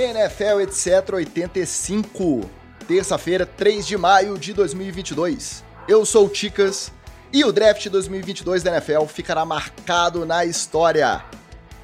[0.00, 2.48] NFL etc 85,
[2.86, 5.64] terça-feira, 3 de maio de 2022.
[5.88, 6.92] Eu sou o Ticas
[7.32, 11.24] e o draft 2022 da NFL ficará marcado na história,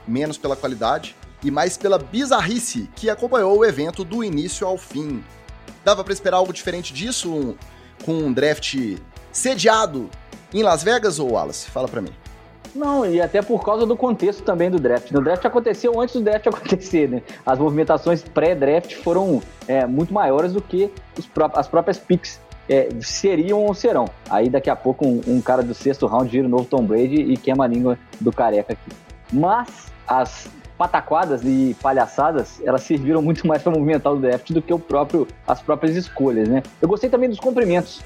[0.06, 5.24] menos pela qualidade e mais pela bizarrice que acompanhou o evento do início ao fim.
[5.84, 7.56] Dava para esperar algo diferente disso um,
[8.04, 8.76] com um draft
[9.32, 10.08] sediado
[10.52, 11.68] em Las Vegas ou Wallace?
[11.68, 12.14] Fala para mim.
[12.74, 15.10] Não, e até por causa do contexto também do draft.
[15.12, 17.22] O draft aconteceu antes do draft acontecer, né?
[17.46, 20.90] As movimentações pré-draft foram é, muito maiores do que
[21.32, 24.06] pró as próprias picks é, seriam ou serão.
[24.28, 27.16] Aí daqui a pouco um, um, cara do sexto round vira o novo Tom Brady
[27.16, 28.96] e queima a língua do careca aqui.
[29.32, 34.72] Mas as pataquadas e palhaçadas, elas serviram muito mais para movimentar o draft do que
[34.72, 36.62] o próprio, as próprias escolhas, né?
[36.82, 38.02] Eu gostei também dos cumprimentos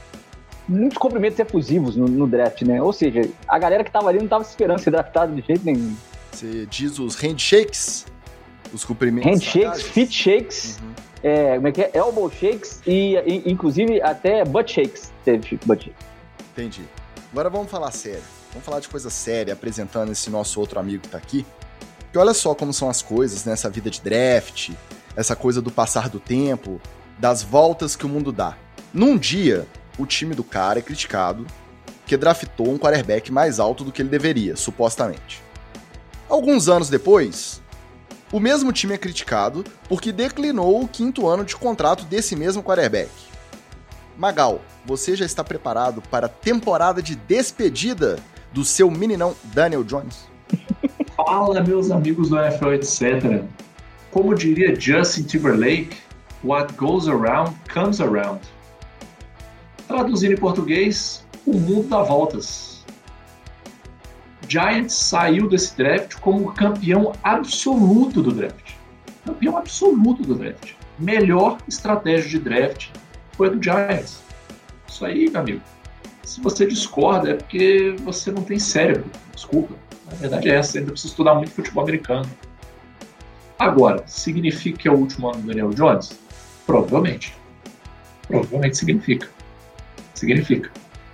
[0.68, 2.82] muitos cumprimentos efusivos no, no, draft, né?
[2.82, 5.96] Ou seja, a galera que tava ali não tava esperando ser draftado de jeito nenhum.
[6.30, 8.06] Você diz os handshakes?
[8.72, 9.30] Os cumprimentos?
[9.30, 10.92] Handshakes, feet shakes, uhum.
[11.22, 11.90] é, como é que é?
[11.94, 16.06] Elbow shakes e, e, inclusive até butt shakes teve butt shakes.
[16.52, 16.82] Entendi.
[17.32, 18.22] Agora vamos falar sério.
[18.52, 21.46] Vamos falar de coisa séria, apresentando esse nosso outro amigo que tá aqui.
[22.12, 24.70] Que olha só como são as coisas nessa vida de draft,
[25.14, 26.80] essa coisa do passar do tempo,
[27.18, 28.56] das voltas que o mundo dá.
[28.92, 29.66] Num dia,
[29.98, 31.46] o time do cara é criticado
[32.06, 35.42] que draftou um quarterback mais alto do que ele deveria, supostamente.
[36.28, 37.60] Alguns anos depois,
[38.32, 43.10] o mesmo time é criticado porque declinou o quinto ano de contrato desse mesmo quarterback.
[44.16, 48.18] Magal, você já está preparado para a temporada de despedida
[48.52, 50.26] do seu meninão Daniel Jones?
[51.16, 53.42] Fala, meus amigos do NFL, etc.
[54.10, 55.96] Como diria Justin Timberlake,
[56.42, 58.40] what goes around comes around.
[59.88, 62.84] Traduzindo em português, o mundo dá voltas.
[64.46, 68.74] Giants saiu desse draft como campeão absoluto do draft.
[69.24, 70.74] Campeão absoluto do draft.
[70.98, 72.88] Melhor estratégia de draft
[73.32, 74.20] foi a do Giants.
[74.86, 75.62] Isso aí, meu amigo.
[76.22, 79.10] Se você discorda, é porque você não tem cérebro.
[79.34, 79.74] Desculpa.
[80.12, 80.78] A verdade é essa.
[80.78, 82.28] Ainda precisa estudar muito futebol americano.
[83.58, 86.18] Agora, significa que é o último ano do Daniel Jones?
[86.66, 87.34] Provavelmente.
[88.26, 89.30] Provavelmente significa
[90.18, 90.70] significa.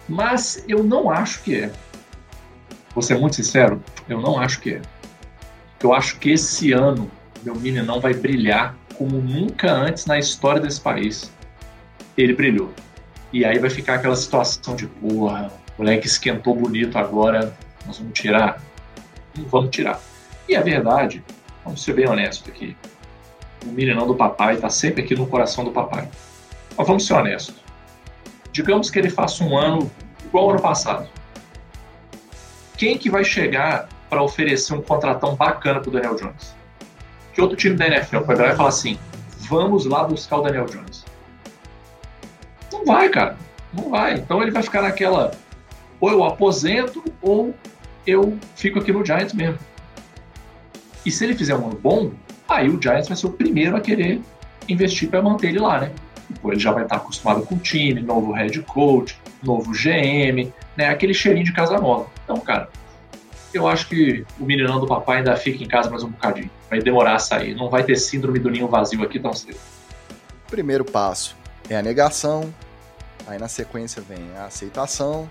[0.09, 1.73] Mas eu não acho que é.
[2.95, 4.83] Vou ser muito sincero, eu não acho que é.
[5.83, 7.11] Eu acho que esse ano
[7.43, 11.31] meu meninão vai brilhar como nunca antes na história desse país.
[12.17, 12.73] Ele brilhou.
[13.33, 17.55] E aí vai ficar aquela situação de, porra, o moleque esquentou bonito agora,
[17.85, 18.63] nós vamos tirar?
[19.37, 20.01] Não vamos tirar.
[20.49, 21.23] E a verdade,
[21.65, 22.77] vamos ser bem honestos aqui,
[23.67, 26.09] o meninão do papai está sempre aqui no coração do papai.
[26.77, 27.64] Mas vamos ser honestos.
[28.55, 29.91] Digamos que ele faça um ano
[30.25, 31.09] igual ao ano passado.
[32.77, 36.55] Quem que vai chegar para oferecer um contratão bacana para o Daniel Jones?
[37.33, 38.97] Que outro time da NFL vai virar e falar assim:
[39.41, 41.05] vamos lá buscar o Daniel Jones?
[42.73, 43.37] Não vai, cara.
[43.73, 44.15] Não vai.
[44.15, 45.33] Então ele vai ficar naquela:
[45.99, 47.53] ou eu aposento ou
[48.07, 49.59] eu fico aqui no Giants mesmo.
[51.05, 52.13] E se ele fizer um ano bom,
[52.49, 54.23] aí o Giants vai ser o primeiro a querer
[54.69, 55.93] investir para manter ele lá, né?
[56.41, 60.89] Pô, ele já vai estar acostumado com o time, novo head coach, novo GM, né?
[60.89, 62.07] Aquele cheirinho de casa nova.
[62.25, 62.69] Então, cara,
[63.53, 66.51] eu acho que o meninão do papai ainda fica em casa mais um bocadinho.
[66.69, 67.55] Vai demorar a sair.
[67.55, 69.59] Não vai ter síndrome do ninho vazio aqui tão cedo.
[70.49, 71.37] Primeiro passo
[71.69, 72.53] é a negação.
[73.27, 75.29] Aí na sequência vem a aceitação,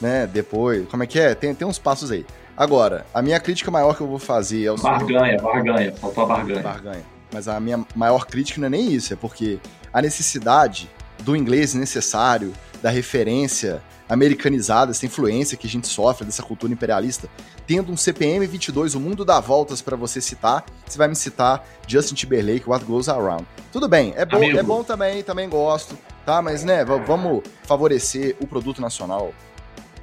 [0.00, 0.26] né?
[0.26, 1.34] Depois, como é que é?
[1.34, 2.26] Tem, tem uns passos aí.
[2.56, 4.76] Agora, a minha crítica maior que eu vou fazer é o.
[4.76, 5.92] Barganha, barganha.
[5.92, 6.62] Faltou a barganha.
[6.62, 7.04] Barganha.
[7.32, 9.58] Mas a minha maior crítica não é nem isso, é porque
[9.92, 10.90] a necessidade
[11.22, 12.52] do inglês necessário,
[12.82, 17.28] da referência americanizada, essa influência que a gente sofre dessa cultura imperialista,
[17.64, 21.64] tendo um CPM 22, o mundo dá voltas para você citar, você vai me citar
[21.86, 23.46] Justin Timberlake, What Goes Around.
[23.72, 25.96] Tudo bem, é bom, é bom também, também gosto,
[26.26, 26.42] tá?
[26.42, 29.32] Mas né, vamos favorecer o produto nacional.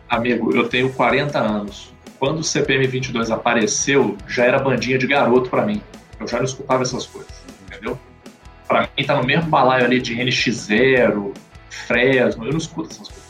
[0.07, 1.93] Amigo, eu tenho 40 anos.
[2.17, 5.81] Quando o CPM 22 apareceu, já era bandinha de garoto para mim.
[6.17, 7.46] Eu já não escutava essas coisas?
[8.67, 11.33] Pra mim tá no mesmo balaio ali de NX0,
[11.69, 13.27] Fresno, eu não escuto essas coisas.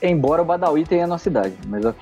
[0.00, 2.00] Embora o Badawi tenha a nossa idade, mas ok.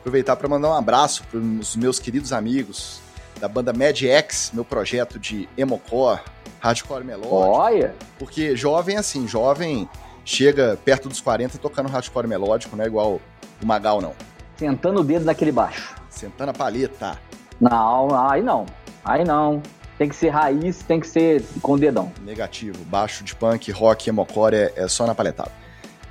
[0.00, 3.00] Aproveitar para mandar um abraço para os meus queridos amigos
[3.40, 6.20] da banda Mad X, meu projeto de emocore,
[6.60, 7.34] hardcore melódico.
[7.34, 7.94] Olha!
[8.18, 9.88] Porque jovem assim, jovem
[10.24, 13.20] chega perto dos 40 tocando hardcore melódico, não é igual
[13.62, 14.14] o Magal não.
[14.56, 15.94] Sentando o dedo naquele baixo.
[16.08, 17.18] Sentando a paleta.
[17.60, 18.64] Não, aí não.
[19.04, 19.62] Aí não.
[19.98, 22.12] Tem que ser raiz, tem que ser com dedão.
[22.22, 22.84] Negativo.
[22.84, 25.52] Baixo de punk, rock, emocore é, é só na paletada.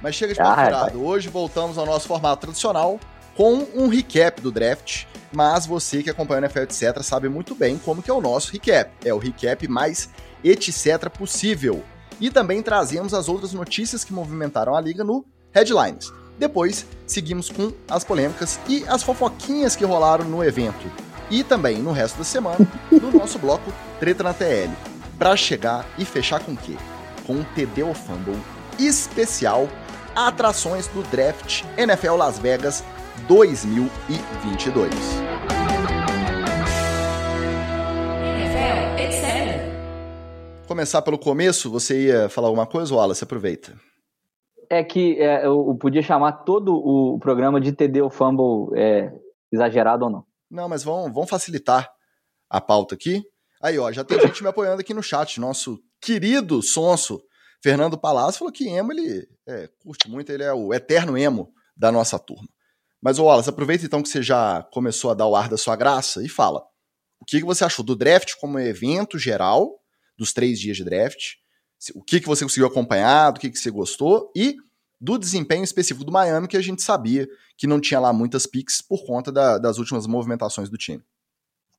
[0.02, 3.00] Mas chega de papo ah, Hoje voltamos ao nosso formato tradicional
[3.36, 7.78] com um recap do draft, mas você que acompanha o NFL etc sabe muito bem
[7.78, 8.92] como que é o nosso recap.
[9.04, 10.10] É o recap mais
[10.44, 11.84] etc possível.
[12.20, 16.12] E também trazemos as outras notícias que movimentaram a liga no Headlines.
[16.38, 20.92] Depois, seguimos com as polêmicas e as fofoquinhas que rolaram no evento.
[21.30, 22.58] E também no resto da semana,
[22.92, 24.72] no nosso bloco Treta na TL.
[25.18, 26.76] Pra chegar e fechar com o quê?
[27.26, 28.38] Com um TD ou Fumble
[28.80, 29.68] especial
[30.16, 32.84] Atrações do Draft NFL Las Vegas
[33.28, 34.90] 2022.
[40.68, 43.24] Começar pelo começo, você ia falar alguma coisa, Wallace?
[43.24, 43.74] Aproveita
[44.70, 49.12] é que é, eu podia chamar todo o programa de TD ou Fumble é,
[49.52, 50.24] exagerado ou não.
[50.56, 51.92] Não, mas vamos, vamos facilitar
[52.50, 53.24] a pauta aqui.
[53.62, 55.40] Aí, ó, já tem gente me apoiando aqui no chat.
[55.40, 57.22] Nosso querido sonso
[57.62, 61.92] Fernando Palácio falou que emo ele é, curte muito, ele é o eterno emo da
[61.92, 62.48] nossa turma.
[63.02, 66.24] Mas, Wallace, aproveita então que você já começou a dar o ar da sua graça
[66.24, 66.64] e fala.
[67.20, 69.80] O que, que você achou do draft como evento geral,
[70.18, 71.34] dos três dias de draft?
[71.94, 74.56] o que, que você conseguiu acompanhar, do que, que você gostou e
[75.00, 77.28] do desempenho específico do Miami, que a gente sabia
[77.58, 81.04] que não tinha lá muitas picks por conta da, das últimas movimentações do time.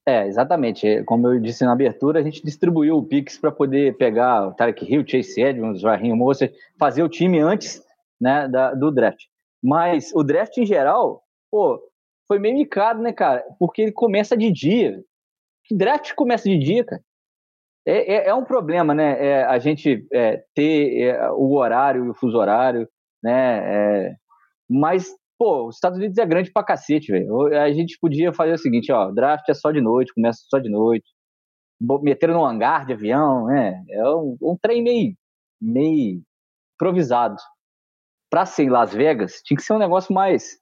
[0.08, 1.02] É, exatamente.
[1.04, 4.84] Como eu disse na abertura, a gente distribuiu o picks para poder pegar o Tarek
[4.84, 7.82] Hill, Chase Edmonds, Raheem Mostert, fazer o time antes
[8.20, 9.24] né, da, do draft.
[9.62, 11.80] Mas o draft em geral, pô,
[12.28, 13.44] foi meio micado, né, cara?
[13.58, 15.02] Porque ele começa de dia.
[15.64, 17.02] Que draft começa de dia, cara?
[17.84, 19.24] É, é, é, um problema, né?
[19.24, 22.88] É, a gente é, ter é, o horário e o fuso horário,
[23.26, 24.06] né?
[24.08, 24.16] É,
[24.70, 25.08] mas,
[25.38, 27.46] pô, os Estados Unidos é grande pra cacete, velho.
[27.54, 30.68] A gente podia fazer o seguinte, ó, draft é só de noite, começa só de
[30.68, 31.06] noite.
[32.02, 33.82] Meteram no hangar de avião, né?
[33.90, 35.14] É um, um trem meio,
[35.60, 36.22] meio
[36.74, 37.36] improvisado.
[38.30, 40.56] Pra ser em Las Vegas, tinha que ser um negócio mais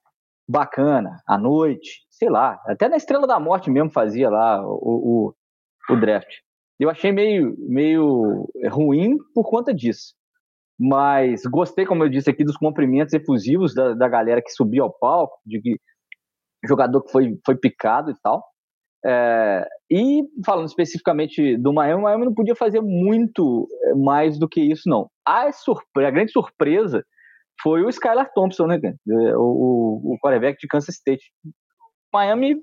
[0.47, 2.59] bacana, à noite, sei lá.
[2.65, 5.33] Até na Estrela da Morte mesmo fazia lá o,
[5.89, 6.29] o, o draft.
[6.79, 10.13] Eu achei meio, meio ruim por conta disso.
[10.79, 14.93] Mas gostei, como eu disse aqui, dos cumprimentos efusivos da, da galera que subiu ao
[14.93, 15.79] palco, de que
[16.67, 18.43] jogador que foi, foi picado e tal.
[19.05, 24.49] É, e falando especificamente do Miami, o Miami não podia fazer muito é, mais do
[24.49, 25.09] que isso, não.
[25.23, 27.05] A, surpre a grande surpresa
[27.61, 31.23] foi o Skylar Thompson, né, o, o, o quarterback de Kansas State.
[32.11, 32.55] Miami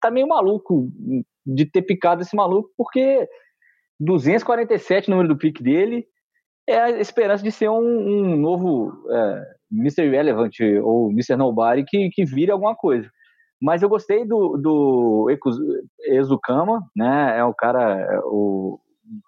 [0.00, 0.88] tá meio maluco
[1.46, 3.26] de ter picado esse maluco, porque
[3.98, 6.06] 247 número do pique dele,
[6.66, 10.08] é a esperança de ser um, um novo é, Mr.
[10.08, 11.36] Relevant ou Mr.
[11.36, 13.08] Nobody que, que vire alguma coisa.
[13.60, 15.28] Mas eu gostei do, do
[16.08, 17.38] Ezukama, né?
[17.38, 18.78] É o cara, o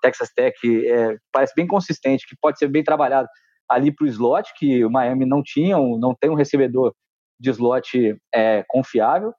[0.03, 0.55] Texas Tech
[0.87, 3.29] é, parece bem consistente, que pode ser bem trabalhado
[3.69, 6.95] ali para o slot, que o Miami não tinha, não tem um recebedor
[7.41, 9.33] de slot é, confiável,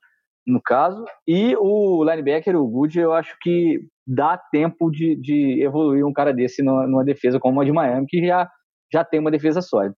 [0.46, 1.04] no caso.
[1.28, 6.34] E o linebacker, o Good, eu acho que dá tempo de, de evoluir um cara
[6.34, 8.50] desse numa, numa, defesa como a de Miami, que já,
[8.92, 9.96] já tem uma defesa sólida.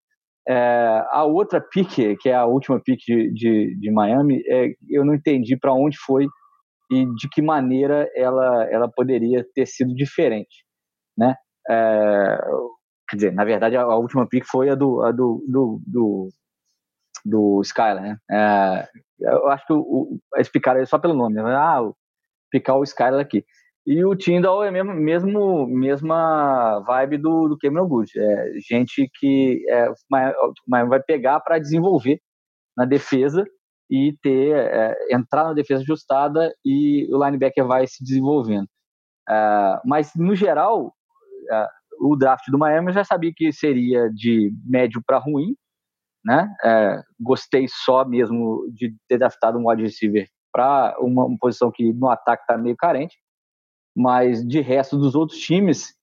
[0.48, 5.06] É, a outra pique, que é a última pique de, de, de Miami, é, eu
[5.06, 6.28] não entendi para onde foi
[6.92, 10.66] e de que maneira ela, ela poderia ter sido diferente,
[11.18, 11.36] né?
[11.70, 12.38] É,
[13.08, 16.30] quer dizer, na verdade, a, a última pique foi a do, a do, do, do,
[17.26, 18.18] do Skyler, né?
[18.30, 18.88] É,
[19.20, 20.20] eu acho que o, o,
[20.52, 21.44] picar só pelo nome, né?
[21.56, 21.82] Ah,
[22.52, 23.46] picar o Skyler aqui.
[23.86, 28.12] E o Tyndall é mesmo, mesmo mesma vibe do, do Cameron Good.
[28.20, 29.88] É gente que é,
[30.88, 32.22] vai pegar para desenvolver
[32.78, 33.44] na defesa
[33.90, 38.68] e ter é, entrar na defesa ajustada e o linebacker vai se desenvolvendo.
[39.28, 40.94] É, mas no geral,
[41.52, 41.68] é,
[42.00, 45.56] o draft do Miami eu já sabia que seria de médio para ruim,
[46.24, 46.54] né?
[46.64, 51.94] É, gostei só mesmo de ter draftado um wide receiver para uma, uma posição que
[51.94, 53.18] no ataque está meio carente.
[53.96, 55.94] Mas de resto dos outros times,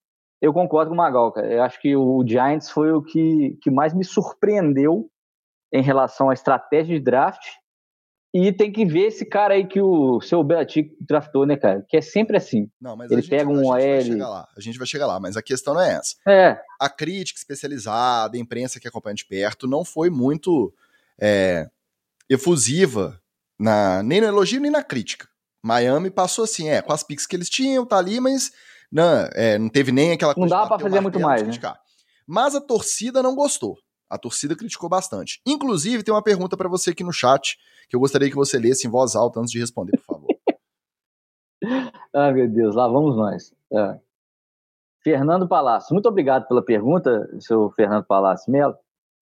[0.41, 1.53] eu concordo com o Magal, cara.
[1.53, 5.09] Eu acho que o Giants foi o que, que mais me surpreendeu
[5.73, 7.43] em relação à estratégia de draft.
[8.33, 11.85] E tem que ver esse cara aí que o seu Belichick draftou, né, cara?
[11.89, 12.71] Que é sempre assim.
[12.79, 13.75] Não, mas Ele gente, pega um OL.
[13.75, 16.15] A gente, a gente vai chegar lá, mas a questão não é essa.
[16.29, 16.61] É.
[16.79, 20.73] A crítica especializada, a imprensa que acompanha de perto, não foi muito
[21.19, 21.69] é,
[22.29, 23.19] efusiva,
[23.59, 25.27] na, nem no elogio nem na crítica.
[25.63, 28.53] Miami passou assim, é, com as picks que eles tinham, tá ali, mas
[28.93, 30.55] não, é, não teve nem aquela coisa.
[30.55, 31.75] Não dá para fazer muito mais, né?
[32.27, 33.79] Mas a torcida não gostou.
[34.09, 35.41] A torcida criticou bastante.
[35.47, 37.59] Inclusive, tem uma pergunta para você aqui no chat
[37.89, 40.29] que eu gostaria que você lesse em voz alta antes de responder, por favor.
[42.13, 43.55] ah, meu Deus, lá vamos nós.
[43.73, 44.01] É.
[45.03, 48.77] Fernando Palácio, muito obrigado pela pergunta, seu Fernando Palácio Melo.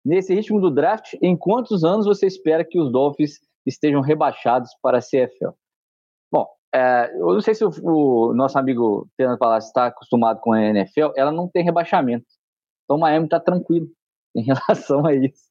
[0.03, 4.99] Nesse ritmo do draft, em quantos anos você espera que os Dolphins estejam rebaixados para
[4.99, 5.51] a CFL.
[6.31, 10.53] Bom, é, eu não sei se o, o nosso amigo Fernando Palácio está acostumado com
[10.53, 12.25] a NFL, ela não tem rebaixamento.
[12.85, 13.87] Então Miami está tranquilo
[14.35, 15.46] em relação a isso.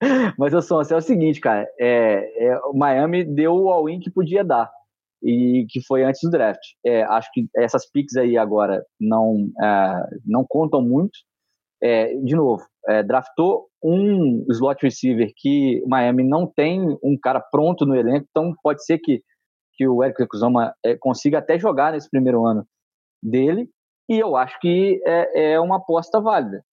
[0.38, 4.10] Mas eu sou, é o seguinte, cara, é, é, o Miami deu o all-in que
[4.10, 4.70] podia dar
[5.22, 6.62] e que foi antes do draft.
[6.84, 11.18] É, acho que essas picks aí agora não, é, não contam muito.
[11.82, 17.86] É, de novo, é, draftou um slot receiver que Miami não tem um cara pronto
[17.86, 19.22] no elenco, então pode ser que,
[19.74, 22.66] que o Eric Kusama é, consiga até jogar nesse primeiro ano
[23.22, 23.68] dele,
[24.08, 26.64] e eu acho que é, é uma aposta válida.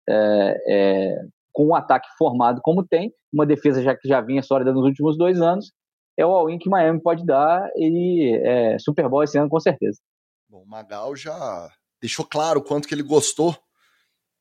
[1.54, 5.16] Com um ataque formado como tem, uma defesa já que já vinha sólida nos últimos
[5.16, 5.72] dois anos,
[6.18, 9.98] é o all-in que Miami pode dar e é, Super Bowl esse ano com certeza.
[10.48, 11.68] Bom, o Magal já
[12.00, 13.56] deixou claro o quanto que ele gostou,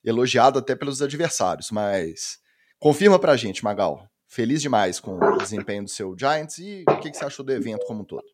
[0.03, 2.37] elogiado até pelos adversários, mas
[2.79, 4.05] confirma pra gente, Magal.
[4.27, 7.53] Feliz demais com o desempenho do seu Giants e o que, que você achou do
[7.53, 8.25] evento como um todo?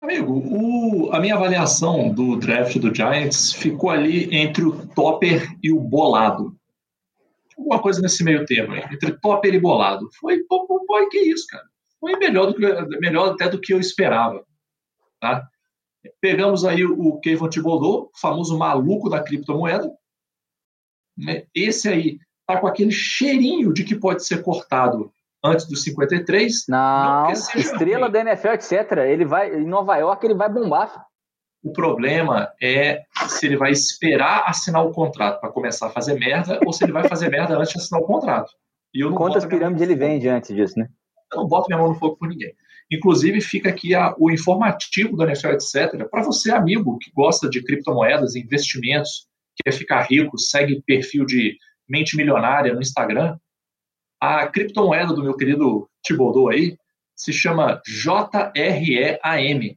[0.00, 5.72] Amigo, o, a minha avaliação do draft do Giants ficou ali entre o topper e
[5.72, 6.56] o bolado.
[7.58, 10.08] Alguma coisa nesse meio termo, entre topper e bolado.
[10.20, 11.64] Foi, pô, pô, pô, que isso, cara
[12.00, 14.44] foi melhor, do que, melhor até do que eu esperava.
[15.20, 15.48] Tá?
[16.20, 19.90] Pegamos aí o Kevin Thibodeau, famoso maluco da criptomoeda.
[21.16, 21.44] Né?
[21.54, 25.12] Esse aí tá com aquele cheirinho de que pode ser cortado
[25.44, 26.66] antes dos 53.
[26.68, 28.12] Não, não estrela ruim.
[28.12, 28.72] da NFL, etc.
[29.08, 31.07] Ele vai em Nova York, ele vai bombar.
[31.62, 36.60] O problema é se ele vai esperar assinar o contrato para começar a fazer merda
[36.64, 38.52] ou se ele vai fazer merda antes de assinar o contrato.
[38.94, 40.88] E eu não Quantas pirâmides ele vende antes disso, né?
[41.32, 42.54] Eu não boto minha mão no fogo por ninguém.
[42.90, 46.08] Inclusive, fica aqui a, o informativo da NFL, etc.
[46.10, 49.26] Para você, amigo, que gosta de criptomoedas, investimentos,
[49.62, 51.56] quer ficar rico, segue perfil de
[51.88, 53.36] mente milionária no Instagram.
[54.20, 56.78] A criptomoeda do meu querido Thibodeau aí
[57.14, 59.76] se chama JREAM.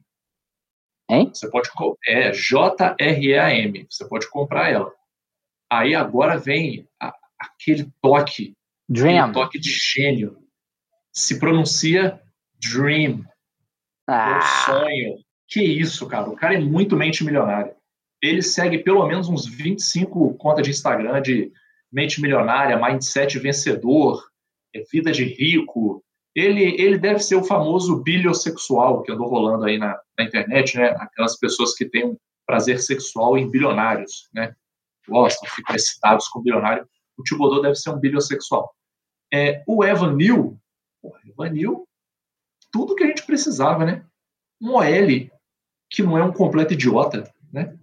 [1.10, 1.30] Hein?
[1.32, 1.68] Você pode
[2.06, 3.86] é JREAM.
[3.88, 4.92] Você pode comprar ela.
[5.70, 8.54] Aí agora vem a, aquele toque,
[8.88, 9.18] Dream.
[9.18, 10.38] aquele toque de gênio
[11.12, 12.20] se pronuncia
[12.60, 13.24] Dream.
[14.08, 14.30] Ah.
[14.30, 15.18] Meu sonho.
[15.48, 16.30] Que isso, cara.
[16.30, 17.76] O cara é muito mente milionária.
[18.22, 21.52] Ele segue pelo menos uns 25 contas de Instagram de
[21.92, 24.24] mente milionária, mindset vencedor,
[24.74, 26.02] é vida de rico.
[26.34, 30.88] Ele, ele deve ser o famoso biliossexual que andou rolando aí na, na internet, né?
[30.98, 34.54] Aquelas pessoas que têm um prazer sexual em bilionários, né?
[35.08, 36.88] Gostam, ficam excitados com bilionário.
[37.16, 38.74] O Thibodeau deve ser um biliossexual.
[39.32, 40.56] É, o Evan Neal,
[41.02, 41.86] Porra, Vanil,
[42.70, 44.06] tudo que a gente precisava, né?
[44.60, 45.30] Um OL
[45.90, 47.76] que não é um completo idiota, né?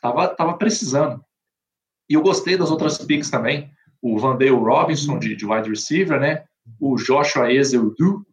[0.00, 1.22] Tava, tava precisando.
[2.08, 3.70] E eu gostei das outras picks também.
[4.00, 6.44] O Vandale Robinson, de, de wide receiver, né?
[6.80, 8.24] O Joshua Ezeldu,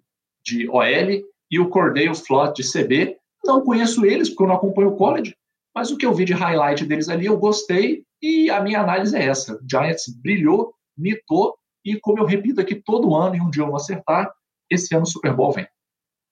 [0.43, 3.17] de OL, e o Cordell Flott, de CB.
[3.43, 5.35] Não conheço eles, porque eu não acompanho o college,
[5.73, 9.15] mas o que eu vi de highlight deles ali, eu gostei, e a minha análise
[9.15, 9.55] é essa.
[9.55, 11.55] O Giants brilhou, mitou,
[11.85, 14.31] e como eu repito aqui todo ano, e um dia eu vou acertar,
[14.69, 15.67] esse ano o Super Bowl vem.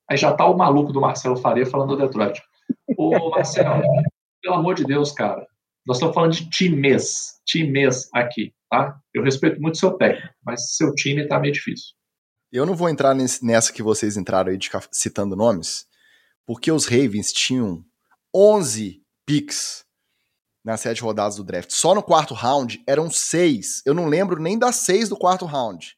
[0.10, 2.42] Aí já tá o maluco do Marcelo Faria falando do Detroit.
[2.98, 3.82] Ô, Marcelo,
[4.42, 5.47] pelo amor de Deus, cara.
[5.88, 9.00] Nós estamos falando de times, times aqui, tá?
[9.14, 11.96] Eu respeito muito seu técnico, mas seu time tá meio difícil.
[12.52, 15.86] Eu não vou entrar nesse, nessa que vocês entraram aí de citando nomes,
[16.46, 17.86] porque os Ravens tinham
[18.36, 19.86] 11 picks
[20.64, 21.72] nas sete rodadas do draft.
[21.72, 23.82] Só no quarto round eram seis.
[23.86, 25.96] Eu não lembro nem das seis do quarto round.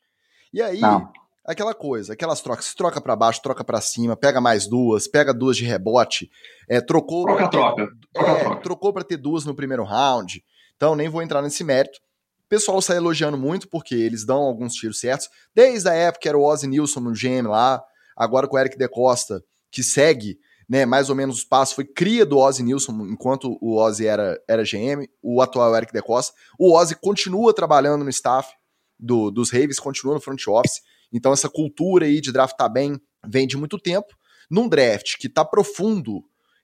[0.54, 1.12] E aí, não.
[1.50, 5.58] Aquela coisa, aquelas trocas, troca para baixo, troca para cima, pega mais duas, pega duas
[5.58, 6.30] de rebote,
[6.68, 7.92] é, trocou troca, pra, troca.
[8.14, 8.62] troca, é, troca.
[8.62, 10.44] trocou para ter duas no primeiro round.
[10.76, 11.98] Então nem vou entrar nesse mérito.
[12.46, 15.28] O pessoal sai elogiando muito porque eles dão alguns tiros certos.
[15.54, 17.84] Desde a época era o Ozzy Nilson no GM lá,
[18.16, 20.38] agora com o Eric De Costa, que segue
[20.68, 24.40] né, mais ou menos os passos, foi cria do Ozzy Nilson, enquanto o Ozzy era,
[24.48, 26.32] era GM, o atual Eric De Costa.
[26.60, 28.54] O Ozzy continua trabalhando no staff
[29.00, 33.48] do, dos Ravens, continua no front office, então essa cultura aí de draftar bem vem
[33.48, 34.18] de muito tempo.
[34.50, 36.24] Num draft que tá profundo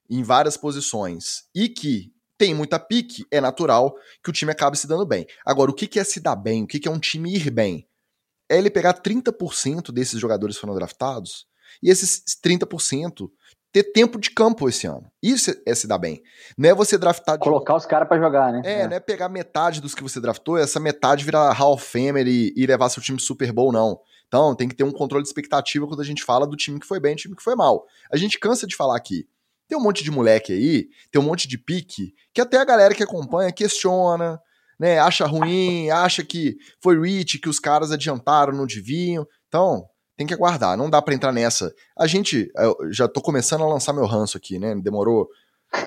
[0.09, 4.87] em várias posições e que tem muita pique, é natural que o time acabe se
[4.87, 5.25] dando bem.
[5.45, 6.63] Agora, o que é se dar bem?
[6.63, 7.87] O que é um time ir bem?
[8.49, 11.47] É ele pegar 30% desses jogadores que foram draftados
[11.81, 13.29] e esses 30%
[13.71, 15.05] ter tempo de campo esse ano.
[15.21, 16.21] Isso é se dar bem.
[16.57, 17.37] Não é você draftar.
[17.37, 17.43] De...
[17.43, 18.61] Colocar os caras para jogar, né?
[18.63, 21.85] É, é, não é pegar metade dos que você draftou, essa metade virar Hall of
[21.85, 23.99] Famer e, e levar seu time Super Bowl, não.
[24.35, 26.85] Então tem que ter um controle de expectativa quando a gente fala do time que
[26.85, 27.85] foi bem e time que foi mal.
[28.11, 29.25] A gente cansa de falar aqui.
[29.65, 32.93] Tem um monte de moleque aí, tem um monte de pique, que até a galera
[32.93, 34.39] que acompanha questiona,
[34.77, 34.99] né?
[34.99, 39.25] Acha ruim, acha que foi rich, que os caras adiantaram, não deviam.
[39.47, 39.87] Então,
[40.17, 41.73] tem que aguardar, não dá para entrar nessa.
[41.97, 42.51] A gente,
[42.91, 44.75] já tô começando a lançar meu ranço aqui, né?
[44.75, 45.29] Demorou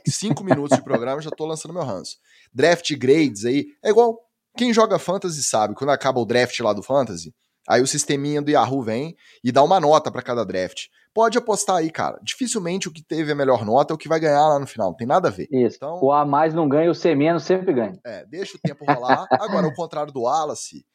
[0.08, 2.16] cinco minutos de programa, já tô lançando meu ranço.
[2.52, 4.18] Draft grades aí, é igual
[4.56, 7.32] quem joga fantasy sabe, quando acaba o draft lá do fantasy,
[7.68, 10.86] aí o sisteminha do Yahoo vem e dá uma nota para cada draft.
[11.12, 12.18] Pode apostar aí, cara.
[12.22, 14.88] Dificilmente o que teve a melhor nota é o que vai ganhar lá no final,
[14.88, 15.48] não tem nada a ver.
[15.50, 15.76] Isso.
[15.76, 17.98] Então, o A mais não ganha, o C menos sempre ganha.
[18.04, 19.26] É, deixa o tempo rolar.
[19.32, 20.86] Agora, ao contrário do Wallace,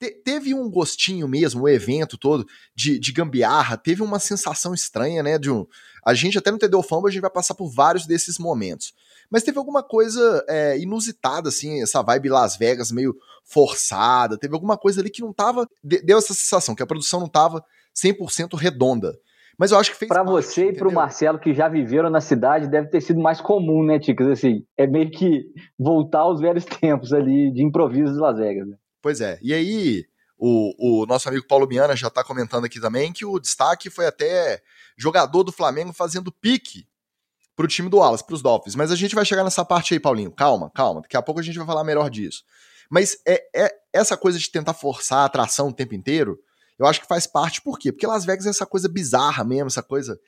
[0.00, 5.22] te, teve um gostinho mesmo, o evento todo, de, de gambiarra, teve uma sensação estranha,
[5.22, 5.38] né?
[5.38, 5.66] De um,
[6.04, 8.92] a gente até no TD Fumble, a gente vai passar por vários desses momentos.
[9.30, 14.76] Mas teve alguma coisa é, inusitada, assim, essa vibe Las Vegas meio forçada, teve alguma
[14.76, 15.68] coisa ali que não tava.
[15.82, 17.64] Deu essa sensação, que a produção não tava
[17.94, 19.18] 100% redonda.
[19.58, 20.08] Mas eu acho que fez.
[20.08, 23.40] Para você e para o Marcelo, que já viveram na cidade, deve ter sido mais
[23.40, 24.28] comum, né, Ticas?
[24.28, 25.44] Assim, é meio que
[25.78, 28.66] voltar aos velhos tempos ali de improviso de Las Vegas.
[28.66, 28.76] Né?
[29.00, 29.38] Pois é.
[29.42, 30.04] E aí,
[30.36, 34.06] o, o nosso amigo Paulo Miana já está comentando aqui também que o destaque foi
[34.06, 34.60] até
[34.96, 36.86] jogador do Flamengo fazendo pique
[37.56, 38.74] pro time do Wallace, pros Dolphins.
[38.74, 40.30] Mas a gente vai chegar nessa parte aí, Paulinho.
[40.30, 41.00] Calma, calma.
[41.00, 42.42] Daqui a pouco a gente vai falar melhor disso.
[42.90, 46.38] Mas é, é essa coisa de tentar forçar a atração o tempo inteiro,
[46.78, 47.92] eu acho que faz parte, por quê?
[47.92, 50.18] Porque Las Vegas é essa coisa bizarra mesmo, essa coisa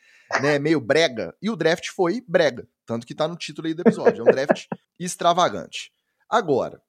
[0.41, 1.35] né, meio brega.
[1.43, 2.67] E o draft foi brega.
[2.87, 4.21] Tanto que tá no título aí do episódio.
[4.21, 4.67] É um draft
[4.99, 5.91] extravagante.
[6.29, 6.81] Agora,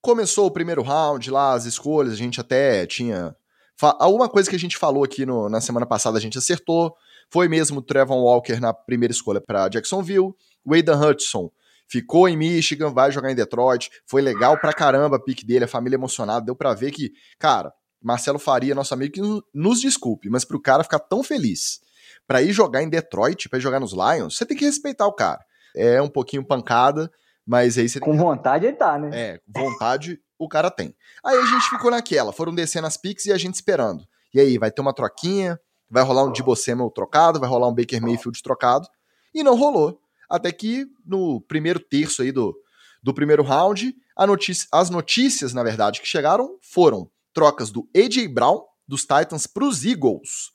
[0.00, 3.34] começou o primeiro round lá, as escolhas, a gente até tinha.
[3.80, 6.94] Alguma coisa que a gente falou aqui no, na semana passada a gente acertou.
[7.30, 10.34] Foi mesmo o Trevon Walker na primeira escolha para Jacksonville.
[10.64, 11.50] O Aidan Hudson
[11.88, 13.90] ficou em Michigan, vai jogar em Detroit.
[14.06, 16.46] Foi legal pra caramba a pique dele, a família emocionada.
[16.46, 19.20] Deu pra ver que, cara, Marcelo Faria, nosso amigo, que
[19.52, 21.80] nos desculpe, mas pro cara ficar tão feliz
[22.26, 25.40] para ir jogar em Detroit, para jogar nos Lions, você tem que respeitar o cara.
[25.74, 27.10] É um pouquinho pancada,
[27.46, 29.10] mas aí você Com vontade ele tá, né?
[29.12, 30.94] É, vontade o cara tem.
[31.24, 34.04] Aí a gente ficou naquela, foram descendo as picks e a gente esperando.
[34.32, 35.58] E aí, vai ter uma troquinha,
[35.90, 38.88] vai rolar um Debo Samuel trocado, vai rolar um Baker Mayfield trocado,
[39.34, 40.00] e não rolou.
[40.28, 42.54] Até que no primeiro terço aí do,
[43.02, 43.94] do primeiro round,
[44.26, 48.28] notícia, as notícias, na verdade, que chegaram foram trocas do A.J.
[48.28, 50.50] Brown, dos Titans, para os Eagles,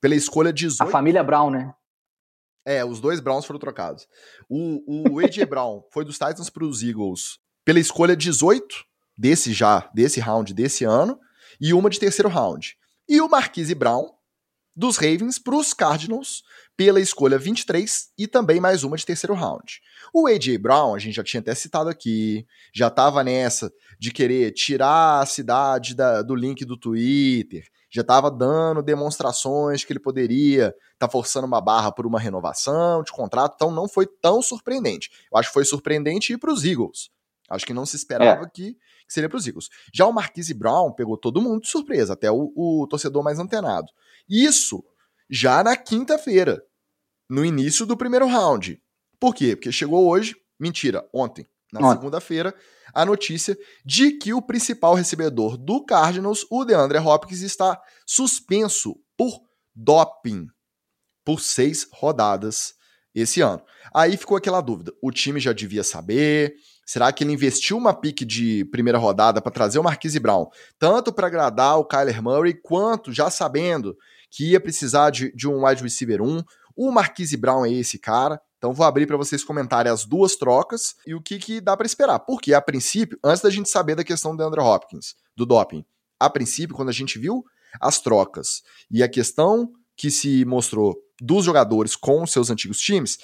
[0.00, 0.88] pela escolha 18.
[0.88, 1.74] A família Brown, né?
[2.64, 4.06] É, os dois Browns foram trocados.
[4.48, 8.84] O, o AJ Brown foi dos Titans para os Eagles pela escolha 18
[9.16, 11.18] desse já, desse round desse ano,
[11.60, 12.76] e uma de terceiro round.
[13.08, 14.08] E o Marquise Brown
[14.74, 16.42] dos Ravens para os Cardinals
[16.76, 19.80] pela escolha 23 e também mais uma de terceiro round.
[20.14, 24.52] O AJ Brown, a gente já tinha até citado aqui, já estava nessa de querer
[24.52, 30.68] tirar a cidade da, do link do Twitter, já estava dando demonstrações que ele poderia
[30.68, 35.10] estar tá forçando uma barra por uma renovação de contrato, então não foi tão surpreendente.
[35.30, 37.10] Eu acho que foi surpreendente ir para os Eagles.
[37.50, 38.48] Acho que não se esperava é.
[38.48, 38.76] que,
[39.10, 39.68] que, seria para os Eagles.
[39.92, 43.88] Já o Marquise Brown pegou todo mundo de surpresa, até o, o torcedor mais antenado.
[44.28, 44.84] Isso
[45.28, 46.62] já na quinta-feira,
[47.28, 48.80] no início do primeiro round.
[49.18, 49.56] Por quê?
[49.56, 52.54] Porque chegou hoje, mentira, ontem, na segunda-feira,
[52.92, 59.40] a notícia de que o principal recebedor do Cardinals, o DeAndre Hopkins, está suspenso por
[59.74, 60.48] doping
[61.24, 62.74] por seis rodadas
[63.14, 63.62] esse ano.
[63.94, 66.54] Aí ficou aquela dúvida: o time já devia saber?
[66.86, 71.12] Será que ele investiu uma pique de primeira rodada para trazer o Marquise Brown, tanto
[71.12, 73.96] para agradar o Kyler Murray, quanto já sabendo
[74.28, 76.42] que ia precisar de, de um wide receiver 1?
[76.76, 78.40] O Marquise Brown é esse cara.
[78.58, 81.86] Então vou abrir para vocês comentarem as duas trocas e o que, que dá para
[81.86, 82.18] esperar.
[82.18, 85.84] Porque a princípio, antes da gente saber da questão do Andrew Hopkins, do doping,
[86.18, 87.44] a princípio, quando a gente viu
[87.80, 93.18] as trocas e a questão que se mostrou dos jogadores com seus antigos times,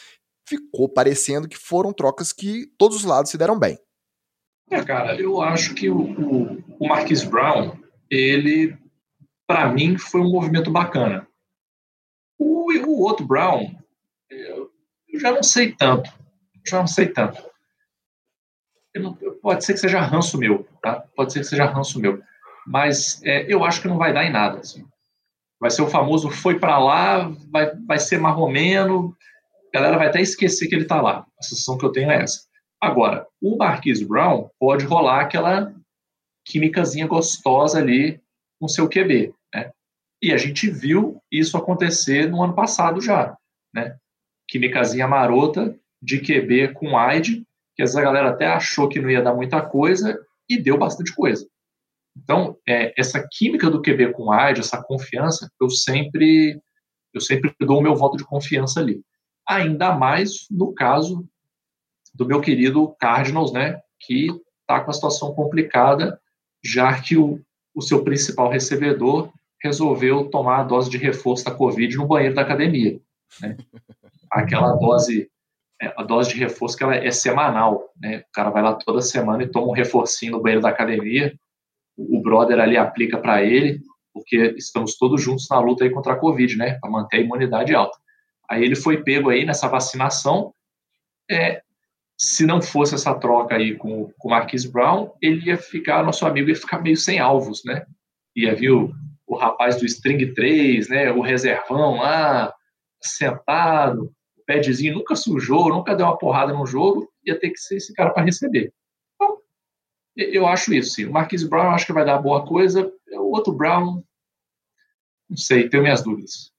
[0.47, 3.79] ficou parecendo que foram trocas que todos os lados se deram bem.
[4.71, 7.79] É, cara, eu acho que o, o, o Marquis Brown,
[8.11, 8.77] ele,
[9.47, 11.27] para mim, foi um movimento bacana.
[12.39, 13.75] O, o outro Brown,
[14.29, 14.71] eu
[15.19, 16.13] já não sei tanto.
[16.67, 17.43] Já não sei tanto.
[18.95, 21.01] Não, pode ser que seja ranço meu, tá?
[21.17, 22.23] Pode ser que seja ranço meu.
[22.67, 24.59] Mas é, eu acho que não vai dar em nada.
[24.59, 24.87] Assim.
[25.61, 29.17] Vai ser o famoso foi para lá, vai, vai ser marromeno,
[29.75, 31.27] a galera vai até esquecer que ele está lá.
[31.39, 32.47] A sensação que eu tenho é essa.
[32.81, 35.75] Agora, o Marquise Brown pode rolar aquela
[36.45, 38.21] químicazinha gostosa ali
[38.61, 39.71] com seu QB, né?
[40.23, 43.37] E a gente viu isso acontecer no ano passado já,
[43.75, 43.97] né?
[44.49, 49.35] químicazinha marota de QB com AID, que essa galera até achou que não ia dar
[49.35, 51.47] muita coisa e deu bastante coisa.
[52.17, 56.61] Então, é, essa química do QB com AID, essa confiança, eu sempre
[57.13, 59.01] eu sempre dou o meu voto de confiança ali.
[59.49, 61.27] Ainda mais no caso
[62.15, 64.29] do meu querido Cardinals, né, que
[64.61, 66.21] está com a situação complicada,
[66.63, 67.41] já que o,
[67.75, 72.43] o seu principal recebedor resolveu tomar a dose de reforço da Covid no banheiro da
[72.43, 73.01] academia.
[73.41, 73.57] Né?
[74.31, 75.31] Aquela dose,
[75.81, 78.19] é, a dose de reforço que ela é semanal, né?
[78.19, 81.35] O cara vai lá toda semana e toma um reforcinho no banheiro da academia.
[81.97, 83.81] O brother ali aplica para ele,
[84.13, 86.79] porque estamos todos juntos na luta aí contra a Covid, né?
[86.81, 87.97] Para manter a imunidade alta.
[88.49, 90.53] Aí ele foi pego aí nessa vacinação.
[91.31, 91.63] É,
[92.19, 96.49] se não fosse essa troca aí com, o Marquis Brown, ele ia ficar, nosso amigo
[96.49, 97.85] ia ficar meio sem alvos, né?
[98.35, 98.93] Ia vir o,
[99.27, 101.11] o rapaz do string 3, né?
[101.13, 102.55] O reservão lá,
[103.03, 107.77] sentado, o padzinho nunca sujou, nunca deu uma porrada no jogo, ia ter que ser
[107.77, 108.73] esse cara para receber.
[110.17, 111.05] Eu acho isso, sim.
[111.05, 112.91] O Marquis Brown acho que vai dar boa coisa.
[113.13, 114.03] O outro Brown,
[115.29, 116.51] não sei, tenho minhas dúvidas.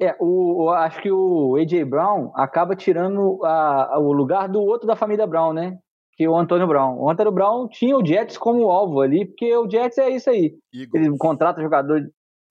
[0.00, 4.86] É, o, acho que o AJ Brown acaba tirando a, a, o lugar do outro
[4.86, 5.76] da família Brown, né?
[6.12, 6.98] Que é o Antônio Brown.
[7.00, 10.54] O Antônio Brown tinha o Jets como alvo ali, porque o Jets é isso aí.
[10.72, 11.06] Eagles.
[11.06, 12.08] Ele contrata jogador.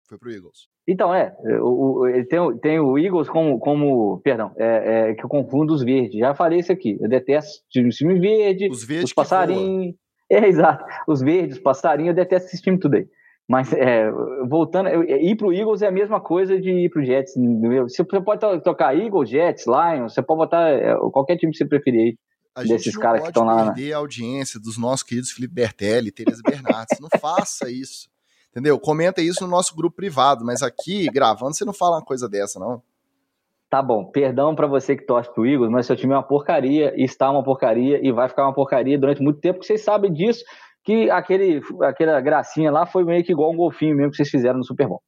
[0.09, 0.67] Foi pro Eagles.
[0.85, 1.35] Então, é.
[1.61, 3.59] O, o, ele tem, tem o Eagles como.
[3.59, 6.19] como perdão, é, é, que eu confundo os verdes.
[6.19, 6.97] Já falei isso aqui.
[6.99, 9.95] Eu detesto time, time verde, os, verdes os passarinhos.
[10.31, 10.83] É, exato.
[11.07, 13.07] Os verdes, passarinho, eu detesto esse time tudo aí.
[13.47, 14.11] Mas, é,
[14.45, 17.33] voltando, ir para o Eagles é a mesma coisa de ir para o Jets.
[17.83, 22.01] Você pode tocar Eagles, Jets, Lions, você pode botar é, qualquer time que você preferir
[22.01, 22.17] aí.
[22.53, 23.55] A desses caras que estão lá.
[23.55, 26.99] Não perder a audiência dos nossos queridos Felipe Bertelli, Tereza Bernardes.
[26.99, 28.09] não faça isso.
[28.49, 28.79] Entendeu?
[28.79, 32.59] Comenta isso no nosso grupo privado, mas aqui, gravando, você não fala uma coisa dessa,
[32.59, 32.81] não.
[33.69, 36.93] Tá bom, perdão para você que torce pro Eagles, mas seu time é uma porcaria,
[36.95, 40.43] está uma porcaria, e vai ficar uma porcaria durante muito tempo, porque vocês sabem disso
[40.85, 44.59] que aquele, aquela gracinha lá foi meio que igual um golfinho mesmo que vocês fizeram
[44.59, 45.01] no Super Bowl.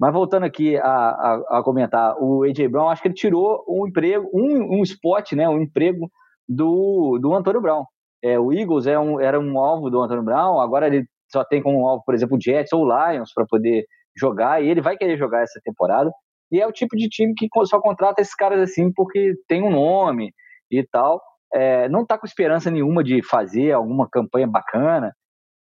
[0.00, 3.86] Mas voltando aqui a, a, a comentar, o AJ Brown, acho que ele tirou um
[3.86, 6.10] emprego, um, um spot, né, um emprego
[6.48, 7.84] do, do Antônio Brown.
[8.22, 11.62] É, o Eagles é um, era um alvo do Antônio Brown, agora ele só tem
[11.62, 13.84] como alvo, por exemplo, o Jets ou o Lions para poder
[14.16, 16.10] jogar, e ele vai querer jogar essa temporada.
[16.50, 19.70] E é o tipo de time que só contrata esses caras assim porque tem um
[19.70, 20.32] nome
[20.70, 21.20] e tal
[21.52, 25.14] é, não está com esperança nenhuma de fazer alguma campanha bacana,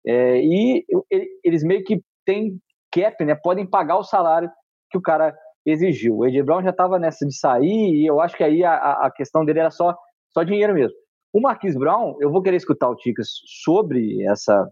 [0.05, 0.85] é, e
[1.43, 2.59] eles meio que têm
[2.91, 4.49] cap, né, podem pagar o salário
[4.89, 6.17] que o cara exigiu.
[6.17, 9.11] O Ed Brown já estava nessa de sair, e eu acho que aí a, a
[9.11, 9.95] questão dele era só,
[10.31, 10.95] só dinheiro mesmo.
[11.33, 13.27] O Marquis Brown, eu vou querer escutar o Ticas
[13.63, 14.67] sobre essa,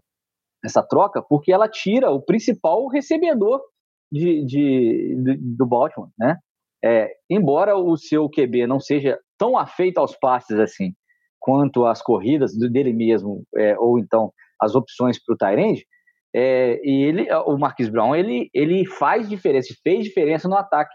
[0.64, 3.60] essa troca, porque ela tira o principal recebedor
[4.14, 6.36] de, de, de do Baltimore, né?
[6.84, 10.92] É, embora o seu QB não seja tão afeito aos passes assim,
[11.40, 15.84] quanto às corridas dele mesmo, é, ou então as opções para o Tyrande,
[16.34, 20.94] é, e ele, o Marquis Brown, ele, ele faz diferença, fez diferença no ataque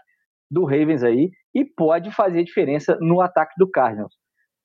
[0.50, 4.14] do Ravens aí, e pode fazer diferença no ataque do Cardinals.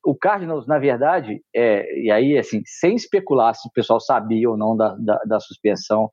[0.05, 4.57] O Cardinals, na verdade, é, e aí, assim, sem especular se o pessoal sabia ou
[4.57, 6.09] não da, da, da suspensão,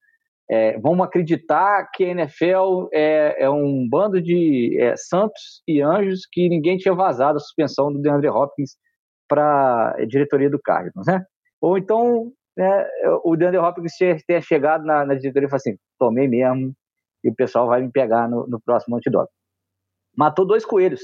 [0.51, 6.27] é, vamos acreditar que a NFL é, é um bando de é, santos e anjos
[6.31, 8.77] que ninguém tinha vazado a suspensão do DeAndre Hopkins
[9.29, 11.25] para a diretoria do Cardinals, né?
[11.61, 12.87] Ou então né,
[13.25, 16.75] o DeAndre Hopkins tenha chegado na, na diretoria e falou assim, tomei mesmo
[17.25, 19.33] e o pessoal vai me pegar no, no próximo antidoping.
[20.17, 21.01] Matou dois coelhos,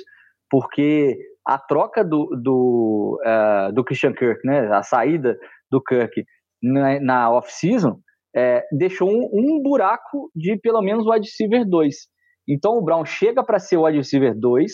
[0.50, 5.38] porque a troca do, do, uh, do Christian Kirk, né, a saída
[5.70, 6.24] do Kirk
[6.62, 7.98] na, na off-season,
[8.34, 11.94] é, deixou um, um, buraco de pelo menos o wide receiver 2.
[12.48, 14.72] Então o Brown chega para ser o wide receiver 2,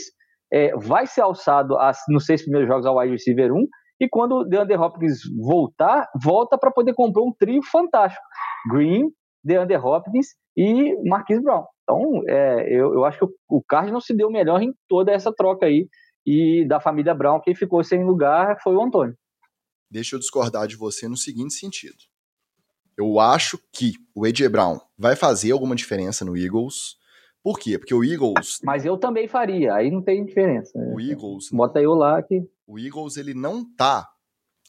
[0.52, 3.66] é, vai ser alçado a, nos seis primeiros jogos ao wide receiver 1,
[4.00, 8.22] e quando o DeAndre Hopkins voltar, volta para poder comprar um trio fantástico.
[8.70, 9.10] Green,
[9.42, 11.64] DeAndre Hopkins e Marquise Brown.
[11.82, 15.32] Então, é, eu, eu acho que o, o Cardinals se deu melhor em toda essa
[15.32, 15.86] troca aí.
[16.26, 19.14] E da família Brown, quem ficou sem lugar foi o Antônio.
[19.90, 21.96] Deixa eu discordar de você no seguinte sentido.
[22.96, 26.96] Eu acho que o AJ Brown vai fazer alguma diferença no Eagles,
[27.44, 27.78] por quê?
[27.78, 28.58] Porque o Eagles.
[28.62, 30.72] Mas eu também faria, aí não tem diferença.
[30.78, 31.50] O Eagles.
[31.52, 32.42] Bota eu lá que.
[32.66, 34.08] O Eagles ele não tá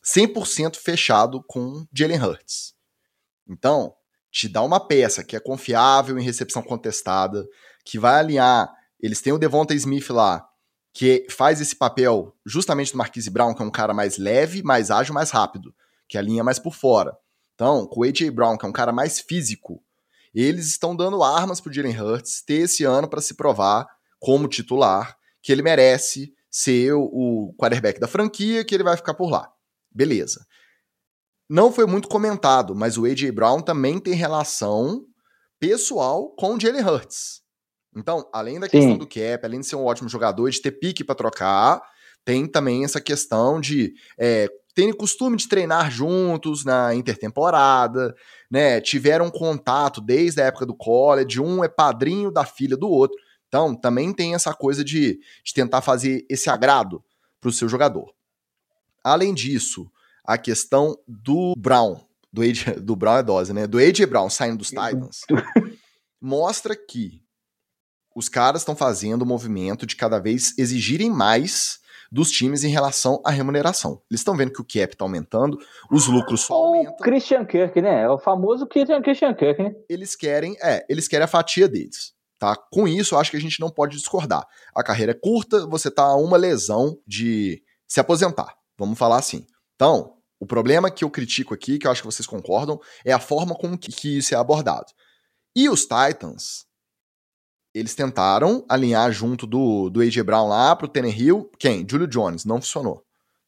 [0.06, 2.76] 100% fechado com Jalen Hurts.
[3.48, 3.94] Então,
[4.30, 7.48] te dá uma peça que é confiável em recepção contestada,
[7.86, 8.70] que vai alinhar.
[9.00, 10.46] Eles têm o Devonta Smith lá,
[10.94, 14.92] que faz esse papel justamente do Marquise Brown, que é um cara mais leve, mais
[14.92, 15.74] ágil, mais rápido,
[16.10, 17.18] que alinha mais por fora.
[17.56, 19.82] Então, com o AJ Brown, que é um cara mais físico,
[20.34, 23.88] eles estão dando armas para o Jalen Hurts ter esse ano para se provar
[24.20, 29.30] como titular, que ele merece ser o quarterback da franquia, que ele vai ficar por
[29.30, 29.50] lá.
[29.89, 30.46] Beleza.
[31.50, 33.32] Não foi muito comentado, mas o A.J.
[33.32, 35.06] Brown também tem relação
[35.60, 37.41] pessoal com o Jalen Hurts.
[37.96, 38.72] Então, além da Sim.
[38.72, 41.82] questão do cap, além de ser um ótimo jogador, de ter pique para trocar,
[42.26, 48.14] tem também essa questão de é, têm costume de treinar juntos na intertemporada,
[48.52, 48.82] né?
[48.82, 53.18] Tiveram contato desde a época do college, um é padrinho da filha do outro.
[53.48, 57.02] Então, também tem essa coisa de, de tentar fazer esse agrado
[57.40, 58.14] para o seu jogador.
[59.02, 59.90] Além disso,
[60.26, 62.02] a questão do Brown,
[62.34, 63.66] do, AJ, do Brown é dose, né?
[63.66, 65.22] Do AJ Brown saindo dos Titans,
[66.20, 67.24] mostra que
[68.14, 71.80] os caras estão fazendo o movimento de cada vez exigirem mais
[72.12, 74.02] dos times em relação à remuneração.
[74.10, 75.58] Eles estão vendo que o cap está aumentando,
[75.91, 76.94] os lucros só aumentam.
[76.94, 78.04] O Christian Kirk, né?
[78.04, 79.74] É o famoso Christian, Kirk, né?
[79.89, 82.13] Eles querem, é, eles querem a fatia deles.
[82.38, 82.56] Tá?
[82.56, 84.46] Com isso, eu acho que a gente não pode discordar.
[84.76, 88.56] A carreira é curta, você tá a uma lesão de se aposentar.
[88.78, 89.46] Vamos falar assim.
[89.76, 93.20] Então, o problema que eu critico aqui, que eu acho que vocês concordam, é a
[93.20, 94.88] forma como que, que isso é abordado.
[95.56, 96.65] E os Titans,
[97.76, 100.24] eles tentaram alinhar junto do, do A.J.
[100.24, 101.52] Brown lá pro Hill.
[101.60, 101.86] Quem?
[101.88, 102.46] Julio Jones.
[102.46, 103.04] Não funcionou.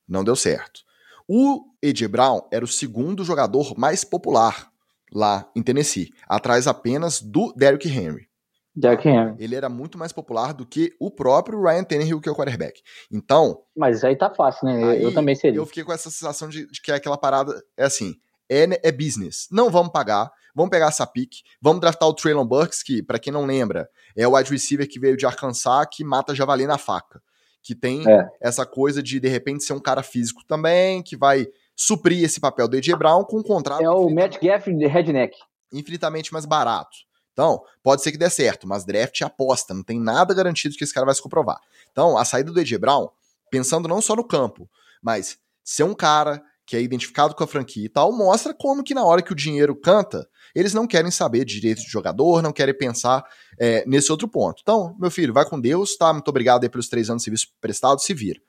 [0.05, 0.81] Não deu certo.
[1.25, 2.09] O A.J.
[2.09, 4.69] Brown era o segundo jogador mais popular
[5.13, 8.27] lá em Tennessee, atrás apenas do Derrick Henry.
[8.75, 9.35] Derrick Henry.
[9.39, 12.81] Ele era muito mais popular do que o próprio Ryan Tannehill, que é o quarterback.
[13.09, 13.61] Então...
[13.75, 15.01] Mas aí tá fácil, né?
[15.01, 15.57] eu também seria.
[15.57, 18.13] Eu fiquei com essa sensação de, de que aquela parada é assim,
[18.49, 19.47] é, é business.
[19.51, 23.31] Não vamos pagar, vamos pegar essa pique, vamos draftar o Traylon Burks, que, para quem
[23.31, 27.21] não lembra, é o wide receiver que veio de Arkansas, que mata javali na faca.
[27.61, 28.27] Que tem é.
[28.39, 32.67] essa coisa de, de repente, ser um cara físico também, que vai suprir esse papel
[32.67, 33.83] do AJ Brown com um contrato.
[33.83, 35.37] É o Matt Gaff de Redneck.
[35.71, 37.07] Infinitamente mais barato.
[37.33, 40.83] Então, pode ser que dê certo, mas draft é aposta, não tem nada garantido que
[40.83, 41.61] esse cara vai se comprovar.
[41.91, 43.09] Então, a saída do AJ Brown,
[43.51, 44.67] pensando não só no campo,
[45.03, 48.93] mas ser um cara que é identificado com a franquia e tal, mostra como que
[48.93, 52.77] na hora que o dinheiro canta, eles não querem saber direito de jogador, não querem
[52.77, 53.23] pensar
[53.57, 54.59] é, nesse outro ponto.
[54.61, 56.11] Então, meu filho, vai com Deus, tá?
[56.11, 58.41] Muito obrigado aí pelos três anos de serviço prestado, se vira.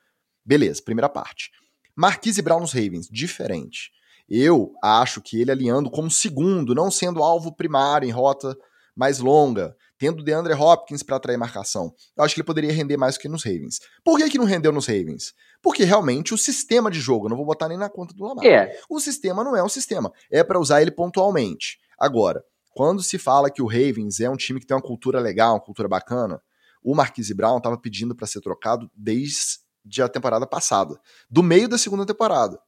[0.44, 1.52] Beleza, primeira parte.
[1.94, 3.92] Marquise Brown nos Ravens, diferente.
[4.28, 8.56] Eu acho que ele alinhando como segundo, não sendo alvo primário em rota
[8.96, 11.92] mais longa, tendo DeAndre Hopkins para atrair marcação.
[12.16, 13.80] Eu acho que ele poderia render mais do que nos Ravens.
[14.04, 15.34] Por que, que não rendeu nos Ravens?
[15.62, 18.44] Porque realmente o sistema de jogo, não vou botar nem na conta do Lamar.
[18.46, 18.78] É.
[18.88, 21.78] O sistema não é um sistema, é para usar ele pontualmente.
[21.98, 25.54] Agora, quando se fala que o Ravens é um time que tem uma cultura legal,
[25.54, 26.40] uma cultura bacana,
[26.82, 31.76] o Marquise Brown estava pedindo para ser trocado desde a temporada passada, do meio da
[31.76, 32.58] segunda temporada.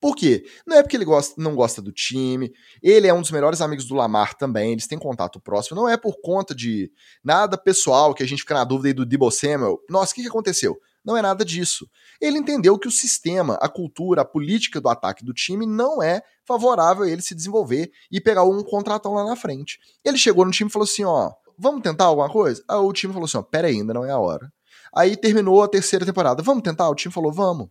[0.00, 0.44] Por quê?
[0.66, 3.84] Não é porque ele gosta, não gosta do time, ele é um dos melhores amigos
[3.84, 8.22] do Lamar também, eles têm contato próximo, não é por conta de nada pessoal que
[8.22, 9.80] a gente fica na dúvida aí do Debo Samuel.
[9.90, 10.78] Nossa, o que, que aconteceu?
[11.04, 11.88] Não é nada disso.
[12.20, 16.22] Ele entendeu que o sistema, a cultura, a política do ataque do time não é
[16.44, 19.78] favorável a ele se desenvolver e pegar um contratão lá na frente.
[20.04, 22.62] Ele chegou no time e falou assim: ó, vamos tentar alguma coisa?
[22.68, 24.52] Aí o time falou assim: ó, pera aí, ainda não é a hora.
[24.94, 26.42] Aí terminou a terceira temporada.
[26.42, 26.88] Vamos tentar?
[26.88, 27.68] O time falou: vamos.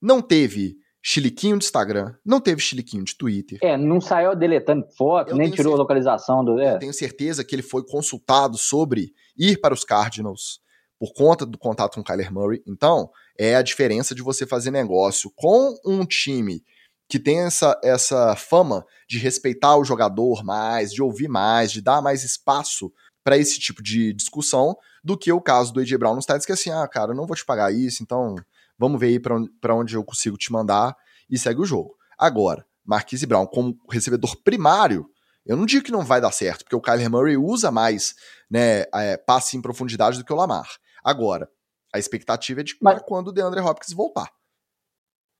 [0.00, 3.58] Não teve chiliquinho de Instagram, não teve chiliquinho de Twitter.
[3.62, 6.58] É, não saiu deletando foto, eu nem tirou a localização do.
[6.58, 6.74] É.
[6.74, 10.60] Eu tenho certeza que ele foi consultado sobre ir para os Cardinals
[10.98, 12.62] por conta do contato com o Kyler Murray.
[12.66, 16.62] Então, é a diferença de você fazer negócio com um time
[17.08, 22.02] que tem essa, essa fama de respeitar o jogador mais, de ouvir mais, de dar
[22.02, 22.92] mais espaço
[23.24, 26.52] para esse tipo de discussão, do que o caso do AJ Brown nos Titans, que
[26.52, 28.36] é assim, ah, cara, eu não vou te pagar isso, então
[28.80, 30.96] Vamos ver aí para onde, onde eu consigo te mandar
[31.28, 31.94] e segue o jogo.
[32.18, 35.06] Agora, Marquise Brown como recebedor primário,
[35.44, 38.14] eu não digo que não vai dar certo, porque o Kyler Murray usa mais
[38.50, 40.66] né, é, passe em profundidade do que o Lamar.
[41.04, 41.50] Agora,
[41.94, 44.30] a expectativa é de mas, quando o DeAndre Hopkins voltar.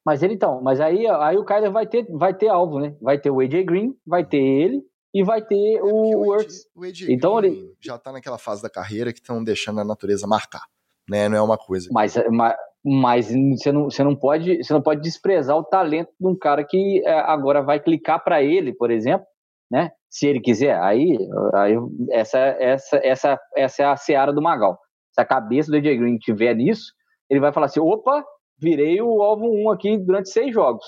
[0.05, 2.95] Mas ele então, mas aí, aí o Kyler vai ter, vai ter alvo, né?
[3.01, 4.83] Vai ter o AJ Green, vai ter ele
[5.15, 6.27] e vai ter é o,
[6.75, 9.85] o AJ então Green ele já tá naquela fase da carreira que estão deixando a
[9.85, 10.65] natureza marcar,
[11.09, 11.27] né?
[11.27, 11.89] Não é uma coisa.
[11.91, 16.27] Mas, mas mas você não, você não pode você não pode desprezar o talento de
[16.27, 19.27] um cara que é, agora vai clicar para ele, por exemplo,
[19.71, 19.91] né?
[20.09, 21.17] Se ele quiser, aí,
[21.55, 21.75] aí
[22.11, 24.79] essa essa essa essa é a seara do Magal.
[25.13, 26.93] Se a cabeça do AJ Green tiver nisso,
[27.29, 28.25] ele vai falar assim: opa,
[28.59, 30.85] virei o alvo 1 aqui durante seis jogos.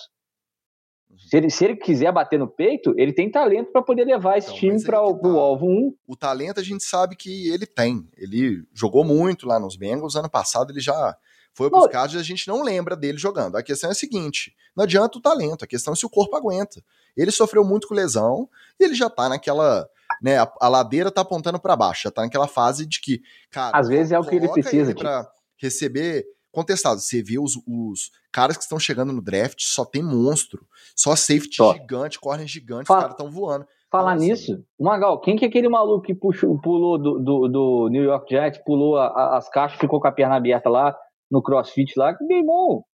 [1.29, 4.49] Se ele, se ele quiser bater no peito, ele tem talento para poder levar esse
[4.49, 5.29] então, time para o tá.
[5.29, 5.95] alvo 1.
[6.07, 8.09] O talento a gente sabe que ele tem.
[8.17, 10.17] Ele jogou muito lá nos Bengals.
[10.17, 11.15] Ano passado ele já
[11.55, 13.57] foi para os Cardinals a gente não lembra dele jogando.
[13.57, 16.37] A questão é a seguinte: não adianta o talento, a questão é se o corpo
[16.37, 16.83] aguenta.
[17.17, 18.49] Ele sofreu muito com lesão
[18.81, 19.89] e ele já tá naquela.
[20.23, 23.77] Né, a, a ladeira tá apontando para baixo, já tá naquela fase de que, cara.
[23.77, 24.95] Às vezes é o que ele precisa.
[24.95, 27.01] para receber contestado.
[27.01, 30.67] Você vê os, os caras que estão chegando no draft, só tem monstro.
[30.95, 33.67] Só safety gigante, corner gigante, Fala, os caras estão voando.
[33.91, 37.49] Falar então, nisso, assim, Magal, quem que é aquele maluco que puxou, pulou do, do,
[37.49, 40.97] do New York Giants, pulou a, a, as caixas, ficou com a perna aberta lá,
[41.33, 42.85] no crossfit lá, que queimou.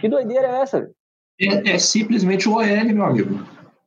[0.00, 0.90] Que doideira é essa?
[1.38, 3.46] É, é, simplesmente o OL, meu amigo.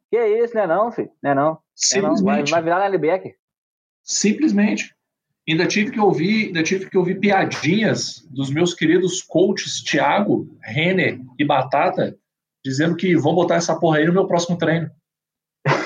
[0.09, 1.09] Que é isso, né não, filho?
[1.21, 1.57] Não é não.
[1.75, 2.19] Simplesmente.
[2.19, 2.25] É não.
[2.25, 3.35] Vai, vai virar linebacker.
[4.03, 4.95] Simplesmente.
[5.49, 11.19] Ainda tive que ouvir, ainda tive que ouvir piadinhas dos meus queridos coaches Thiago, Renner
[11.39, 12.15] e Batata,
[12.63, 14.89] dizendo que vão botar essa porra aí no meu próximo treino.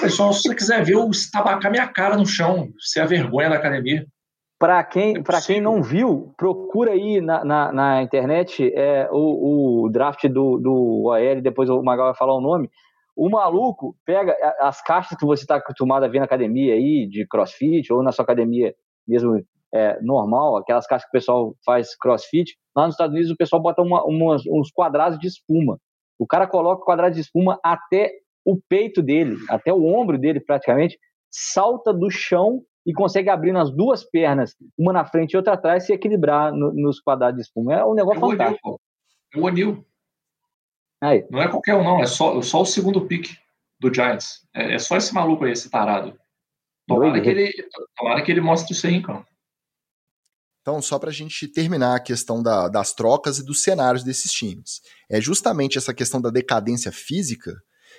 [0.02, 3.56] Pessoal, se você quiser ver eu estabacar minha cara no chão, ser a vergonha da
[3.56, 4.06] academia.
[4.66, 9.90] Para quem, é quem não viu, procura aí na, na, na internet é, o, o,
[9.92, 12.68] draft do, do OL, depois o Magal vai falar o nome.
[13.16, 17.28] O maluco pega as caixas que você está acostumado a ver na academia aí, de
[17.28, 18.74] crossfit, ou na sua academia
[19.08, 19.40] mesmo
[19.72, 22.58] é, normal, aquelas caixas que o pessoal faz crossfit.
[22.76, 25.78] Lá nos Estados Unidos o pessoal bota uma, umas, uns quadrados de espuma.
[26.18, 28.10] O cara coloca o quadrado de espuma até
[28.44, 30.98] o peito dele, até o ombro dele praticamente,
[31.30, 35.86] salta do chão e consegue abrir nas duas pernas, uma na frente e outra atrás,
[35.86, 37.74] se equilibrar no, nos quadrados de espuma.
[37.74, 38.80] É um negócio é fantástico.
[39.34, 39.86] É o Anil.
[41.02, 41.26] Aí.
[41.30, 42.00] Não é qualquer um, não.
[42.00, 43.36] É só, só o segundo pick
[43.80, 44.48] do Giants.
[44.54, 46.18] É, é só esse maluco aí, esse tarado.
[46.88, 47.52] Tomara, que ele,
[47.98, 49.26] tomara que ele mostre isso aí, então.
[50.62, 54.32] Então, só para a gente terminar a questão da, das trocas e dos cenários desses
[54.32, 54.82] times.
[55.10, 57.56] É justamente essa questão da decadência física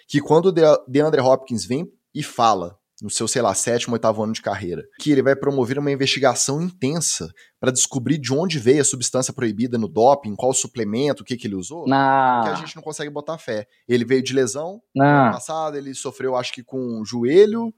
[0.09, 0.53] que quando o
[0.87, 5.11] DeAndre Hopkins vem e fala no seu, sei lá, sétimo, oitavo ano de carreira, que
[5.11, 7.30] ele vai promover uma investigação intensa
[7.61, 11.46] para descobrir de onde veio a substância proibida no doping, qual suplemento, o que, que
[11.46, 12.44] ele usou, não.
[12.44, 13.66] que a gente não consegue botar fé.
[13.87, 17.72] Ele veio de lesão no ano passado, ele sofreu, acho que com joelho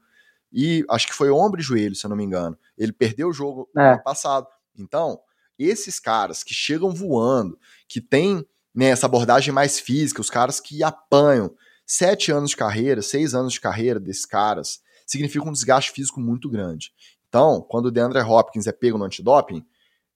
[0.51, 2.57] e acho que foi ombro e joelho, se eu não me engano.
[2.77, 3.81] Ele perdeu o jogo é.
[3.81, 4.47] no ano passado.
[4.77, 5.19] Então,
[5.57, 10.83] esses caras que chegam voando, que têm né, essa abordagem mais física, os caras que
[10.83, 11.53] apanham,
[11.85, 14.79] sete anos de carreira, seis anos de carreira desses caras,
[15.09, 16.91] significa um desgaste físico muito grande.
[17.27, 19.65] Então, quando o DeAndre Hopkins é pego no antidoping,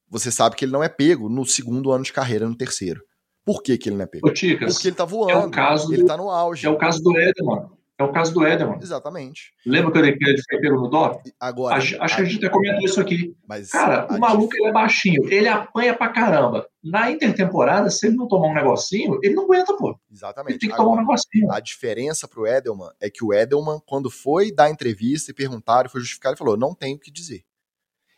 [0.09, 3.01] você sabe que ele não é pego no segundo ano de carreira, no terceiro.
[3.43, 4.27] Por que, que ele não é pego?
[4.27, 6.65] Ô, Ticas, Porque ele tá voando, é o caso ele do, tá no auge.
[6.65, 7.69] É o caso do Edelman.
[7.99, 8.79] É o caso do Edelman.
[8.81, 9.53] Exatamente.
[9.65, 11.31] Lembra que ele foi pego no DOP?
[11.39, 11.75] Agora.
[11.75, 13.35] Acho, acho a, que a gente até comentou isso aqui.
[13.47, 16.67] Mas Cara, o maluco ele é baixinho, ele apanha pra caramba.
[16.83, 19.95] Na intertemporada, se ele não tomar um negocinho, ele não aguenta, pô.
[20.11, 20.53] Exatamente.
[20.53, 21.51] Ele tem que Agora, tomar um negocinho.
[21.51, 26.01] A diferença pro Edelman é que o Edelman, quando foi dar entrevista e perguntaram, foi
[26.01, 27.43] justificar, ele falou: não tenho o que dizer.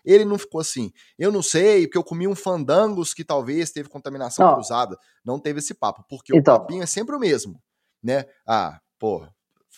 [0.06, 3.90] Ele não ficou assim, eu não sei, porque eu comi um fandangos que talvez teve
[3.90, 4.54] contaminação não.
[4.54, 4.96] cruzada.
[5.26, 6.56] Não teve esse papo, porque então.
[6.56, 7.60] o papinho é sempre o mesmo,
[8.04, 8.26] né?
[8.48, 9.28] Ah, pô,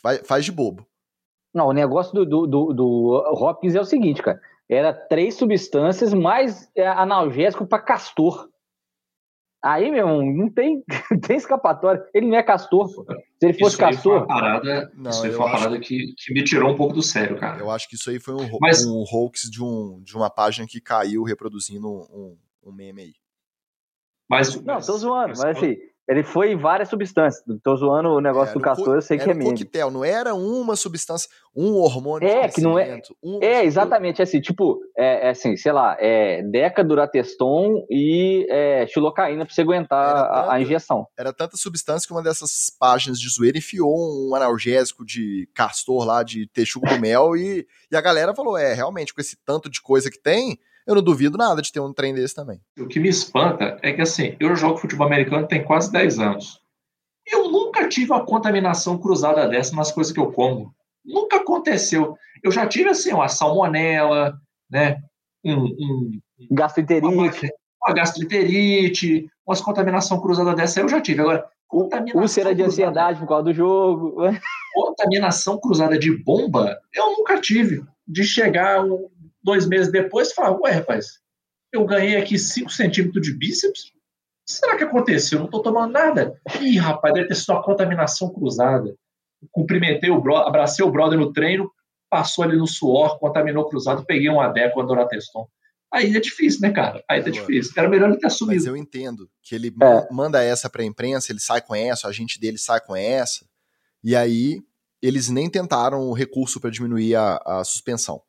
[0.01, 0.85] Faz, faz de bobo.
[1.53, 4.39] Não, o negócio do, do, do, do Hopkins é o seguinte, cara.
[4.69, 8.49] Era três substâncias mais é, analgésico para castor.
[9.63, 10.83] Aí, meu irmão, não tem,
[11.25, 12.05] tem escapatória.
[12.13, 13.05] Ele não é castor, pô.
[13.39, 14.01] Se ele fosse isso castor.
[14.03, 16.93] Foi uma parada, não, isso aí foi uma parada que, que me tirou um pouco
[16.93, 17.59] do sério, cara.
[17.59, 18.85] Eu acho que isso aí foi um, Mas...
[18.85, 23.13] um hoax de, um, de uma página que caiu reproduzindo um, um meme aí.
[24.29, 27.43] Mas, não, tô zoando, mas, mas assim, ele foi várias substâncias.
[27.61, 29.51] Tô zoando o negócio do castor, eu sei que é mesmo.
[29.51, 33.01] coquetel, não era uma substância, um hormônio é, que não é.
[33.21, 38.87] Um, é, exatamente, assim, tipo, é, é, assim, sei lá, é Deca, Durateston e é,
[38.87, 41.05] xilocaína pra você aguentar tanta, a, injeção.
[41.17, 46.23] Era tanta substância que uma dessas páginas de zoeira enfiou um analgésico de castor lá,
[46.23, 49.81] de texugo do mel, e, e a galera falou, é, realmente, com esse tanto de
[49.81, 52.61] coisa que tem, eu não duvido nada de ter um trem desse também.
[52.79, 56.61] O que me espanta é que, assim, eu jogo futebol americano tem quase 10 anos.
[57.29, 60.73] Eu nunca tive uma contaminação cruzada dessa nas coisas que eu como.
[61.05, 62.15] Nunca aconteceu.
[62.41, 64.39] Eu já tive, assim, uma salmonela,
[64.71, 65.01] né?
[65.43, 66.11] Um, um,
[66.51, 67.05] gastroenterite.
[67.05, 67.31] Uma,
[67.85, 71.21] uma gastroenterite, umas contaminação cruzada dessa eu já tive.
[71.21, 72.21] Agora, contaminação.
[72.21, 74.15] Úlcera de ansiedade por causa do jogo.
[74.73, 77.83] Contaminação cruzada de bomba, eu nunca tive.
[78.07, 78.85] De chegar
[79.47, 81.19] dois meses depois, fala, ué, rapaz,
[81.71, 83.93] eu ganhei aqui 5 centímetros de bíceps?
[84.45, 85.37] Será que aconteceu?
[85.37, 86.37] Eu não estou tomando nada.
[86.59, 88.93] Ih, rapaz, deve ter sido uma contaminação cruzada.
[89.49, 91.71] Cumprimentei o brother, abracei o brother no treino,
[92.09, 95.47] passou ali no suor, contaminou cruzado, peguei um adeco, um Dorateston.
[95.93, 97.01] Aí é difícil, né, cara?
[97.09, 97.71] Aí tá difícil.
[97.77, 98.59] Era melhor ele ter assumido.
[98.59, 100.13] Mas eu entendo que ele é.
[100.13, 103.45] manda essa pra imprensa, ele sai com essa, a gente dele sai com essa,
[104.03, 104.61] e aí
[105.01, 108.21] eles nem tentaram o recurso para diminuir a, a suspensão.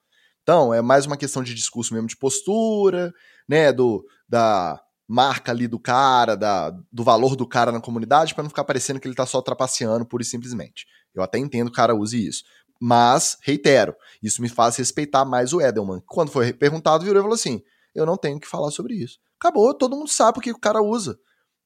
[0.48, 3.12] Então, é mais uma questão de discurso mesmo, de postura,
[3.46, 8.42] né, do, da marca ali do cara, da, do valor do cara na comunidade, para
[8.44, 10.86] não ficar parecendo que ele tá só trapaceando pura e simplesmente.
[11.14, 12.44] Eu até entendo que o cara use isso.
[12.80, 16.00] Mas, reitero, isso me faz respeitar mais o Edelman.
[16.06, 17.60] Quando foi perguntado, virou e falou assim:
[17.94, 19.18] eu não tenho que falar sobre isso.
[19.38, 21.18] Acabou, todo mundo sabe o que o cara usa.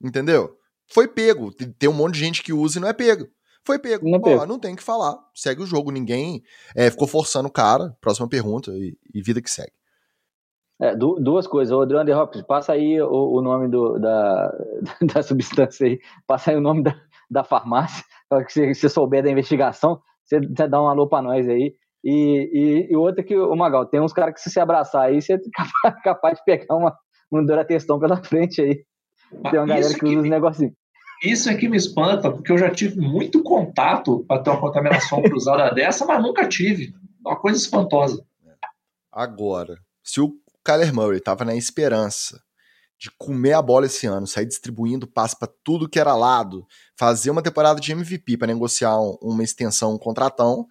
[0.03, 0.57] Entendeu?
[0.93, 1.53] Foi pego.
[1.55, 3.29] Tem um monte de gente que usa e não é pego.
[3.65, 4.09] Foi pego.
[4.09, 5.19] Não, Ó, não tem que falar.
[5.35, 5.91] Segue o jogo.
[5.91, 6.43] Ninguém
[6.75, 7.97] é, ficou forçando o cara.
[8.01, 9.73] Próxima pergunta e, e vida que segue.
[10.81, 11.73] É, duas coisas.
[11.73, 14.53] O André Hopkins, passa aí o, o nome do, da,
[15.15, 17.01] da substância aí, passa aí o nome da,
[17.31, 21.23] da farmácia, para que você, você souber da investigação, você, você dá um alô para
[21.23, 21.77] nós aí.
[22.03, 25.23] E, e, e outra que, o Magal, tem uns caras que se se abraçar aí,
[25.23, 26.97] você é capaz, capaz de pegar uma,
[27.31, 28.85] uma Duratestão pela frente aí.
[29.51, 30.75] Tem uma galera que, que usa os negocinhos.
[31.23, 35.23] Isso é que me espanta, porque eu já tive muito contato para ter uma contaminação
[35.23, 36.93] cruzada dessa, mas nunca tive.
[37.21, 38.25] Uma coisa espantosa.
[39.11, 42.43] Agora, se o Kyler Murray estava na esperança
[42.99, 46.67] de comer a bola esse ano, sair distribuindo passe para tudo que era lado,
[46.97, 50.67] fazer uma temporada de MVP para negociar um, uma extensão, um contratão,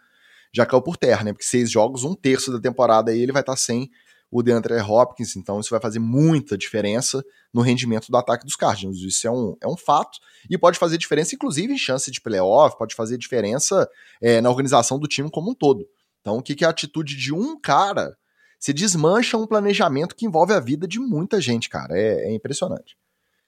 [0.54, 1.34] já caiu por terra, né?
[1.34, 3.90] Porque seis jogos, um terço da temporada aí ele vai estar tá sem
[4.32, 7.24] o DeAndre Hopkins, então isso vai fazer muita diferença
[7.54, 9.00] no rendimento do ataque dos Cardinals.
[9.00, 10.20] Isso é um, é um fato
[10.50, 13.90] e pode fazer diferença, inclusive, em chance de playoff, pode fazer diferença
[14.22, 15.86] é, na organização do time como um todo.
[16.22, 18.16] Então, o que, que é a atitude de um cara
[18.58, 21.98] se desmancha um planejamento que envolve a vida de muita gente, cara.
[21.98, 22.96] É, é impressionante.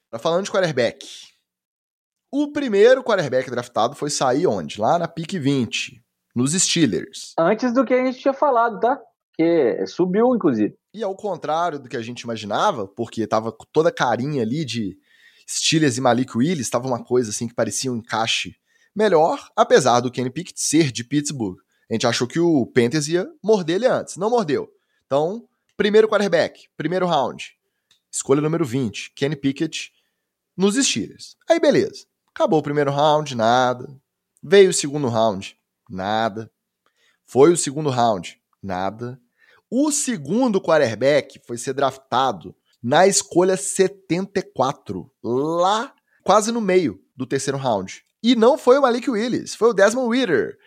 [0.09, 1.07] Tá falando de quarterback.
[2.31, 4.81] O primeiro quarterback draftado foi sair onde?
[4.81, 6.03] Lá na pique 20,
[6.35, 7.33] nos Steelers.
[7.37, 8.99] Antes do que a gente tinha falado, tá?
[9.35, 10.75] Que subiu, inclusive.
[10.93, 14.97] E ao contrário do que a gente imaginava, porque tava toda a carinha ali de
[15.49, 18.55] Steelers e Malik Willis, tava uma coisa assim que parecia um encaixe
[18.95, 21.57] melhor, apesar do Kenny Pickett ser de Pittsburgh.
[21.89, 24.17] A gente achou que o Panthers ia morder ele antes.
[24.17, 24.69] Não mordeu.
[25.05, 27.57] Então, primeiro quarterback, primeiro round.
[28.11, 29.91] Escolha número 20, Kenny Pickett
[30.55, 31.35] nos Steelers.
[31.49, 32.05] Aí beleza.
[32.27, 33.87] Acabou o primeiro round, nada.
[34.41, 35.57] Veio o segundo round,
[35.89, 36.51] nada.
[37.25, 39.19] Foi o segundo round, nada.
[39.69, 45.93] O segundo quarterback foi ser draftado na escolha 74, lá
[46.23, 48.03] quase no meio do terceiro round.
[48.21, 50.57] E não foi o Malik Willis, foi o Desmond Ritter.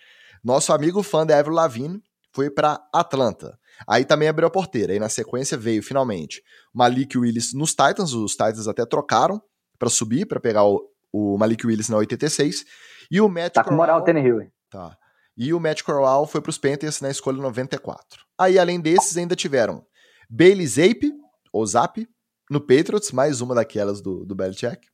[0.44, 3.58] Nosso amigo fã da Avril Lavigne foi para Atlanta.
[3.88, 4.92] Aí também abriu a porteira.
[4.92, 6.42] Aí na sequência veio finalmente
[6.72, 8.12] Malik Willis nos Titans.
[8.12, 9.40] Os Titans até trocaram
[9.78, 10.82] para subir, para pegar o,
[11.12, 12.64] o, Malik Willis na 86.
[13.10, 14.50] E o Matt Tá com moral o Hill.
[14.70, 14.96] Tá.
[15.36, 18.24] E o Matt Corral foi para os Panthers na escolha 94.
[18.38, 19.84] Aí além desses ainda tiveram
[20.30, 21.12] Bailey Zape,
[21.52, 22.06] ou Zap,
[22.50, 24.86] no Patriots, mais uma daquelas do, do Belichick.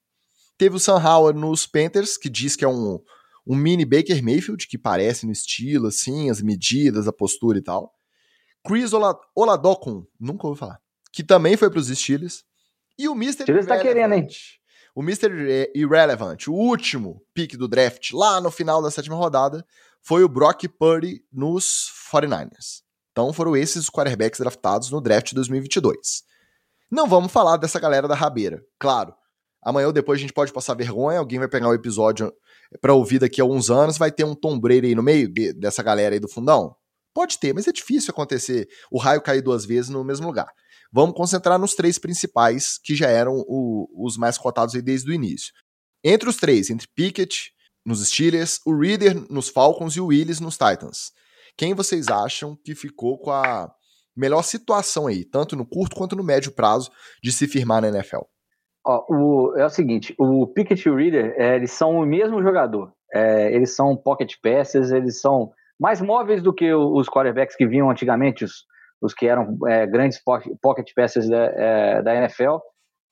[0.57, 3.01] Teve o Sam Howard nos Panthers, que diz que é um,
[3.47, 7.93] um mini Baker Mayfield, que parece no estilo, assim, as medidas, a postura e tal.
[8.67, 8.93] Chris
[9.35, 10.81] Oladokun, nunca ouvi falar,
[11.13, 12.45] que também foi para os Steelers.
[12.99, 13.43] E o Mr.
[13.43, 14.29] Steelers tá querendo, hein?
[14.95, 15.71] O Mr.
[15.75, 19.67] Irrelevant, o último pick do draft, lá no final da sétima rodada,
[20.03, 22.83] foi o Brock Purdy nos 49ers.
[23.13, 26.23] Então foram esses os quarterbacks draftados no draft 2022.
[26.91, 28.63] Não vamos falar dessa galera da rabeira.
[28.79, 29.15] Claro,
[29.63, 32.33] amanhã ou depois a gente pode passar vergonha, alguém vai pegar o episódio
[32.81, 35.83] para ouvir daqui a alguns anos, vai ter um Tom Brady aí no meio dessa
[35.83, 36.75] galera aí do fundão?
[37.15, 40.49] Pode ter, mas é difícil acontecer o raio cair duas vezes no mesmo lugar.
[40.91, 45.53] Vamos concentrar nos três principais, que já eram o, os mais cotados desde o início.
[46.03, 47.53] Entre os três, entre Pickett
[47.85, 51.13] nos Steelers, o Reader nos Falcons e o Willis nos Titans.
[51.57, 53.71] Quem vocês acham que ficou com a
[54.17, 56.91] melhor situação aí, tanto no curto quanto no médio prazo,
[57.23, 58.23] de se firmar na NFL?
[58.85, 62.43] Ó, o, é o seguinte, o Pickett e o Reader, é, eles são o mesmo
[62.43, 62.93] jogador.
[63.13, 67.91] É, eles são pocket passes, eles são mais móveis do que os quarterbacks que vinham
[67.91, 68.65] antigamente, os,
[69.01, 70.21] os que eram é, grandes
[70.61, 72.57] pocket passes da, é, da NFL,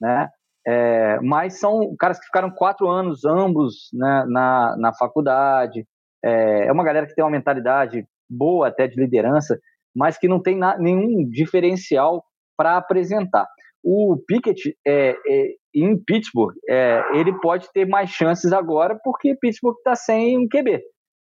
[0.00, 0.28] né?
[0.66, 5.86] É, mas são caras que ficaram quatro anos ambos né, na, na faculdade.
[6.22, 9.58] É, é uma galera que tem uma mentalidade boa até de liderança,
[9.94, 12.24] mas que não tem na, nenhum diferencial
[12.56, 13.48] para apresentar.
[13.82, 19.76] O Pickett é, é, em Pittsburgh, é, ele pode ter mais chances agora porque Pittsburgh
[19.78, 20.82] está sem um QB.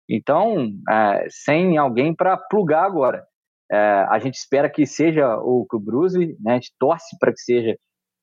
[0.09, 3.25] Então, é, sem alguém para plugar agora.
[4.09, 6.53] A gente espera que seja o, o Bruce, né?
[6.53, 7.77] a gente torce para que seja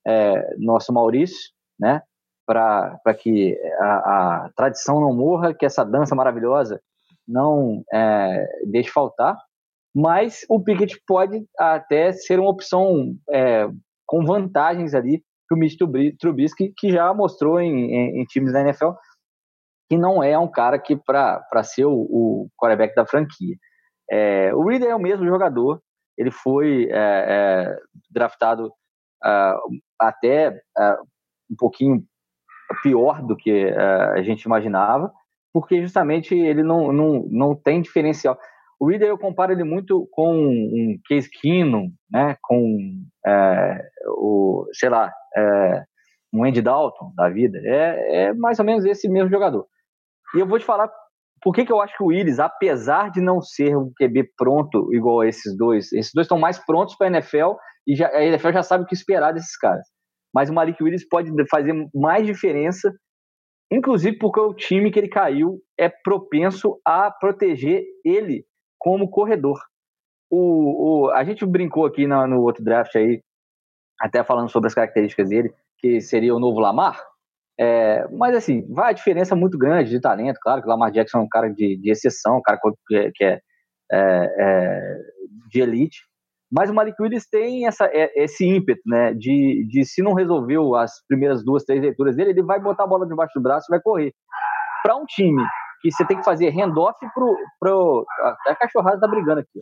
[0.06, 2.02] é, nosso Maurício, né?
[2.46, 6.82] para que a, a, tradição não morra, que essa dança maravilhosa
[7.26, 9.38] não é, deixe faltar.
[9.96, 13.68] Mas o Pickett pode até ser uma opção é,
[14.06, 15.78] com vantagens ali para o Mitch
[16.20, 18.92] Trubisky, que já mostrou em, em, em times da NFL
[19.90, 23.56] que não é um cara que para ser o, o quarterback da franquia.
[24.10, 25.82] É, o Reader é o mesmo jogador,
[26.18, 27.78] ele foi é, é,
[28.10, 28.68] draftado
[29.24, 31.04] uh, até uh,
[31.52, 32.04] um pouquinho
[32.82, 35.12] pior do que uh, a gente imaginava,
[35.54, 38.38] porque justamente ele não, não, não tem diferencial.
[38.80, 44.90] O Reader eu comparo ele muito com um Case Keenum, né, com é, o, sei
[44.90, 45.84] lá, é,
[46.34, 47.60] um Andy Dalton da vida.
[47.64, 49.66] É, é mais ou menos esse mesmo jogador.
[50.36, 50.92] E eu vou te falar
[51.42, 54.94] por que, que eu acho que o Willis, apesar de não ser um QB pronto
[54.94, 57.54] igual a esses dois, esses dois estão mais prontos para a NFL
[57.86, 59.86] e já, a NFL já sabe o que esperar desses caras.
[60.34, 62.92] Mas o Malik Willis pode fazer mais diferença,
[63.72, 68.46] inclusive porque o time que ele caiu é propenso a proteger ele
[68.80, 69.60] como corredor.
[70.30, 73.22] O, o, a gente brincou aqui no, no outro draft aí,
[74.00, 77.00] até falando sobre as características dele, que seria o novo Lamar.
[77.60, 81.20] É, mas assim, vai a diferença muito grande de talento, claro que o Lamar Jackson
[81.20, 83.40] é um cara de, de exceção, um cara que é, que é,
[83.92, 84.98] é, é
[85.52, 86.00] de elite,
[86.54, 90.76] mas o Malik Willis tem essa, é, esse ímpeto, né, de, de se não resolveu
[90.76, 93.74] as primeiras duas, três leituras dele, ele vai botar a bola debaixo do braço e
[93.74, 94.14] vai correr.
[94.84, 95.44] Para um time
[95.82, 98.06] que você tem que fazer handoff pro, pro...
[98.48, 99.60] A cachorrada tá brigando aqui.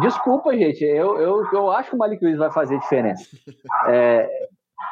[0.00, 3.24] Desculpa, gente, eu, eu, eu acho que o Malik Willis vai fazer diferença.
[3.86, 4.26] É,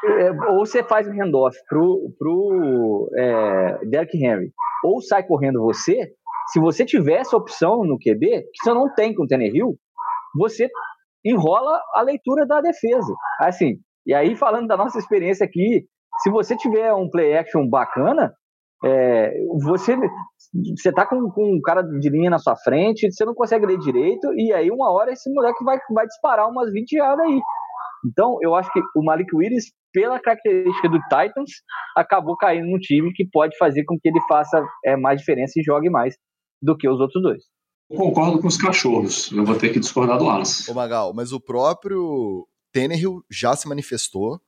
[0.04, 4.52] é, ou você faz um handoff pro, pro é, Derrick Henry,
[4.84, 6.12] ou sai correndo você.
[6.52, 9.76] Se você tiver essa opção no QB, que você não tem com o Hill,
[10.36, 10.68] você
[11.24, 13.12] enrola a leitura da defesa.
[13.40, 13.76] Assim,
[14.06, 15.84] e aí falando da nossa experiência aqui,
[16.22, 18.32] se você tiver um play action bacana,
[18.84, 19.32] é,
[19.62, 19.96] você
[20.76, 23.78] você tá com, com um cara de linha na sua frente, você não consegue ler
[23.78, 27.40] direito, e aí uma hora esse moleque vai, vai disparar umas 20 jardas aí.
[28.06, 31.50] Então, eu acho que o Malik Willis, pela característica do Titans,
[31.96, 35.64] acabou caindo num time que pode fazer com que ele faça é, mais diferença e
[35.64, 36.14] jogue mais
[36.62, 37.42] do que os outros dois.
[37.88, 39.30] Eu concordo com os cachorros.
[39.32, 40.68] Eu vou ter que discordar do Alas.
[40.68, 44.40] Ô, Magal, mas o próprio Tannehill já se manifestou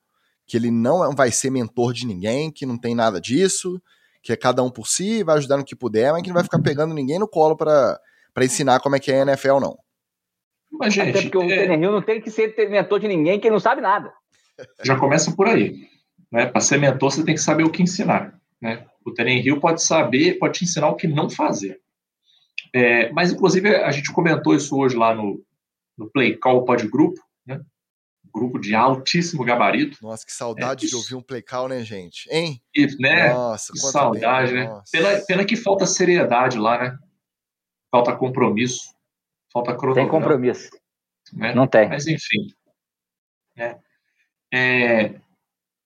[0.45, 3.79] que ele não é, vai ser mentor de ninguém, que não tem nada disso,
[4.21, 6.43] que é cada um por si, vai ajudar no que puder, mas que não vai
[6.43, 7.99] ficar pegando ninguém no colo para
[8.41, 9.77] ensinar como é que é a NFL, não.
[10.71, 11.67] Mas, gente, Até porque o é...
[11.67, 14.11] Tannehill não tem que ser mentor de ninguém que não sabe nada.
[14.83, 15.87] Já começa por aí.
[16.31, 16.47] Né?
[16.47, 18.39] Para ser mentor, você tem que saber o que ensinar.
[18.61, 18.85] Né?
[19.05, 21.79] O Tannehill pode saber, pode te ensinar o que não fazer.
[22.73, 25.43] É, mas, inclusive, a gente comentou isso hoje lá no,
[25.97, 27.59] no Play Call Pod Grupo, né?
[28.33, 29.97] grupo de altíssimo gabarito.
[30.01, 32.29] Nossa, que saudade é, de ouvir um play call, né, gente?
[32.31, 32.61] Hein?
[32.75, 33.33] Isso, né?
[33.33, 34.81] Nossa, que saudade, tempo, né?
[34.91, 36.99] Pena, pena, que falta seriedade lá, né?
[37.91, 38.93] Falta compromisso,
[39.51, 40.09] falta cronograma.
[40.09, 40.69] Tem compromisso.
[41.33, 41.53] Né?
[41.53, 41.89] Não tem.
[41.89, 42.53] Mas, enfim.
[43.55, 43.79] Né?
[44.53, 45.19] É,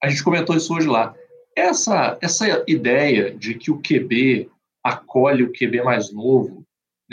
[0.02, 1.16] a gente comentou isso hoje lá.
[1.56, 4.50] Essa, essa ideia de que o QB
[4.84, 6.63] acolhe o QB mais novo,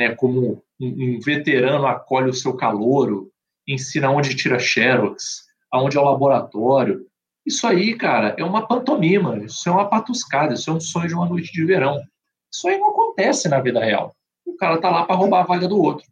[0.01, 3.30] né, como um, um veterano acolhe o seu calouro,
[3.68, 7.07] ensina onde tira xerox, aonde é o laboratório.
[7.44, 11.14] Isso aí, cara, é uma pantomima, isso é uma patuscada, isso é um sonho de
[11.14, 12.03] uma noite de verão.
[12.51, 14.16] Isso aí não acontece na vida real.
[14.46, 16.07] O cara tá lá para roubar a vaga do outro,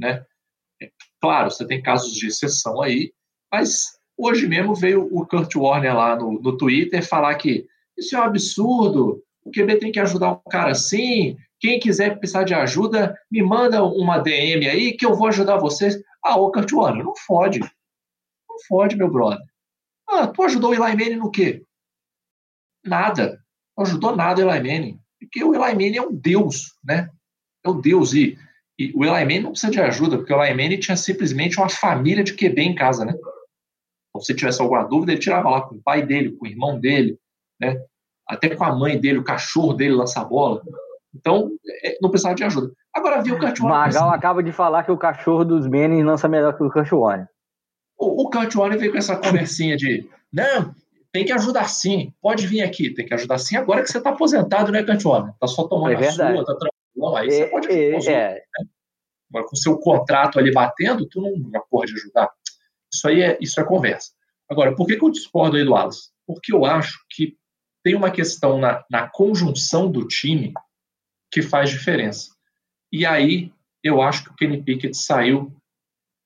[0.00, 0.24] né?
[0.80, 3.12] É, claro, você tem casos de exceção aí,
[3.52, 7.66] mas hoje mesmo veio o Kurt Warner lá no, no Twitter falar que
[7.98, 12.44] isso é um absurdo, o QB tem que ajudar um cara assim, quem quiser precisar
[12.44, 16.00] de ajuda, me manda uma DM aí que eu vou ajudar vocês.
[16.22, 17.60] Ah, ô Warner, não fode.
[17.60, 19.44] Não fode, meu brother.
[20.08, 21.64] Ah, tu ajudou o Eli Manning no quê?
[22.84, 23.40] Nada.
[23.76, 25.00] Não ajudou nada o Eli Manning.
[25.18, 27.10] Porque o Eli Manning é um deus, né?
[27.64, 28.12] É um deus.
[28.12, 28.38] E,
[28.78, 31.68] e o Eli Manning não precisa de ajuda, porque o Eli Manning tinha simplesmente uma
[31.68, 33.14] família de QB em casa, né?
[34.10, 36.78] Então, se tivesse alguma dúvida, ele tirava lá com o pai dele, com o irmão
[36.78, 37.18] dele,
[37.60, 37.82] né?
[38.26, 40.62] Até com a mãe dele, o cachorro dele lança bola.
[41.18, 41.50] Então,
[41.82, 42.72] é, não precisava de ajuda.
[42.94, 43.94] Agora viu o Kurt Warner.
[43.94, 47.28] Magal acaba de falar que o cachorro dos Manning lança melhor que o Kurt Warner.
[47.98, 50.74] O, o Kurt Warner veio com essa conversinha de não,
[51.12, 53.56] tem que ajudar sim, pode vir aqui, tem que ajudar sim.
[53.56, 55.34] Agora que você está aposentado, né, Kurt Warner?
[55.40, 57.16] Tá só tomando é a sua, tá tranquilo.
[57.16, 58.12] Aí é, você pode é, ajudar.
[58.12, 58.34] É.
[58.34, 58.66] Né?
[59.30, 62.30] Agora, com o seu contrato ali batendo, tu não pode ajudar.
[62.92, 64.12] Isso aí é, isso é conversa.
[64.48, 66.10] Agora, por que, que eu discordo aí do Alas?
[66.26, 67.36] Porque eu acho que
[67.82, 70.52] tem uma questão na, na conjunção do time
[71.36, 72.30] que faz diferença.
[72.90, 73.52] E aí
[73.84, 75.52] eu acho que o Kenny Pickett saiu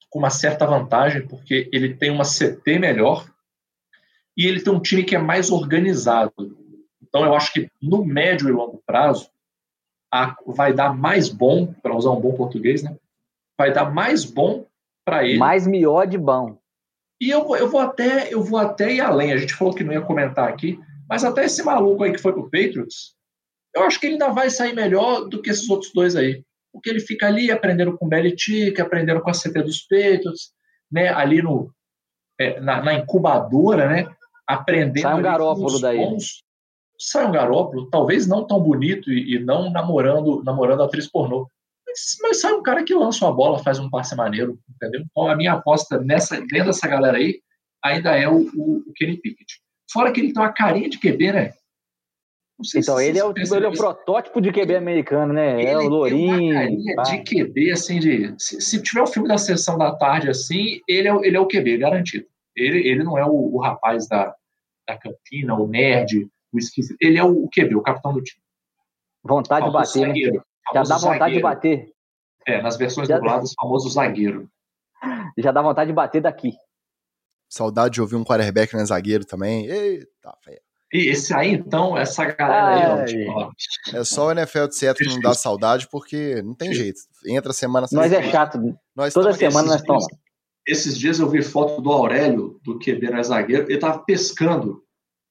[0.08, 3.28] com uma certa vantagem, porque ele tem uma CT melhor
[4.36, 6.32] e ele tem um time que é mais organizado.
[7.02, 9.28] Então eu acho que no médio e longo prazo
[10.14, 12.96] a, vai dar mais bom, para usar um bom português, né?
[13.58, 14.64] Vai dar mais bom
[15.04, 15.38] para ele.
[15.38, 16.56] Mais melhor de bom.
[17.20, 19.32] E eu, eu vou até eu vou até ir além.
[19.32, 22.32] A gente falou que não ia comentar aqui, mas até esse maluco aí que foi
[22.32, 23.18] pro Patriots,
[23.74, 26.44] eu acho que ele ainda vai sair melhor do que esses outros dois aí.
[26.72, 30.52] Porque ele fica ali aprendendo com o Belichick, aprendendo com a CT dos peitos,
[30.90, 31.72] né, ali no,
[32.38, 34.08] é, na, na, incubadora, né,
[34.46, 35.02] aprendendo.
[35.02, 35.98] Sai um garópolo daí.
[35.98, 36.42] Bons.
[36.98, 41.48] Sai um garópolo, talvez não tão bonito e, e não namorando, namorando atriz pornô.
[41.86, 45.02] Mas, mas, sai um cara que lança uma bola, faz um passe maneiro, entendeu?
[45.10, 47.40] Então a minha aposta nessa, dentro dessa galera aí
[47.82, 49.60] ainda é o, o, o Kenny Pickett.
[49.90, 51.52] Fora que ele tem uma carinha de QB, né?
[52.74, 55.64] Então, ele é, o, ele é o protótipo de QB americano, né?
[55.64, 56.76] é o Lourinho.
[57.04, 58.34] de QB, assim, de.
[58.38, 61.46] Se, se, tiver o filme da sessão da tarde assim, ele é, ele é o
[61.46, 62.26] QB, garantido.
[62.54, 64.34] Ele, ele não é o, o rapaz da,
[64.86, 66.96] da cantina, o nerd, o esquisito.
[67.00, 68.42] Ele é o, o QB, o capitão do time.
[69.22, 70.42] Vontade de bater, né, zagueiro, né?
[70.74, 71.36] Já dá vontade zagueiro.
[71.36, 71.92] de bater.
[72.46, 73.16] É, nas versões Já...
[73.16, 74.50] dubladas, o famoso zagueiro.
[75.38, 76.52] Já dá vontade de bater daqui.
[77.48, 79.66] Saudade de ouvir um quarterback né, zagueiro também.
[79.66, 80.60] Eita, feia.
[80.92, 83.50] E esse aí, então, essa galera aí, ó,
[83.94, 86.98] É só o NFL de certo que não dá saudade, porque não tem jeito.
[87.26, 88.58] Entra semana Nós é chato.
[88.94, 90.04] Nós Toda semana nós estamos
[90.66, 94.82] Esses dias eu vi foto do Aurélio, do QB na zagueiro, ele tava pescando.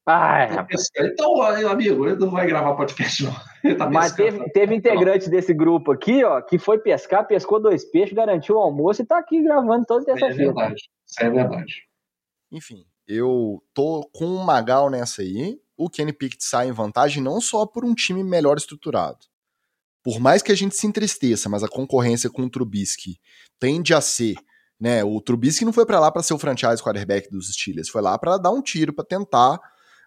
[0.06, 1.10] Ai, pescando.
[1.10, 3.36] Então, amigo, ele não vai gravar podcast, não.
[3.78, 8.16] Tá Mas teve, teve integrante desse grupo aqui, ó, que foi pescar, pescou dois peixes,
[8.16, 10.42] garantiu o almoço e tá aqui gravando toda terça-feira.
[10.42, 10.82] É verdade.
[11.06, 11.74] Isso é verdade.
[12.50, 15.60] Enfim, eu tô com um Magal nessa aí.
[15.76, 19.18] O Kenny Pickett sai em vantagem não só por um time melhor estruturado.
[20.04, 23.20] Por mais que a gente se entristeça, mas a concorrência com o Trubisky
[23.60, 24.36] tende a ser,
[24.80, 25.04] né?
[25.04, 28.18] O Trubisky não foi para lá para ser o franchise quarterback dos Steelers, foi lá
[28.18, 29.60] para dar um tiro para tentar,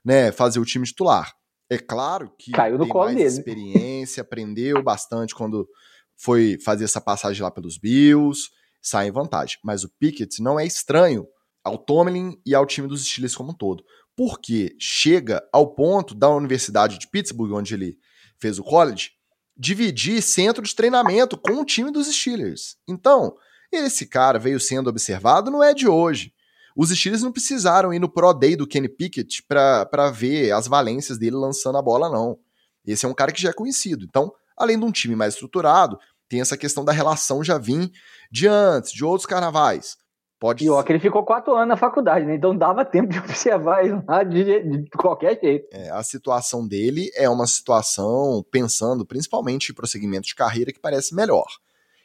[0.04, 1.34] né, fazer o time titular.
[1.68, 3.28] É claro que Caiu no tem colo mais dele.
[3.28, 5.68] experiência, aprendeu bastante quando
[6.16, 8.48] foi fazer essa passagem lá pelos Bills,
[8.80, 9.58] sai em vantagem.
[9.64, 11.26] Mas o Pickett não é estranho
[11.64, 13.84] ao Tomlin e ao time dos Steelers como um todo.
[14.16, 17.98] Porque chega ao ponto da Universidade de Pittsburgh, onde ele
[18.38, 19.10] fez o college,
[19.56, 22.76] dividir centro de treinamento com o time dos Steelers.
[22.88, 23.34] Então,
[23.70, 26.32] esse cara veio sendo observado não é de hoje.
[26.76, 31.18] Os Steelers não precisaram ir no Pro Day do Kenny Pickett para ver as valências
[31.18, 32.38] dele lançando a bola, não.
[32.84, 34.04] Esse é um cara que já é conhecido.
[34.04, 35.98] Então, além de um time mais estruturado,
[36.28, 37.90] tem essa questão da relação já vir
[38.30, 39.96] de antes, de outros carnavais.
[40.42, 42.34] Pode e ó, que ele ficou quatro anos na faculdade, né?
[42.34, 45.68] Então dava tempo de observar ele lá de, de, qualquer jeito.
[45.70, 51.14] É, a situação dele é uma situação pensando principalmente em prosseguimento de carreira que parece
[51.14, 51.46] melhor.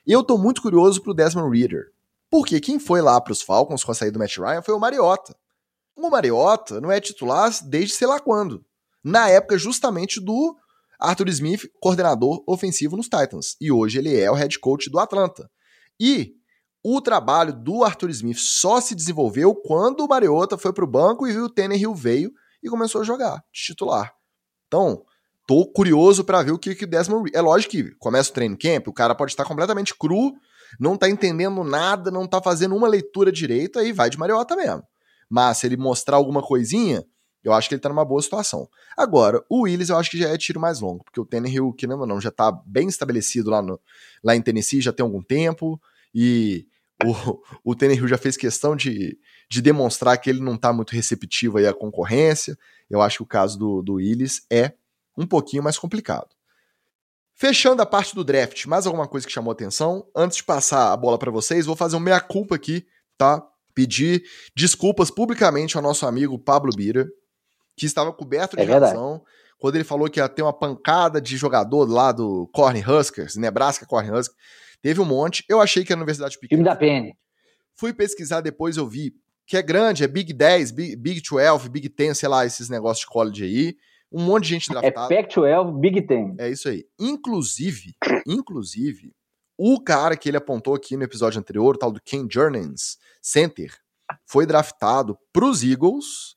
[0.05, 1.85] E eu tô muito curioso pro Desmond Reader.
[2.29, 5.35] Porque quem foi lá pros Falcons com a saída do Matt Ryan foi o Mariota.
[5.95, 8.63] O Mariota não é titular desde sei lá quando.
[9.03, 10.55] Na época justamente do
[10.99, 13.57] Arthur Smith, coordenador ofensivo nos Titans.
[13.59, 15.49] E hoje ele é o head coach do Atlanta.
[15.99, 16.36] E
[16.89, 21.37] o trabalho do Arthur Smith só se desenvolveu quando o Mariota foi pro banco e
[21.37, 22.31] o Tannehill veio
[22.63, 24.13] e começou a jogar de titular.
[24.67, 25.03] Então,
[25.45, 27.29] tô curioso para ver o que, que o Desmond...
[27.33, 30.31] É lógico que começa o treino camp, o cara pode estar completamente cru,
[30.79, 34.83] não tá entendendo nada, não tá fazendo uma leitura direita e vai de Mariota mesmo.
[35.29, 37.03] Mas se ele mostrar alguma coisinha,
[37.43, 38.65] eu acho que ele tá numa boa situação.
[38.95, 41.85] Agora, o Willis eu acho que já é tiro mais longo, porque o Tannehill, que
[41.85, 43.77] não, não já tá bem estabelecido lá, no,
[44.23, 45.77] lá em Tennessee, já tem algum tempo,
[46.15, 46.65] e
[47.03, 47.41] o,
[47.71, 49.17] o Tannehill já fez questão de,
[49.49, 52.57] de demonstrar que ele não está muito receptivo aí à concorrência.
[52.89, 54.73] Eu acho que o caso do, do Willis é
[55.17, 56.29] um pouquinho mais complicado.
[57.33, 60.07] Fechando a parte do draft, mais alguma coisa que chamou atenção?
[60.15, 63.45] Antes de passar a bola para vocês, vou fazer um meia-culpa aqui, tá?
[63.75, 64.23] Pedir
[64.55, 67.07] desculpas publicamente ao nosso amigo Pablo Bira,
[67.75, 69.23] que estava coberto de é razão
[69.59, 73.85] quando ele falou que ia ter uma pancada de jogador lá do Corn Huskers, Nebraska
[73.85, 74.37] Corn Huskers.
[74.81, 75.43] Teve um monte.
[75.49, 76.61] Eu achei que a Universidade Pequena.
[76.61, 77.13] Time da PN.
[77.75, 79.13] Fui pesquisar depois, eu vi
[79.45, 83.01] que é grande, é Big 10, Big, Big 12, Big 10, sei lá, esses negócios
[83.01, 83.77] de college aí.
[84.11, 85.13] Um monte de gente é draftada.
[85.13, 86.39] É Pac-12, Big 10.
[86.39, 86.85] É isso aí.
[86.99, 87.93] Inclusive,
[88.27, 89.13] inclusive,
[89.57, 93.73] o cara que ele apontou aqui no episódio anterior, o tal do Ken Jernans, center,
[94.25, 96.35] foi draftado pros Eagles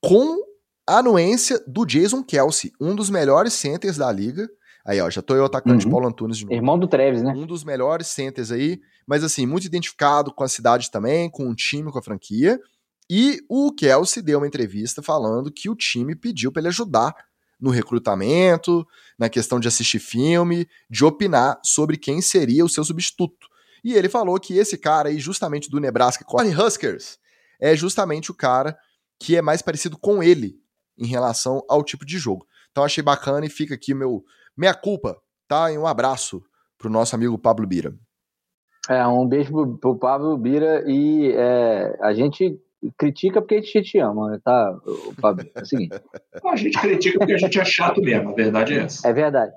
[0.00, 0.38] com
[0.86, 4.48] a anuência do Jason Kelsey, um dos melhores centers da liga.
[4.86, 5.80] Aí, ó, já tô eu atacando uhum.
[5.80, 6.54] de Paulo Antunes de novo.
[6.54, 7.32] Irmão do Treves, né?
[7.32, 11.54] Um dos melhores centers aí, mas assim, muito identificado com a cidade também, com o
[11.56, 12.60] time, com a franquia.
[13.10, 17.14] E o Kelsey deu uma entrevista falando que o time pediu para ele ajudar
[17.60, 18.86] no recrutamento,
[19.18, 23.48] na questão de assistir filme, de opinar sobre quem seria o seu substituto.
[23.82, 27.18] E ele falou que esse cara aí, justamente do Nebraska Corn Huskers,
[27.60, 28.76] é justamente o cara
[29.18, 30.60] que é mais parecido com ele
[30.96, 32.46] em relação ao tipo de jogo.
[32.70, 34.22] Então achei bacana e fica aqui meu
[34.56, 35.16] meia culpa,
[35.48, 35.70] tá?
[35.70, 36.42] E um abraço
[36.78, 37.94] pro nosso amigo Pablo Bira.
[38.88, 42.60] É, um beijo pro, pro Pablo Bira e é, a gente
[42.96, 44.78] critica porque a gente te ama, né, tá,
[45.20, 45.44] Pablo?
[45.54, 46.00] É o seguinte.
[46.44, 49.08] a gente critica porque a gente é chato mesmo, a verdade é essa.
[49.08, 49.52] É verdade.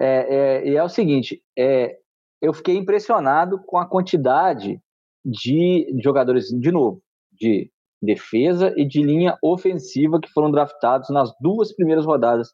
[0.00, 1.96] É, é, e é o seguinte, é,
[2.40, 4.80] eu fiquei impressionado com a quantidade
[5.24, 7.00] de jogadores, de novo,
[7.30, 7.70] de
[8.02, 12.48] defesa e de linha ofensiva que foram draftados nas duas primeiras rodadas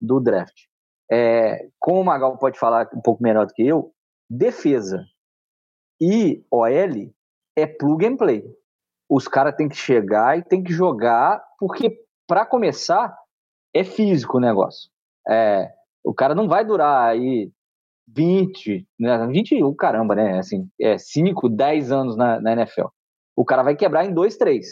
[0.00, 0.64] do draft.
[1.12, 3.92] É, como o Magal pode falar um pouco melhor do que eu,
[4.30, 5.04] defesa
[6.00, 7.12] e OL
[7.54, 8.42] é plug and play.
[9.10, 13.14] Os caras têm que chegar e têm que jogar, porque, para começar,
[13.74, 14.90] é físico o negócio.
[15.28, 15.70] É,
[16.02, 17.52] o cara não vai durar aí
[18.08, 20.38] 20, né, 20, o caramba, né?
[20.38, 22.86] Assim, é 5, 10 anos na, na NFL.
[23.36, 24.66] O cara vai quebrar em 2, 3.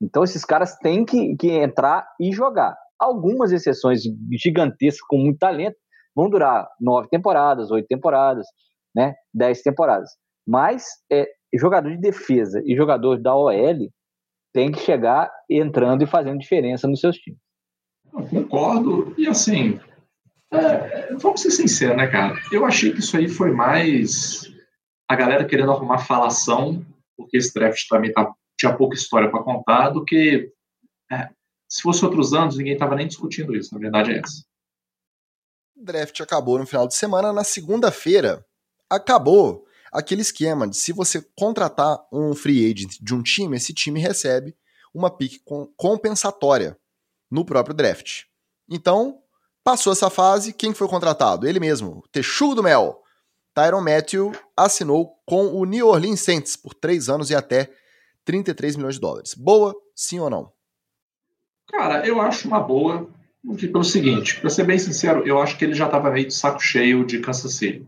[0.00, 2.74] Então esses caras têm que, que entrar e jogar.
[2.98, 5.76] Algumas exceções gigantescas com muito talento
[6.14, 8.46] vão durar nove temporadas, oito temporadas,
[8.94, 9.14] né?
[9.32, 10.10] Dez temporadas.
[10.46, 13.88] Mas é, jogador de defesa e jogador da OL
[14.52, 17.40] tem que chegar entrando e fazendo diferença nos seus times.
[18.12, 19.12] Eu concordo.
[19.18, 19.80] E assim,
[20.52, 22.34] é, vamos ser sinceros, né, cara?
[22.52, 24.52] Eu achei que isso aí foi mais
[25.08, 26.84] a galera querendo arrumar falação,
[27.16, 30.50] porque esse draft também tá, tinha pouca história para contar, do que
[31.10, 31.28] é,
[31.68, 33.74] se fosse outros anos, ninguém tava nem discutindo isso.
[33.74, 34.44] Na verdade, é essa.
[35.76, 37.32] O draft acabou no final de semana.
[37.32, 38.44] Na segunda-feira,
[38.88, 44.00] acabou aquele esquema de se você contratar um free agent de um time, esse time
[44.00, 44.56] recebe
[44.92, 45.42] uma pick
[45.76, 46.78] compensatória
[47.30, 48.24] no próprio draft.
[48.68, 49.20] Então,
[49.62, 51.46] passou essa fase, quem foi contratado?
[51.46, 53.00] Ele mesmo, Texugo do Mel.
[53.54, 57.72] Tyron Matthew assinou com o New Orleans Saints por três anos e até
[58.24, 59.34] 33 milhões de dólares.
[59.34, 60.52] Boa, sim ou não?
[61.70, 63.08] Cara, eu acho uma boa,
[63.58, 66.60] pelo seguinte, para ser bem sincero, eu acho que ele já estava meio de saco
[66.60, 67.86] cheio de Kansas City.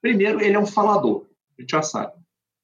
[0.00, 1.26] Primeiro, ele é um falador,
[1.58, 2.12] a gente já sabe.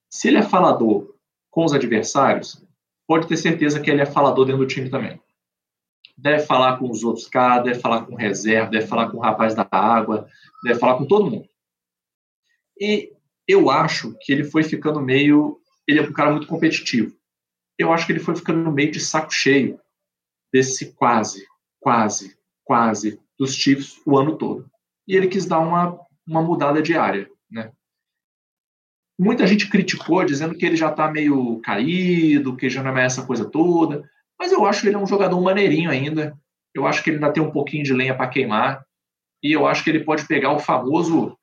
[0.08, 1.14] Se ele é falador
[1.50, 2.64] com os adversários,
[3.06, 5.20] pode ter certeza que ele é falador dentro do time também.
[6.16, 9.54] Deve falar com os outros caras, deve falar com reserva, deve falar com o rapaz
[9.54, 10.28] da água,
[10.62, 11.48] deve falar com todo mundo.
[12.80, 13.12] E
[13.46, 15.60] eu acho que ele foi ficando meio.
[15.86, 17.14] Ele é um cara muito competitivo.
[17.78, 19.80] Eu acho que ele foi ficando meio de saco cheio
[20.52, 21.44] desse quase,
[21.80, 24.70] quase, quase dos Chiefs o ano todo.
[25.06, 27.70] E ele quis dar uma uma mudada de área, né?
[29.18, 33.24] Muita gente criticou, dizendo que ele já está meio caído, que já não é essa
[33.24, 34.08] coisa toda,
[34.38, 36.36] mas eu acho que ele é um jogador maneirinho ainda.
[36.74, 38.84] Eu acho que ele ainda tem um pouquinho de lenha para queimar,
[39.42, 41.38] e eu acho que ele pode pegar o famoso.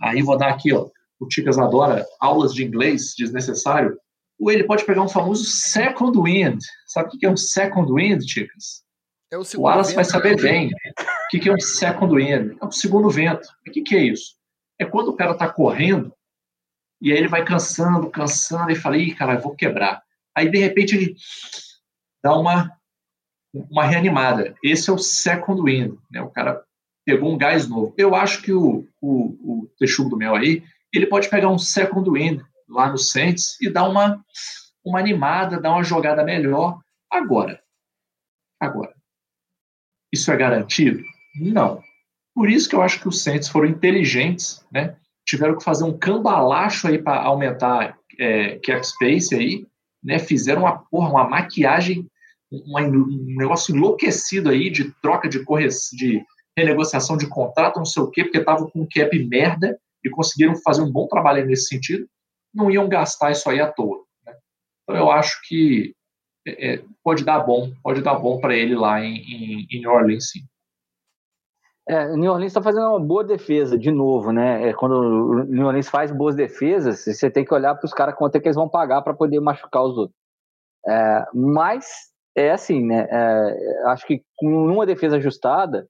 [0.00, 0.88] Aí vou dar aqui, ó.
[1.18, 3.98] O Ticas adora aulas de inglês desnecessário.
[4.42, 6.58] Ou ele pode pegar um famoso second wind.
[6.88, 8.82] Sabe o que é um second wind, Ticas?
[9.30, 12.56] É o, o Wallace vai saber bem o que é um second wind.
[12.60, 13.46] É um segundo vento.
[13.64, 14.34] O que é isso?
[14.80, 16.12] É quando o cara está correndo
[17.00, 20.02] e aí ele vai cansando, cansando e fala, ih, cara, eu vou quebrar.
[20.36, 21.16] Aí, de repente, ele
[22.20, 22.72] dá uma,
[23.54, 24.56] uma reanimada.
[24.62, 25.96] Esse é o second wind.
[26.10, 26.20] Né?
[26.20, 26.64] O cara
[27.06, 27.94] pegou um gás novo.
[27.96, 32.10] Eu acho que o, o, o Texugo do Mel aí, ele pode pegar um second
[32.10, 34.22] wind lá no Saints e dar uma,
[34.84, 36.80] uma animada, dar uma jogada melhor.
[37.10, 37.60] Agora,
[38.60, 38.94] agora,
[40.12, 41.02] isso é garantido?
[41.40, 41.82] Não.
[42.34, 44.96] Por isso que eu acho que os Saints foram inteligentes, né?
[45.26, 49.66] Tiveram que fazer um cambalacho aí para aumentar é, cap space aí,
[50.02, 50.18] né?
[50.18, 52.06] Fizeram uma porra, uma maquiagem,
[52.50, 56.22] uma, um negócio enlouquecido aí de troca de correção, de
[56.56, 60.82] renegociação de contrato, não sei o quê, porque estavam com cap merda e conseguiram fazer
[60.82, 62.06] um bom trabalho nesse sentido.
[62.54, 64.04] Não iam gastar isso aí à toa.
[64.26, 64.36] Né?
[64.82, 65.94] Então eu acho que
[66.46, 69.90] é, é, pode dar bom, pode dar bom para ele lá em, em, em, New
[69.90, 70.40] Orleans, sim.
[71.88, 74.68] É, o New Orleans está fazendo uma boa defesa, de novo, né?
[74.68, 78.14] É, quando o New Orleans faz boas defesas, você tem que olhar para os caras
[78.14, 80.16] quanto é que eles vão pagar para poder machucar os outros.
[80.86, 81.86] É, mas
[82.36, 83.06] é assim, né?
[83.10, 85.86] É, acho que com uma defesa ajustada,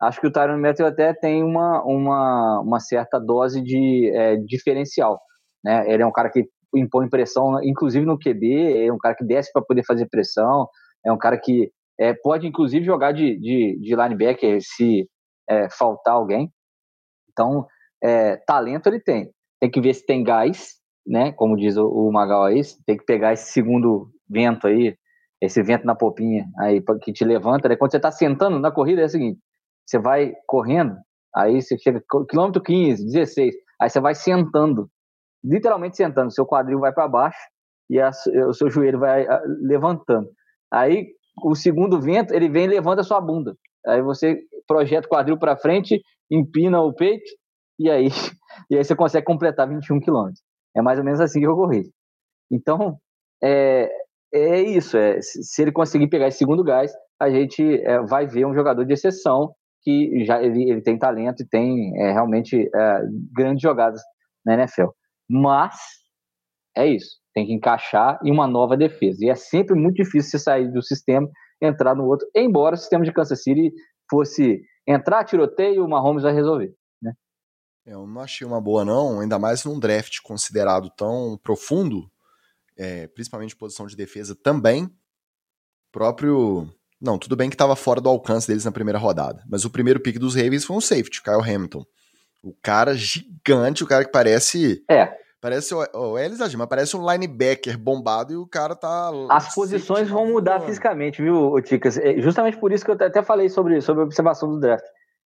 [0.00, 5.20] acho que o Tyron Matthew até tem uma, uma, uma certa dose de é, diferencial.
[5.66, 5.92] Né?
[5.92, 9.50] Ele é um cara que impõe pressão, inclusive no QB, é um cara que desce
[9.52, 10.68] para poder fazer pressão,
[11.04, 15.08] é um cara que é, pode inclusive jogar de, de, de linebacker se
[15.50, 16.52] é, faltar alguém.
[17.32, 17.66] Então,
[18.02, 19.28] é, talento ele tem.
[19.60, 21.32] Tem que ver se tem gás, né?
[21.32, 24.96] Como diz o, o Magal aí, tem que pegar esse segundo vento aí,
[25.40, 27.68] esse vento na popinha aí que te levanta.
[27.68, 27.74] Né?
[27.74, 29.40] Quando você está sentando na corrida, é o seguinte:
[29.84, 30.94] você vai correndo,
[31.34, 34.88] aí você chega quilômetro 15, 16, aí você vai sentando
[35.46, 37.38] literalmente sentando, seu quadril vai para baixo
[37.88, 38.10] e a,
[38.48, 40.28] o seu joelho vai ah, levantando.
[40.72, 41.06] Aí
[41.42, 43.54] o segundo vento, ele vem e levanta a sua bunda.
[43.86, 47.30] Aí você projeta o quadril para frente, empina o peito
[47.78, 48.08] e aí,
[48.70, 50.42] e aí você consegue completar 21 quilômetros.
[50.76, 51.84] É mais ou menos assim que eu corri.
[52.50, 52.98] Então,
[53.42, 53.88] é,
[54.34, 54.96] é isso.
[54.96, 58.84] É, se ele conseguir pegar esse segundo gás, a gente é, vai ver um jogador
[58.84, 63.00] de exceção que já ele, ele tem talento e tem é, realmente é,
[63.32, 64.00] grandes jogadas
[64.44, 64.88] na NFL.
[65.28, 65.76] Mas
[66.76, 69.24] é isso, tem que encaixar em uma nova defesa.
[69.24, 71.28] E é sempre muito difícil você sair do sistema,
[71.60, 73.72] entrar no outro, embora o sistema de Kansas City
[74.10, 76.74] fosse entrar, tiroteio, o Mahomes vai resolver.
[77.02, 77.12] Né?
[77.84, 82.10] Eu não achei uma boa, não, ainda mais num draft considerado tão profundo,
[82.76, 84.90] é, principalmente posição de defesa também.
[85.90, 86.68] Próprio
[87.00, 89.98] Não, tudo bem que estava fora do alcance deles na primeira rodada, mas o primeiro
[89.98, 91.84] pick dos Ravens foi um safety, Kyle Hamilton.
[92.46, 94.84] O cara gigante, o cara que parece.
[94.88, 95.12] É.
[95.40, 99.10] Parece o, o mas parece um linebacker bombado e o cara tá.
[99.28, 101.98] As posições vão mudar fisicamente, viu, Ticas?
[101.98, 104.84] É justamente por isso que eu até falei sobre, sobre a observação do draft.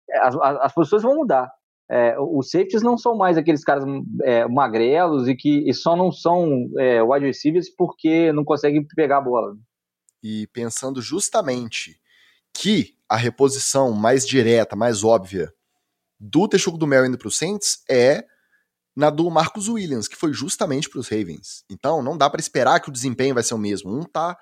[0.10, 1.52] É, as, as, as posições vão mudar.
[1.92, 3.84] É, os safeties não são mais aqueles caras
[4.24, 9.18] é, magrelos e que e só não são é, wide receivers porque não conseguem pegar
[9.18, 9.54] a bola.
[10.24, 12.00] E pensando justamente
[12.52, 15.54] que a reposição mais direta, mais óbvia
[16.20, 18.24] do Texugo do Mel indo para os Saints é
[18.96, 21.64] na do Marcus Williams, que foi justamente para os Ravens.
[21.70, 23.92] Então não dá para esperar que o desempenho vai ser o mesmo.
[23.92, 24.38] Um tá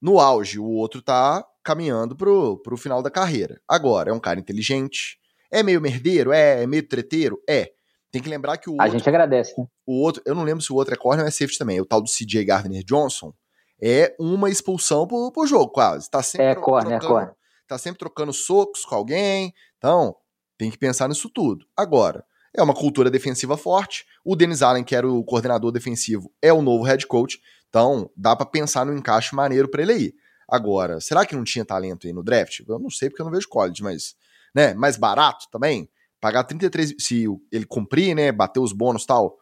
[0.00, 3.60] no auge, o outro tá caminhando pro, pro final da carreira.
[3.68, 5.18] Agora, é um cara inteligente,
[5.50, 7.70] é meio merdeiro, é, é meio treteiro, é.
[8.10, 9.66] Tem que lembrar que o A gente agradece, né?
[9.86, 11.82] O outro, eu não lembro se o outro é corner ou é safety também, é
[11.82, 13.32] o tal do CJ Gardner Johnson.
[13.80, 16.10] É uma expulsão pro, pro jogo, quase.
[16.10, 17.34] Tá sempre é corner, é corner.
[17.68, 19.54] Tá sempre trocando socos com alguém.
[19.78, 20.16] Então,
[20.60, 21.64] tem que pensar nisso tudo.
[21.74, 22.22] Agora,
[22.54, 24.04] é uma cultura defensiva forte.
[24.22, 27.40] O Dennis Allen, que era o coordenador defensivo, é o novo head coach.
[27.70, 30.14] Então, dá para pensar no encaixe maneiro para ele aí.
[30.46, 32.60] Agora, será que não tinha talento aí no draft?
[32.68, 34.14] Eu não sei porque eu não vejo college, mas,
[34.54, 35.88] né, mais barato também.
[36.20, 39.38] Pagar 33, se ele cumprir, né, bater os bônus tal,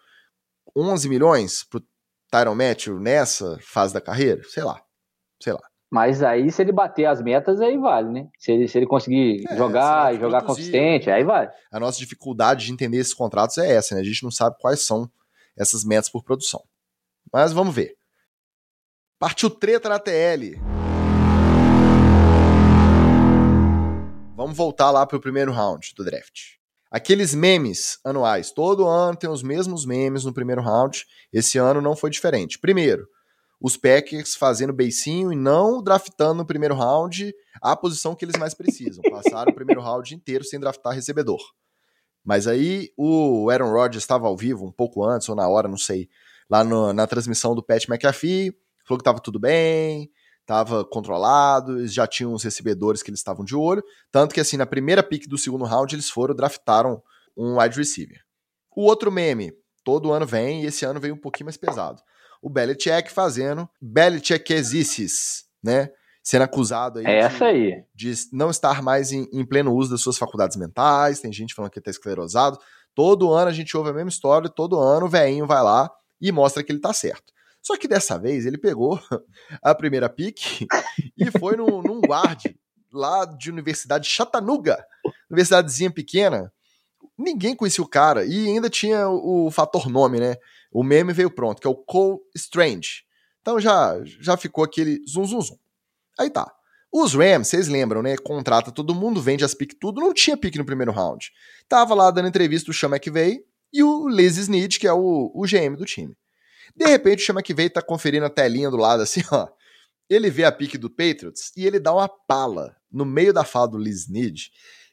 [0.77, 1.83] 11 milhões pro
[2.31, 4.41] Tyron Matthew nessa fase da carreira?
[4.45, 4.81] Sei lá.
[5.43, 5.62] Sei lá.
[5.91, 8.28] Mas aí, se ele bater as metas, aí vale, né?
[8.39, 11.51] Se ele, se ele conseguir é, jogar e jogar consistente, aí vale.
[11.72, 14.03] A nossa dificuldade de entender esses contratos é essa, né?
[14.03, 15.11] A gente não sabe quais são
[15.57, 16.62] essas metas por produção.
[17.32, 17.97] Mas vamos ver.
[19.18, 20.61] Partiu treta na TL.
[24.36, 26.59] Vamos voltar lá para o primeiro round do draft.
[26.91, 28.51] Aqueles memes anuais.
[28.51, 31.05] Todo ano tem os mesmos memes no primeiro round.
[31.32, 32.59] Esse ano não foi diferente.
[32.59, 33.07] Primeiro,
[33.61, 38.55] os Packers fazendo beicinho e não draftando no primeiro round a posição que eles mais
[38.55, 39.03] precisam.
[39.11, 41.41] Passaram o primeiro round inteiro sem draftar recebedor.
[42.25, 45.79] Mas aí o Aaron Rodgers estava ao vivo um pouco antes ou na hora, não
[45.79, 46.09] sei,
[46.49, 48.53] lá no, na transmissão do Pat McAfee,
[48.85, 53.57] falou que estava tudo bem, estava controlado, já tinham os recebedores que eles estavam de
[53.57, 53.83] olho,
[54.13, 57.03] tanto que assim, na primeira pick do segundo round eles foram, draftaram
[57.37, 58.21] um wide receiver.
[58.77, 59.53] O outro meme,
[59.83, 62.03] todo ano vem e esse ano veio um pouquinho mais pesado
[62.43, 65.91] o Belichick fazendo Belichickezices, né?
[66.22, 67.82] Sendo acusado aí, é essa aí.
[67.95, 71.20] de não estar mais em, em, pleno uso das suas faculdades mentais.
[71.20, 72.59] Tem gente falando que ele tá esclerosado.
[72.95, 76.30] Todo ano a gente ouve a mesma história, todo ano o velhinho vai lá e
[76.30, 77.32] mostra que ele tá certo.
[77.62, 79.01] Só que dessa vez ele pegou
[79.62, 80.66] a primeira pique
[81.16, 82.43] e foi num, num guard
[82.93, 84.84] lá de Universidade de Chattanooga,
[85.30, 86.53] universidadezinha pequena.
[87.16, 90.36] Ninguém conhecia o cara e ainda tinha o, o fator nome, né?
[90.71, 93.03] O meme veio pronto, que é o Cole Strange.
[93.41, 95.59] Então já, já ficou aquele zum, zum, zum.
[96.19, 96.53] Aí tá.
[96.93, 98.16] Os Rams, vocês lembram, né?
[98.16, 100.01] Contrata todo mundo, vende as piques tudo.
[100.01, 101.31] Não tinha pique no primeiro round.
[101.69, 103.41] Tava lá dando entrevista o Sean McVay
[103.73, 106.16] e o Liz Snead, que é o, o GM do time.
[106.75, 109.49] De repente o Sean McVay tá conferindo a telinha do lado assim, ó.
[110.09, 113.69] Ele vê a pique do Patriots e ele dá uma pala no meio da fala
[113.69, 114.51] do Liz Snead.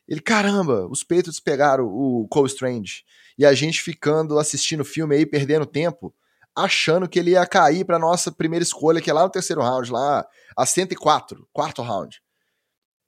[0.07, 3.03] Ele, caramba, os Patriots pegaram o Cole Strange
[3.37, 6.13] e a gente ficando assistindo o filme aí, perdendo tempo,
[6.55, 9.91] achando que ele ia cair para nossa primeira escolha, que é lá no terceiro round,
[9.91, 10.25] lá
[10.55, 12.21] a 104, quarto round.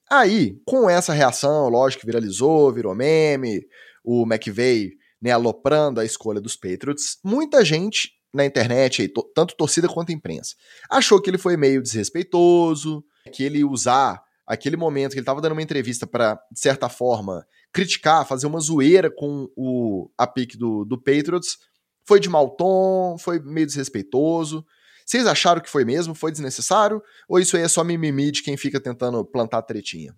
[0.09, 3.65] Aí, com essa reação, lógico que viralizou, virou meme,
[4.03, 10.11] o McVeigh né, aloprando a escolha dos Patriots, muita gente na internet, tanto torcida quanto
[10.11, 10.55] imprensa,
[10.89, 13.03] achou que ele foi meio desrespeitoso,
[13.33, 17.45] que ele usar aquele momento que ele estava dando uma entrevista para, de certa forma,
[17.77, 21.59] criticar, fazer uma zoeira com o, a pique do, do Patriots,
[22.07, 24.65] foi de mau tom, foi meio desrespeitoso.
[25.05, 26.15] Vocês acharam que foi mesmo?
[26.15, 27.03] Foi desnecessário?
[27.29, 30.15] Ou isso aí é só mimimi de quem fica tentando plantar tretinha?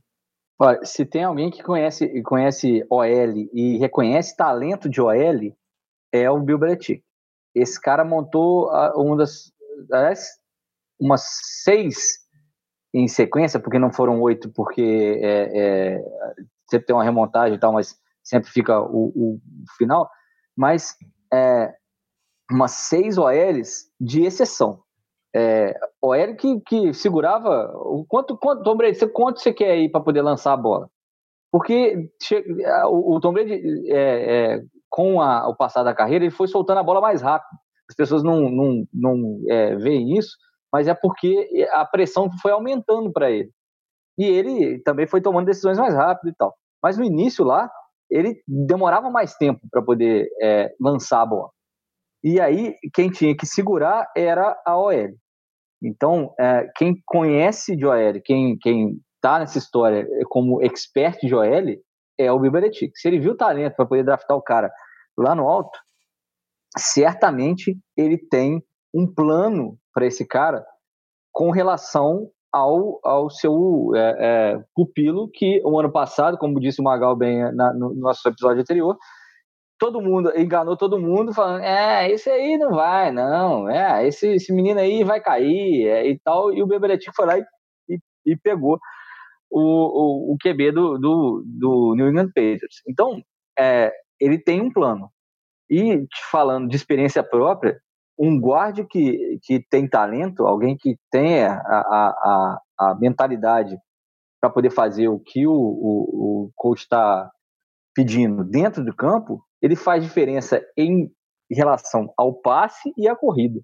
[0.57, 5.53] Olha, se tem alguém que conhece, conhece OL e reconhece talento de OL,
[6.13, 7.03] é o Bill Belichick.
[7.53, 9.51] Esse cara montou uma das,
[10.97, 11.23] umas
[11.63, 12.19] seis
[12.93, 16.01] em sequência, porque não foram oito, porque é, é,
[16.69, 19.39] sempre tem uma remontagem e tal, mas sempre fica o, o
[19.77, 20.09] final.
[20.55, 20.95] Mas
[21.33, 21.73] é,
[22.51, 24.81] umas seis OLs de exceção.
[25.35, 27.71] É, OL que, que segurava.
[27.75, 30.89] O quanto, quanto, Tom Brady, quanto você quer aí para poder lançar a bola?
[31.51, 32.09] Porque
[32.87, 36.79] o, o Tom Brady, é, é, com a, o passar da carreira, ele foi soltando
[36.79, 37.57] a bola mais rápido.
[37.89, 40.37] As pessoas não, não, não é, veem isso,
[40.71, 43.49] mas é porque a pressão foi aumentando para ele.
[44.19, 46.53] E ele também foi tomando decisões mais rápido e tal.
[46.83, 47.71] Mas no início lá,
[48.11, 51.49] ele demorava mais tempo para poder é, lançar a bola.
[52.21, 55.13] E aí, quem tinha que segurar era a OL.
[55.81, 61.77] Então, é, quem conhece de OL, quem, quem tá nessa história como expert de OL,
[62.17, 62.91] é o Belichick.
[62.99, 64.69] Se ele viu o talento para poder draftar o cara
[65.17, 65.79] lá no alto,
[66.77, 68.61] certamente ele tem
[68.93, 70.65] um plano para esse cara
[71.31, 76.83] com relação ao, ao seu é, é, pupilo, que o ano passado, como disse o
[76.83, 78.97] Magal bem na, no nosso episódio anterior,
[79.77, 84.51] todo mundo enganou todo mundo falando, é, esse aí não vai, não, é, esse, esse
[84.51, 87.43] menino aí vai cair é, e tal, e o Bebeletinho foi lá e,
[87.89, 88.79] e, e pegou
[89.49, 92.81] o, o, o QB do, do, do, New England Patriots.
[92.87, 93.21] Então,
[93.57, 95.09] é, ele tem um plano.
[95.69, 97.79] E falando de experiência própria,
[98.19, 103.77] um guarde que, que tem talento, alguém que tenha a, a, a mentalidade
[104.41, 107.31] para poder fazer o que o, o, o coach está
[107.95, 111.09] pedindo dentro do campo, ele faz diferença em
[111.49, 113.59] relação ao passe e à corrida.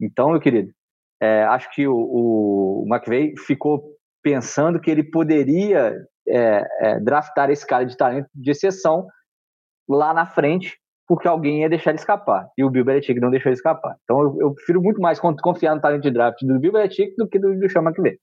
[0.00, 0.72] Então, meu querido,
[1.20, 5.96] é, acho que o, o McVeigh ficou pensando que ele poderia
[6.28, 9.06] é, é, draftar esse cara de talento de exceção
[9.88, 10.76] lá na frente,
[11.06, 12.48] porque alguém ia deixar ele escapar.
[12.58, 13.96] E o Bill Belichick não deixou ele escapar.
[14.04, 17.28] Então eu, eu prefiro muito mais confiar no talento de draft do Bill Belichick do
[17.28, 18.18] que do, do Sean McVay.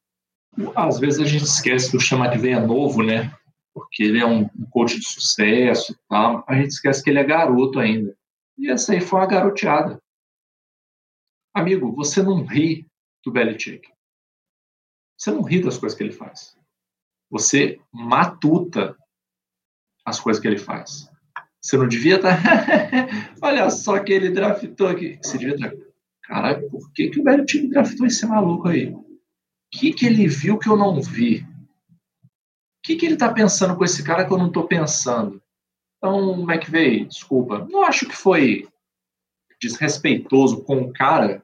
[0.75, 3.33] Às vezes a gente esquece que o Sean McVay é novo, né?
[3.73, 6.43] Porque ele é um coach de sucesso tal.
[6.47, 8.15] A gente esquece que ele é garoto ainda.
[8.57, 9.99] E essa aí foi uma garoteada.
[11.53, 12.87] Amigo, você não ri
[13.23, 13.87] do Belichick.
[15.17, 16.55] Você não ri das coisas que ele faz.
[17.29, 18.95] Você matuta
[20.05, 21.09] as coisas que ele faz.
[21.63, 22.43] Você não devia estar.
[22.43, 23.07] Tá
[23.41, 25.17] Olha só que ele draftou aqui.
[25.21, 25.69] Você devia estar.
[25.69, 25.77] Tá,
[26.23, 28.89] Caralho, por que, que o Belichick draftou esse maluco aí?
[28.89, 29.03] O
[29.71, 31.39] que, que ele viu que eu não vi?
[31.39, 35.41] O que, que ele está pensando com esse cara que eu não estou pensando?
[35.97, 38.67] Então, McVeigh, desculpa, não acho que foi
[39.61, 41.41] desrespeitoso com o cara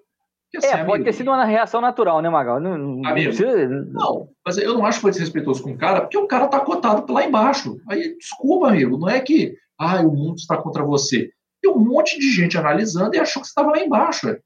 [0.57, 2.59] Assim, é, amigo, pode ter sido uma reação natural, né, Magal?
[2.59, 3.67] Não, não, amigo, precisa...
[3.67, 6.59] não, mas eu não acho que foi desrespeitoso com o cara, porque o cara tá
[6.59, 7.80] cotado lá embaixo.
[7.88, 11.32] Aí, desculpa, amigo, não é que ah, o mundo está contra você.
[11.61, 14.27] Tem um monte de gente analisando e achou que você estava lá embaixo.
[14.27, 14.39] É.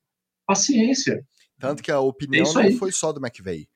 [0.46, 1.26] Paciência.
[1.60, 3.68] Tanto que a opinião é não foi só do McVeigh.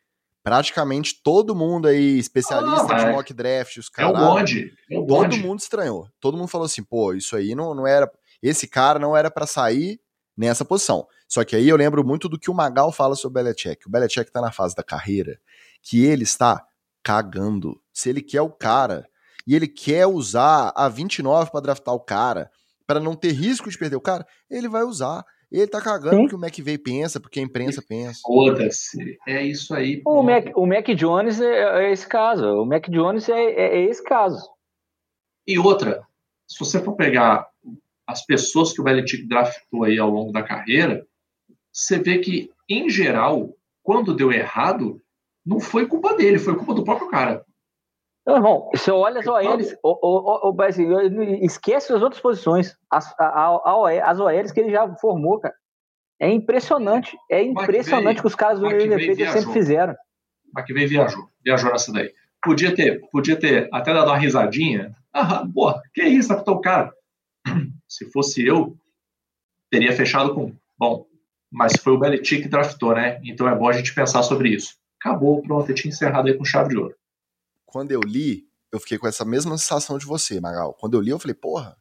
[0.43, 4.11] Praticamente todo mundo aí, especialista ah, de mock draft, os caras.
[4.11, 4.73] É o bonde.
[4.89, 5.37] É o bonde.
[5.37, 6.07] Todo mundo estranhou.
[6.19, 8.09] Todo mundo falou assim, pô, isso aí não, não era.
[8.41, 9.99] Esse cara não era para sair
[10.37, 11.07] nessa posição.
[11.27, 13.87] Só que aí eu lembro muito do que o Magal fala sobre o Belichick.
[13.87, 15.39] O Belichick tá na fase da carreira
[15.81, 16.65] que ele está
[17.03, 17.81] cagando.
[17.91, 19.09] Se ele quer o cara
[19.47, 22.51] e ele quer usar a 29 para draftar o cara,
[22.85, 25.25] para não ter risco de perder o cara, ele vai usar.
[25.49, 28.19] Ele tá cagando porque o McVeigh pensa, porque a imprensa pensa.
[28.21, 29.17] Foda-se.
[29.25, 30.01] É isso aí.
[30.05, 32.45] O Mac, o Mac Jones é, é, esse caso.
[32.45, 34.45] O Mac Jones é, é, é esse caso.
[35.47, 36.05] E outra,
[36.45, 37.47] se você for pegar
[38.05, 41.07] as pessoas que o Belichick draftou aí ao longo da carreira,
[41.71, 45.01] você vê que, em geral, quando deu errado,
[45.45, 47.45] não foi culpa dele, foi culpa do próprio cara.
[48.27, 50.65] Não, irmão, você olha as OLs, o, o, o,
[51.45, 55.55] esquece as outras posições, as, a, a, as OLs que ele já formou, cara.
[56.19, 59.95] É impressionante, é impressionante que os caras do MVP sempre fizeram.
[60.53, 62.11] McVeigh viajou, viajou nessa daí.
[62.43, 64.93] Podia ter, podia ter até dado uma risadinha.
[65.13, 66.91] Ah, porra, que isso, tá o cara.
[67.87, 68.75] Se fosse eu,
[69.69, 71.05] teria fechado com, bom,
[71.49, 73.21] mas foi o Belichick que draftou, né?
[73.23, 74.75] Então é bom a gente pensar sobre isso.
[74.99, 76.95] Acabou, pronto, eu tinha encerrado aí com chave de ouro.
[77.67, 80.73] Quando eu li, eu fiquei com essa mesma sensação de você, Magal.
[80.73, 81.77] Quando eu li, eu falei, porra,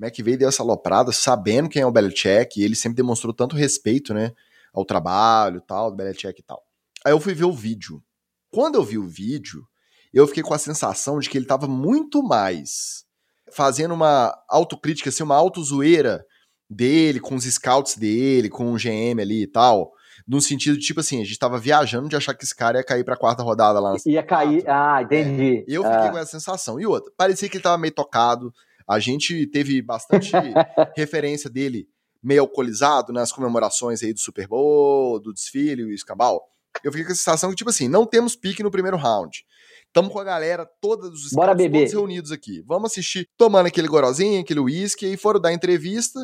[0.00, 4.14] McVeigh deu essa aloprada sabendo quem é o Belichick, e ele sempre demonstrou tanto respeito,
[4.14, 4.32] né,
[4.72, 6.64] ao trabalho tal, do Belichick e tal.
[7.04, 8.02] Aí eu fui ver o vídeo.
[8.50, 9.68] Quando eu vi o vídeo,
[10.12, 13.04] eu fiquei com a sensação de que ele tava muito mais
[13.52, 16.24] fazendo uma autocrítica, assim, uma autozoeira
[16.70, 19.92] dele, com os scouts dele, com o GM ali e tal.
[20.28, 22.84] No sentido de, tipo assim, a gente tava viajando de achar que esse cara ia
[22.84, 23.96] cair pra quarta rodada lá.
[24.04, 25.60] Ia cair, ah, entendi.
[25.60, 26.10] É, eu fiquei ah.
[26.10, 26.78] com essa sensação.
[26.78, 28.52] E outra, parecia que ele tava meio tocado.
[28.86, 30.30] A gente teve bastante
[30.94, 31.88] referência dele
[32.22, 36.42] meio alcoolizado nas comemorações aí do Super Bowl, do desfile e o escambau.
[36.84, 39.44] Eu fiquei com a sensação que, tipo assim, não temos pique no primeiro round.
[39.92, 42.62] Tamo com a galera, todos os Bora todos reunidos aqui.
[42.66, 46.20] Vamos assistir, tomando aquele gorozinho, aquele uísque, e foram dar entrevista,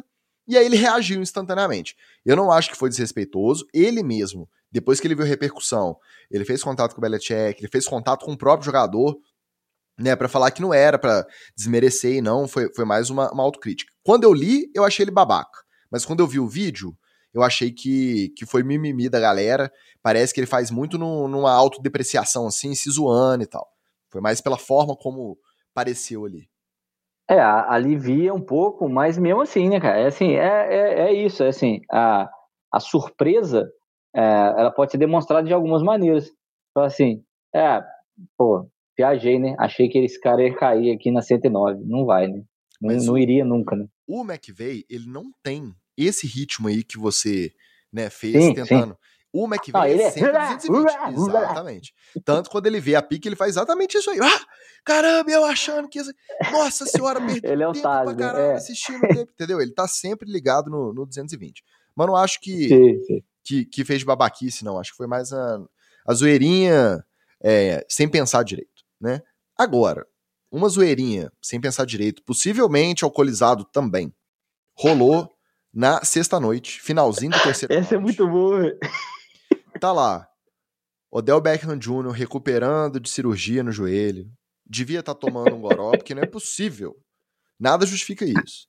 [0.47, 1.97] e aí ele reagiu instantaneamente.
[2.25, 5.97] Eu não acho que foi desrespeitoso, ele mesmo, depois que ele viu a repercussão,
[6.31, 9.17] ele fez contato com o Belichick, ele fez contato com o próprio jogador,
[9.99, 11.27] né, para falar que não era para
[11.57, 13.93] desmerecer e não, foi, foi mais uma, uma autocrítica.
[14.03, 16.97] Quando eu li, eu achei ele babaca, mas quando eu vi o vídeo,
[17.35, 19.71] eu achei que, que foi mimimi da galera.
[20.01, 23.69] Parece que ele faz muito no, numa autodepreciação, assim, se zoando e tal.
[24.09, 25.37] Foi mais pela forma como
[25.75, 26.49] pareceu ali.
[27.29, 29.99] É, alivia um pouco, mas mesmo assim, né, cara?
[29.99, 32.29] É assim, é, é, é isso, é assim, a,
[32.71, 33.71] a surpresa
[34.15, 36.31] é, ela pode ser demonstrada de algumas maneiras.
[36.71, 37.23] Então, assim,
[37.55, 37.83] é,
[38.37, 39.57] pô, viajei, né?
[39.59, 41.83] Achei que esse cara ia cair aqui na 109.
[41.85, 42.43] Não vai, né?
[42.81, 43.87] Não, não iria nunca, né?
[44.07, 47.53] O McVeigh, ele não tem esse ritmo aí que você
[47.93, 48.93] né, fez sim, tentando.
[48.93, 48.99] Sim.
[49.37, 51.29] O McVeigh ah, ele é sempre 220.
[51.29, 51.93] Exatamente.
[52.25, 54.21] Tanto quando ele vê a pique, ele faz exatamente isso aí.
[54.23, 54.41] Ah,
[54.85, 56.01] caramba, eu achando que.
[56.53, 58.15] Nossa senhora, perdi ele é tempo pra né?
[58.15, 58.55] caramba é.
[58.55, 59.61] assistindo tempo, entendeu?
[59.61, 61.65] Ele tá sempre ligado no, no 220.
[61.97, 62.69] Mas não acho que,
[63.09, 64.79] sim, que, que, fez babaquice, não.
[64.79, 65.61] Acho que foi mais a,
[66.07, 67.05] a zoeirinha
[67.43, 69.21] é, sem pensar direito, né?
[69.59, 70.07] Agora,
[70.49, 74.15] uma zoeirinha sem pensar direito, possivelmente alcoolizado também,
[74.79, 75.29] rolou
[75.75, 78.63] na sexta-noite, finalzinho do terceiro Essa é muito boa.
[79.85, 80.27] Tá lá.
[81.13, 82.09] Odell Beckham Jr.
[82.11, 84.25] recuperando de cirurgia no joelho.
[84.65, 86.97] Devia estar tá tomando um goró, porque não é possível.
[87.61, 88.67] Nada justifica isso.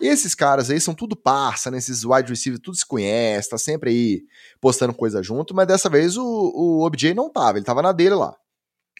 [0.00, 1.78] E esses caras aí são tudo parça, né?
[1.78, 4.22] Esses wide receivers, tudo se conhece, tá sempre aí
[4.60, 8.16] postando coisa junto, mas dessa vez o, o OBJ não tava, ele tava na dele
[8.16, 8.34] lá.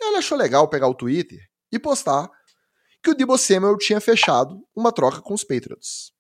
[0.01, 1.41] Ele achou legal pegar o Twitter
[1.73, 2.31] e postar
[3.03, 6.13] que o Debo Samuel tinha fechado uma troca com os Patriots.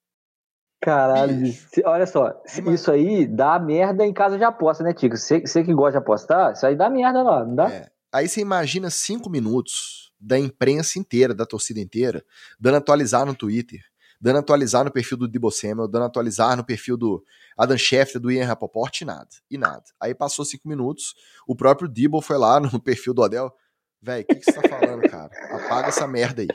[0.86, 1.52] Caralho,
[1.84, 2.40] olha só,
[2.72, 5.16] isso aí dá merda em casa de aposta, né, Tico?
[5.16, 7.68] Você, que gosta de apostar, isso aí dá merda lá, não dá?
[7.68, 7.90] É.
[8.12, 12.24] Aí você imagina cinco minutos da imprensa inteira, da torcida inteira,
[12.56, 13.80] dando atualizar no Twitter,
[14.20, 17.20] dando atualizar no perfil do Debo Samuel, dando atualizar no perfil do
[17.58, 19.82] Adam Schefter, do Ian Rapoport, e nada, e nada.
[20.00, 21.16] Aí passou cinco minutos,
[21.48, 23.52] o próprio Debo foi lá no perfil do Odell,
[24.00, 25.32] velho, o que, que você tá falando, cara?
[25.50, 26.48] Apaga essa merda aí.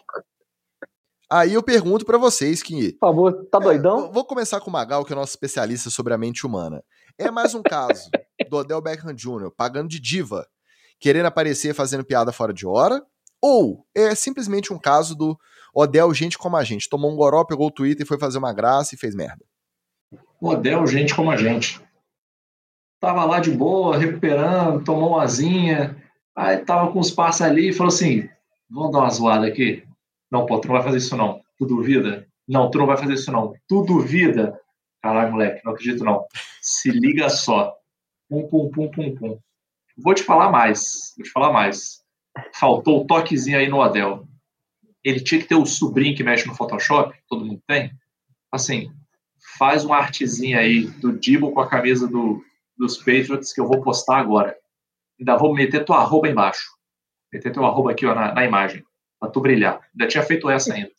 [1.31, 2.91] Aí eu pergunto para vocês que.
[2.91, 4.07] Por favor, tá é, doidão?
[4.07, 6.83] É, vou começar com o Magal, que é nosso especialista sobre a mente humana.
[7.17, 8.09] É mais um caso
[8.49, 9.49] do Odell Beckham Jr.
[9.55, 10.45] pagando de diva,
[10.99, 13.01] querendo aparecer fazendo piada fora de hora?
[13.41, 15.39] Ou é simplesmente um caso do
[15.73, 18.51] Odell, gente como a gente, tomou um goró, pegou o Twitter e foi fazer uma
[18.51, 19.45] graça e fez merda?
[20.41, 21.81] Odell, gente como a gente.
[22.99, 25.95] Tava lá de boa, recuperando, tomou uma asinha,
[26.35, 28.27] aí tava com os passos ali e falou assim:
[28.69, 29.89] vamos dar uma zoada aqui
[30.31, 31.43] não, pô, tu não vai fazer isso não.
[31.57, 32.25] Tu duvida?
[32.47, 33.53] Não, tu não vai fazer isso não.
[33.67, 34.57] Tu duvida?
[35.01, 36.25] Caralho, moleque, não acredito não.
[36.61, 37.75] Se liga só.
[38.29, 39.39] Pum, pum, pum, pum, pum.
[39.97, 41.13] Vou te falar mais.
[41.17, 42.01] Vou te falar mais.
[42.55, 44.25] Faltou o toquezinho aí no Adel.
[45.03, 47.91] Ele tinha que ter o sobrinho que mexe no Photoshop, todo mundo tem.
[48.51, 48.91] Assim,
[49.57, 52.41] faz uma artezinha aí do Dibo com a camisa do,
[52.77, 54.55] dos Patriots que eu vou postar agora.
[55.19, 56.69] Ainda vou meter tua arroba embaixo.
[57.33, 58.85] Meter teu arroba aqui ó, na, na imagem
[59.21, 59.79] pra tu brilhar.
[59.93, 60.91] Ainda tinha feito essa ainda.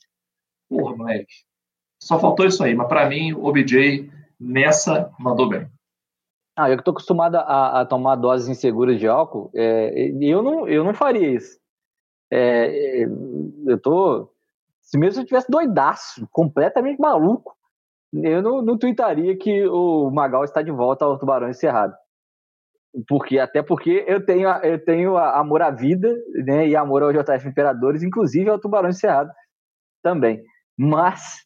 [0.70, 1.34] Porra, moleque.
[2.00, 4.10] Só faltou isso aí, mas para mim o OBJ
[4.40, 5.68] nessa mandou bem.
[6.56, 10.68] Ah, eu que tô acostumado a, a, tomar doses inseguras de álcool, é, eu, não,
[10.68, 11.58] eu não faria isso.
[12.30, 13.04] É,
[13.66, 14.30] eu tô.
[14.80, 17.56] Se mesmo eu tivesse doidaço, completamente maluco,
[18.12, 21.94] eu não, não tuitaria que o Magal está de volta ao Tubarão Encerrado
[23.08, 26.14] porque até porque eu tenho eu tenho amor à vida
[26.44, 29.30] né e amor ao JF Imperadores inclusive ao Tubarão Encerrado
[30.02, 30.42] também
[30.76, 31.42] mas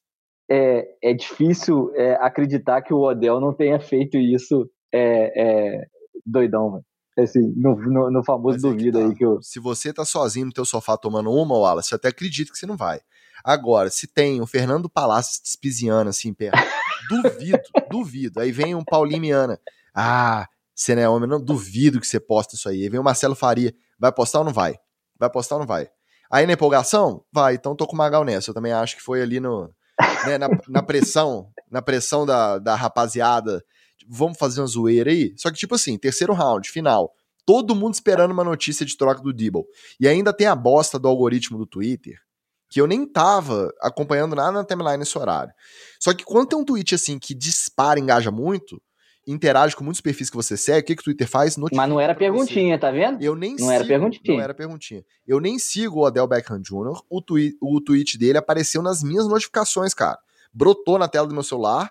[0.50, 5.86] é, é difícil é, acreditar que o Odell não tenha feito isso é, é
[6.24, 6.84] doidão mano.
[7.18, 9.06] Assim, no, no, no famoso é duvida tá.
[9.06, 9.40] aí que eu...
[9.40, 12.66] se você tá sozinho no teu sofá tomando uma Wallace eu até acredito que você
[12.66, 13.00] não vai
[13.44, 16.58] agora se tem o Fernando Palácio despiziano assim perto
[17.08, 19.58] duvido duvido aí vem um Paulinho Miana
[19.94, 20.46] ah
[20.76, 22.82] você não é homem, não duvido que você posta isso aí.
[22.82, 24.76] Aí vem o Marcelo Faria, vai postar ou não vai?
[25.18, 25.88] Vai postar ou não vai?
[26.30, 28.50] Aí na empolgação, vai, então tô com o Magal nessa.
[28.50, 29.72] Eu também acho que foi ali no,
[30.26, 33.64] né, na, na, pressão, na pressão da, da rapaziada.
[34.06, 35.32] Vamos fazer uma zoeira aí?
[35.38, 37.10] Só que, tipo assim, terceiro round, final.
[37.46, 39.64] Todo mundo esperando uma notícia de troca do Dibble.
[39.98, 42.18] E ainda tem a bosta do algoritmo do Twitter,
[42.68, 45.54] que eu nem tava acompanhando nada na timeline nesse horário.
[45.98, 48.82] Só que quando tem um tweet assim que dispara, engaja muito,
[49.26, 51.56] interage com muitos perfis que você segue, o que, que o Twitter faz?
[51.56, 52.80] Notifica Mas não era perguntinha, você.
[52.80, 53.22] tá vendo?
[53.22, 54.36] Eu nem não sigo, era perguntinha.
[54.36, 55.04] Não era perguntinha.
[55.26, 57.00] Eu nem sigo o Odell Beckham Jr.
[57.10, 60.18] O, twi o tweet dele apareceu nas minhas notificações, cara.
[60.52, 61.90] Brotou na tela do meu celular,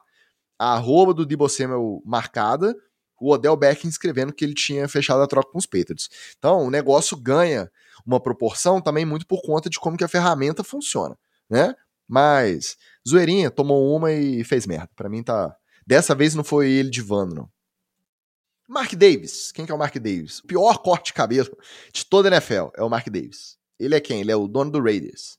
[0.58, 2.74] a arroba do Debo Samuel marcada,
[3.20, 6.10] o Odell Beckham escrevendo que ele tinha fechado a troca com os Patriots.
[6.38, 7.70] Então, o negócio ganha
[8.06, 11.18] uma proporção também muito por conta de como que a ferramenta funciona,
[11.50, 11.76] né?
[12.08, 14.90] Mas, zoeirinha, tomou uma e fez merda.
[14.96, 15.56] Para mim tá
[15.86, 17.50] Dessa vez não foi ele de Vando, não.
[18.68, 19.52] Mark Davis.
[19.52, 20.40] Quem que é o Mark Davis?
[20.40, 21.56] O pior corte de cabelo
[21.94, 23.58] de toda a NFL é o Mark Davis.
[23.80, 24.22] Ele é quem?
[24.22, 25.38] Ele é o dono do Raiders.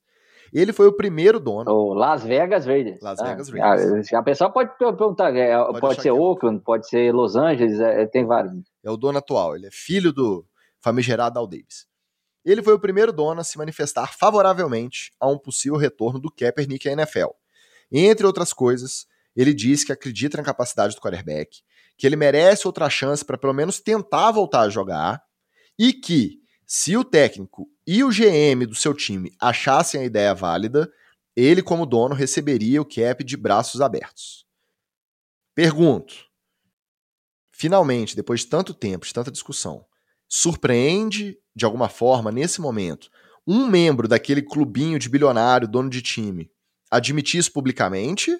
[0.53, 1.71] Ele foi o primeiro dono.
[1.71, 3.01] O Las Vegas Raiders.
[3.03, 4.13] Las ah, Vegas Raiders.
[4.13, 8.07] A, pessoa pode perguntar, é, pode, pode ser é Oakland, pode ser Los Angeles, é,
[8.07, 8.53] tem vários.
[8.85, 10.47] É o dono atual, ele é filho do
[10.81, 11.87] famigerado Al Davis.
[12.45, 16.89] Ele foi o primeiro dono a se manifestar favoravelmente a um possível retorno do Kaepernick
[16.89, 17.31] à NFL.
[17.91, 19.07] Entre outras coisas,
[19.37, 21.61] ele diz que acredita na capacidade do quarterback,
[21.97, 25.23] que ele merece outra chance para pelo menos tentar voltar a jogar
[25.79, 30.91] e que, se o técnico e o GM do seu time achassem a ideia válida,
[31.37, 34.47] ele, como dono, receberia o cap de braços abertos.
[35.55, 36.15] Pergunto:
[37.53, 39.85] finalmente, depois de tanto tempo, de tanta discussão,
[40.29, 43.11] surpreende de alguma forma, nesse momento,
[43.47, 46.51] um membro daquele clubinho de bilionário, dono de time,
[46.91, 48.37] admitir isso publicamente?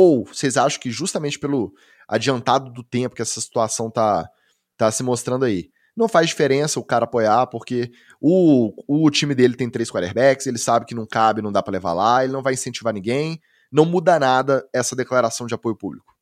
[0.00, 1.72] Ou vocês acham que justamente pelo
[2.08, 4.30] adiantado do tempo que essa situação tá,
[4.76, 9.56] tá se mostrando aí, não faz diferença o cara apoiar, porque o, o time dele
[9.56, 12.44] tem três quarterbacks, ele sabe que não cabe, não dá para levar lá, ele não
[12.44, 13.40] vai incentivar ninguém,
[13.72, 16.14] não muda nada essa declaração de apoio público.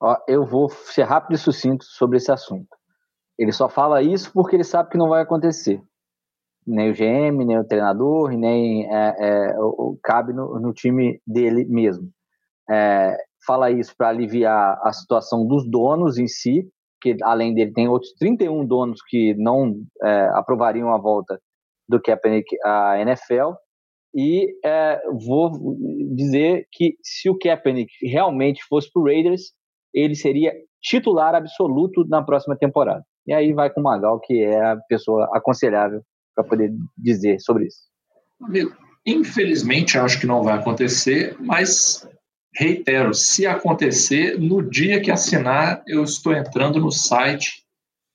[0.00, 2.68] Ó, eu vou ser rápido e sucinto sobre esse assunto.
[3.36, 5.82] Ele só fala isso porque ele sabe que não vai acontecer.
[6.64, 11.64] Nem o GM, nem o treinador, nem é, é, o, cabe no, no, time dele
[11.64, 12.08] mesmo.
[12.70, 13.16] É,
[13.46, 16.68] fala isso para aliviar a situação dos donos em si,
[17.00, 21.40] que além dele tem outros 31 donos que não é, aprovariam a volta
[21.88, 23.52] do Kaepernick à NFL.
[24.14, 25.50] E é, vou
[26.14, 29.52] dizer que se o Kaepernick realmente fosse para o Raiders,
[29.92, 30.52] ele seria
[30.82, 33.04] titular absoluto na próxima temporada.
[33.26, 36.02] E aí vai com o Magal, que é a pessoa aconselhável
[36.34, 37.78] para poder dizer sobre isso.
[38.40, 38.74] Amigo,
[39.06, 42.08] infelizmente acho que não vai acontecer, mas
[42.54, 47.64] reitero, se acontecer, no dia que assinar, eu estou entrando no site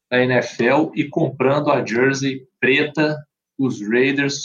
[0.09, 3.18] da NFL e comprando a jersey preta
[3.57, 4.41] dos Raiders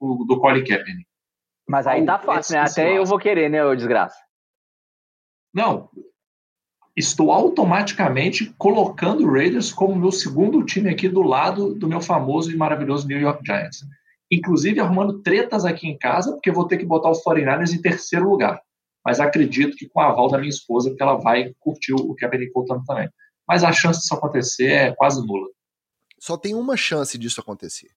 [0.00, 1.08] do Colin Kaepernick.
[1.68, 2.60] Mas aí tá fácil, né?
[2.60, 4.16] Até eu vou querer, né, ô desgraça?
[5.52, 5.88] Não,
[6.96, 12.52] estou automaticamente colocando o Raiders como meu segundo time aqui do lado do meu famoso
[12.52, 13.84] e maravilhoso New York Giants.
[14.30, 18.28] Inclusive arrumando tretas aqui em casa, porque vou ter que botar os 49ers em terceiro
[18.28, 18.60] lugar.
[19.04, 22.52] Mas acredito que com a aval da minha esposa, que ela vai curtir o Kaepernick
[22.52, 23.08] voltando também.
[23.48, 25.48] Mas a chance disso acontecer é quase nula.
[26.18, 27.88] Só tem uma chance disso acontecer.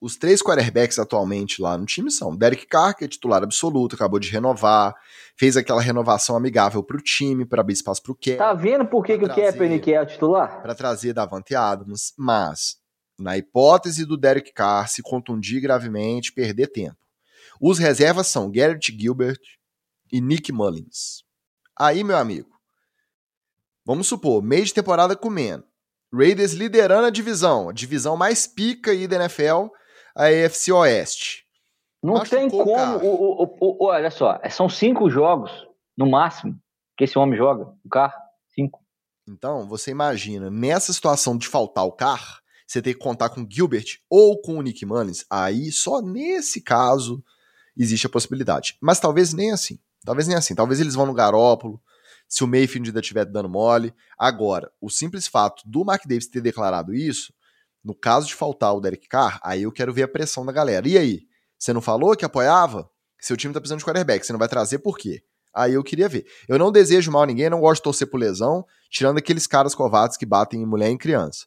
[0.00, 4.20] Os três quarterbacks atualmente lá no time são Derek Carr, que é titular absoluto, acabou
[4.20, 4.94] de renovar,
[5.36, 8.38] fez aquela renovação amigável pro time, para abrir espaço pro Kaepernick.
[8.38, 10.62] Tá vendo por que, que o Kaepernick é o titular?
[10.62, 12.76] Para trazer Davante Adams, mas
[13.18, 16.96] na hipótese do Derek Carr se contundir gravemente, perder tempo.
[17.60, 19.40] Os reservas são Garrett Gilbert
[20.12, 21.22] e Nick Mullins.
[21.78, 22.50] Aí, meu amigo,
[23.84, 25.64] vamos supor, meio de temporada comendo.
[26.12, 29.68] Raiders liderando a divisão, a divisão mais pica aí da NFL,
[30.16, 31.44] a AFC Oeste.
[32.02, 32.98] Não Machucou tem como.
[32.98, 35.50] O, o, o, olha só, são cinco jogos,
[35.96, 36.58] no máximo,
[36.96, 37.72] que esse homem joga.
[37.84, 38.14] O carro,
[38.54, 38.80] cinco.
[39.28, 43.98] Então, você imagina, nessa situação de faltar o carro, você tem que contar com Gilbert
[44.08, 45.24] ou com o Nick Mullins.
[45.30, 47.22] Aí, só nesse caso,
[47.76, 48.76] existe a possibilidade.
[48.80, 49.78] Mas talvez nem assim.
[50.04, 50.54] Talvez nem assim.
[50.54, 51.80] Talvez eles vão no Garópolo,
[52.28, 53.94] se o Mayfield ainda estiver dando mole.
[54.18, 57.32] Agora, o simples fato do Mark Davis ter declarado isso
[57.84, 60.86] no caso de faltar o Derek Carr, aí eu quero ver a pressão da galera.
[60.86, 61.22] E aí?
[61.58, 62.88] Você não falou que apoiava?
[63.20, 65.22] Seu time tá precisando de quarterback, você não vai trazer por quê?
[65.54, 66.26] Aí eu queria ver.
[66.46, 69.74] Eu não desejo mal a ninguém, não gosto de torcer por lesão, tirando aqueles caras
[69.74, 71.46] covardes que batem em mulher e em criança.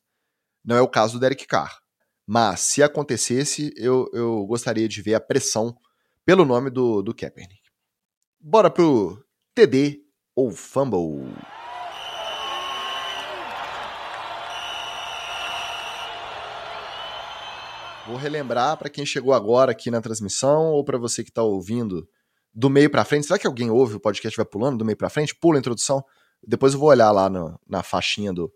[0.66, 1.80] Não é o caso do Derek Carr.
[2.28, 5.76] Mas, se acontecesse, eu, eu gostaria de ver a pressão
[6.26, 7.61] pelo nome do, do Kaepernick.
[8.44, 9.24] Bora pro
[9.54, 10.00] TD
[10.36, 11.32] ou Fumble.
[18.08, 22.10] Vou relembrar para quem chegou agora aqui na transmissão ou para você que está ouvindo
[22.52, 23.28] do meio para frente.
[23.28, 25.36] Será que alguém ouve o podcast vai pulando do meio para frente?
[25.36, 26.04] Pula a introdução.
[26.44, 28.52] Depois eu vou olhar lá no, na faixinha do,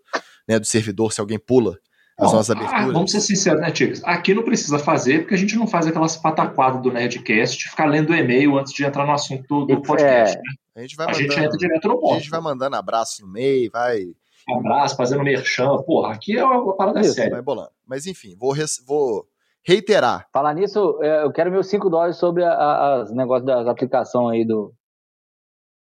[0.48, 1.78] né, do servidor se alguém pula
[2.18, 2.92] as Bom, nossas ah, aberturas.
[2.94, 4.02] vamos ser sinceros, né, Tigres?
[4.02, 7.84] Aqui não precisa fazer, porque a gente não faz aquelas pataquadas do Nerdcast de ficar
[7.84, 10.38] lendo e-mail antes de entrar no assunto do, podcast.
[10.38, 10.40] É.
[10.40, 10.54] Né?
[10.76, 12.14] A, gente, vai a mandando, gente entra direto no ponto.
[12.14, 14.14] A gente vai mandando abraço no meio, vai.
[14.48, 15.76] Abraço, fazendo merchan.
[15.82, 17.32] Porra, aqui é uma parada Isso, séria.
[17.32, 17.70] Vai bolando.
[17.86, 19.26] Mas enfim, vou, res, vou
[19.62, 20.26] reiterar.
[20.32, 24.72] Falar nisso, é, eu quero meus 5 dólares sobre as negócios das aplicações aí do.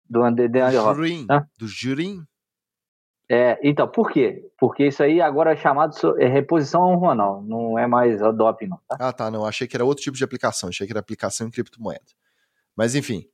[0.09, 1.27] Do André Jurim.
[1.27, 1.47] Tá?
[1.57, 2.25] Do Jurim?
[3.33, 4.45] É, então, por quê?
[4.59, 8.81] Porque isso aí agora é chamado é reposição honronal, não é mais doping, não.
[8.89, 8.97] Tá?
[8.99, 9.47] Ah, tá, não.
[9.47, 12.03] Achei que era outro tipo de aplicação, achei que era aplicação em criptomoeda.
[12.77, 13.25] Mas enfim.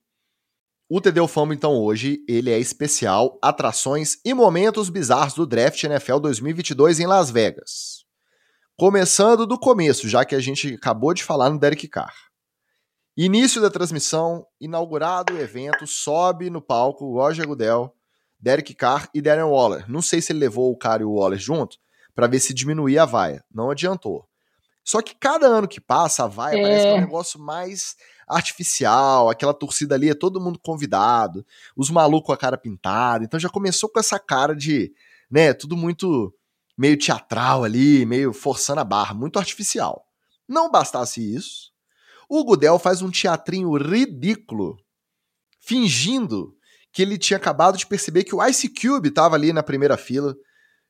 [0.87, 6.19] O TD Famo, então, hoje, ele é especial Atrações e Momentos Bizarros do Draft NFL
[6.19, 8.05] 2022 em Las Vegas.
[8.77, 12.15] Começando do começo, já que a gente acabou de falar no Derek Carr.
[13.17, 17.96] Início da transmissão, inaugurado o evento, sobe no palco Roger Goodell,
[18.47, 19.91] Derek Carr e Darren Waller.
[19.91, 21.79] Não sei se ele levou o Carr e o Waller junto
[22.15, 23.45] para ver se diminuía a vaia.
[23.53, 24.25] Não adiantou.
[24.85, 26.63] Só que cada ano que passa, vai, é.
[26.63, 27.97] parece que é um negócio mais
[28.29, 31.45] artificial, aquela torcida ali é todo mundo convidado,
[31.77, 34.93] os malucos com a cara pintada, então já começou com essa cara de,
[35.29, 36.33] né, tudo muito
[36.79, 40.07] meio teatral ali, meio forçando a barra, muito artificial.
[40.49, 41.73] Não bastasse isso,
[42.29, 44.77] o Gudel faz um teatrinho ridículo,
[45.61, 46.56] fingindo
[46.97, 50.35] que ele tinha acabado de perceber que o Ice Cube estava ali na primeira fila,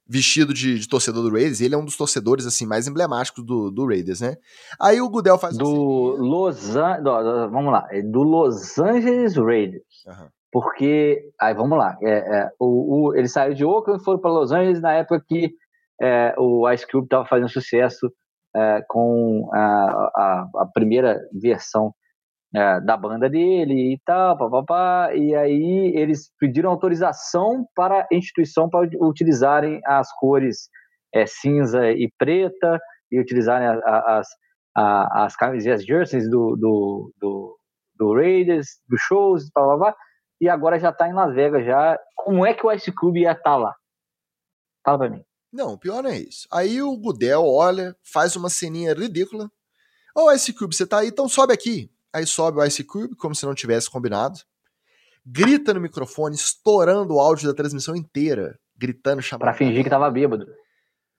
[0.09, 1.61] vestido de, de, torcedor do Raiders.
[1.61, 4.37] Ele é um dos torcedores assim mais emblemáticos do, do Raiders, né?
[4.81, 7.03] Aí o Gudel faz do Los An...
[7.51, 9.83] vamos lá, é do Los Angeles Raiders.
[10.07, 10.29] Uhum.
[10.53, 14.31] Porque aí vamos lá, é, é, o, o, ele saiu de Oakland e foi para
[14.31, 15.51] Los Angeles na época que
[16.01, 18.13] é, o Ice Cube estava fazendo sucesso
[18.55, 21.93] é, com a, a, a, primeira versão
[22.57, 28.67] é, da banda dele e tal, papapá, e aí eles pediram autorização para a instituição
[28.67, 30.71] para utilizarem as cores
[31.15, 32.81] é, cinza e preta
[33.13, 34.29] e utilizarem as, as,
[34.75, 37.59] as camisetas jerseys do, do, do,
[37.95, 39.95] do Raiders, dos shows, papapá,
[40.41, 41.99] e agora já está em Las Vegas já.
[42.15, 43.75] Como é que o Ice Cube ia estar tá lá?
[44.83, 45.23] Fala pra mim.
[45.53, 46.49] Não, o pior não é isso.
[46.51, 49.51] Aí o Gudel olha, faz uma ceninha ridícula.
[50.17, 51.09] Ô, oh, Ice Cube, você tá aí?
[51.09, 51.95] Então sobe aqui.
[52.17, 54.41] Aí sobe o Ice Cube, como se não tivesse combinado.
[55.23, 58.59] Grita no microfone, estourando o áudio da transmissão inteira.
[58.75, 59.43] Gritando, chamando.
[59.43, 60.47] Pra fingir que tava bêbado.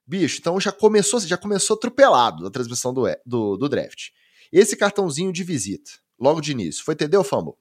[0.07, 4.07] Bicho, então já começou, já começou atropelado a transmissão do, do, do draft.
[4.51, 7.53] Esse cartãozinho de visita, logo de início, foi TD ou Fumble?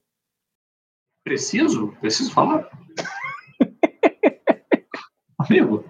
[1.23, 1.95] Preciso?
[2.01, 2.67] Preciso falar?
[5.37, 5.87] Amigo,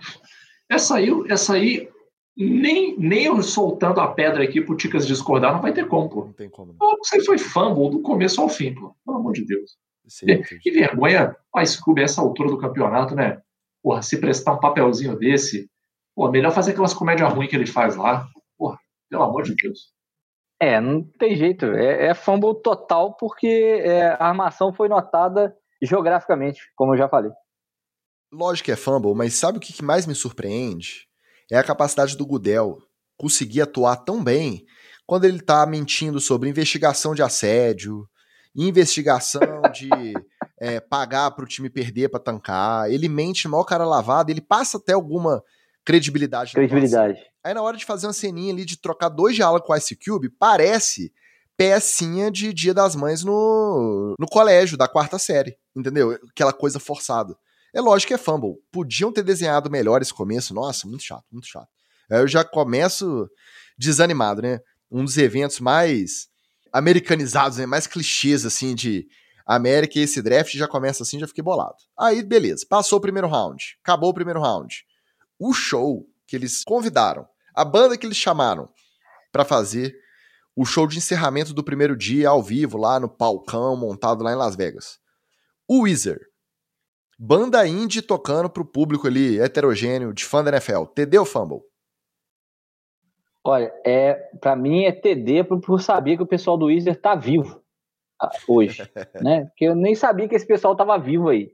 [0.69, 1.89] essa aí, essa aí
[2.37, 6.25] nem, nem eu soltando a pedra aqui pro Ticas discordar, não vai ter como, pô.
[6.25, 6.75] Não tem como.
[6.79, 6.97] Não.
[7.03, 8.95] Isso aí foi fumble do começo ao fim, pô.
[9.03, 9.75] Pelo amor de Deus.
[10.07, 13.41] Sim, que vergonha a Scooby essa altura do campeonato, né?
[13.83, 15.69] Porra, se prestar um papelzinho desse,
[16.15, 18.27] pô, melhor fazer aquelas comédias ruins que ele faz lá.
[18.57, 18.77] Porra,
[19.09, 19.91] pelo amor de Deus.
[20.61, 21.65] É, não tem jeito.
[21.65, 27.31] É, é fumble total porque é, a armação foi notada geograficamente, como eu já falei.
[28.31, 31.06] Lógico que é fumble, mas sabe o que mais me surpreende?
[31.51, 32.77] É a capacidade do Gudel
[33.17, 34.65] conseguir atuar tão bem
[35.05, 38.07] quando ele está mentindo sobre investigação de assédio,
[38.55, 39.89] investigação de
[40.59, 42.91] é, pagar para o time perder para tancar.
[42.91, 45.41] Ele mente mal cara lavado, ele passa até alguma
[45.85, 46.51] credibilidade.
[46.51, 47.19] Credibilidade.
[47.43, 49.95] Aí na hora de fazer uma ceninha ali de trocar dois diálogos com o Ice
[49.95, 51.13] Cube, parece
[51.55, 56.19] pecinha de Dia das Mães no, no colégio, da quarta série, entendeu?
[56.29, 57.35] Aquela coisa forçada.
[57.77, 58.55] É lógico que é fumble.
[58.71, 60.51] Podiam ter desenhado melhor esse começo.
[60.51, 61.69] Nossa, muito chato, muito chato.
[62.09, 63.29] Aí eu já começo
[63.77, 64.59] desanimado, né?
[64.89, 66.27] Um dos eventos mais
[66.73, 67.67] americanizados, né?
[67.67, 69.07] mais clichês, assim, de
[69.45, 71.75] América e esse draft já começa assim, já fiquei bolado.
[71.95, 72.65] Aí, beleza.
[72.67, 73.77] Passou o primeiro round.
[73.83, 74.83] Acabou o primeiro round.
[75.37, 78.67] O show que eles convidaram, a banda que eles chamaram
[79.31, 79.95] para fazer
[80.55, 84.35] o show de encerramento do primeiro dia ao vivo, lá no palcão montado lá em
[84.35, 84.97] Las Vegas.
[85.67, 86.19] O Weezer,
[87.19, 90.85] Banda indie tocando pro público ali heterogêneo de fã da NFL.
[90.93, 91.61] TD ou Fumble?
[93.43, 97.15] Olha, é, para mim é TD por, por saber que o pessoal do Weezer tá
[97.15, 97.61] vivo
[98.47, 98.83] hoje,
[99.23, 99.45] né?
[99.45, 101.51] Porque eu nem sabia que esse pessoal tava vivo aí.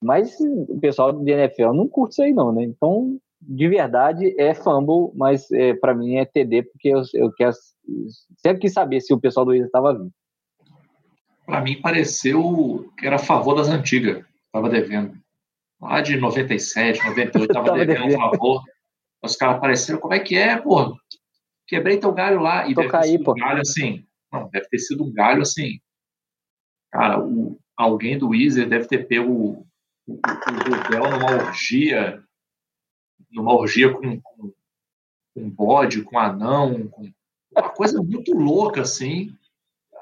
[0.00, 2.62] Mas o pessoal do NFL não curte isso aí não, né?
[2.64, 7.52] Então, de verdade, é fumble, mas é, para mim é TD porque eu, eu quero
[8.36, 10.12] sempre quis saber se o pessoal do Weezer tava vivo.
[11.46, 14.24] Para mim pareceu que era a favor das antigas.
[14.52, 15.18] Tava devendo.
[15.80, 18.62] Lá de 97, 98, tava, tava devendo, devendo um favor.
[19.22, 20.96] Os caras apareceram, como é que é, pô?
[21.66, 22.68] Quebrei teu galho lá.
[22.68, 24.06] E deve ter sido um galho assim.
[24.32, 25.80] Não, deve ter sido um galho assim.
[26.90, 29.66] Cara, o, alguém do Weezer deve ter pego o,
[30.06, 30.20] o
[31.10, 32.22] numa orgia.
[33.30, 34.52] Numa orgia com, com,
[35.34, 37.10] com bode, com anão, com
[37.50, 39.34] uma coisa muito louca, assim.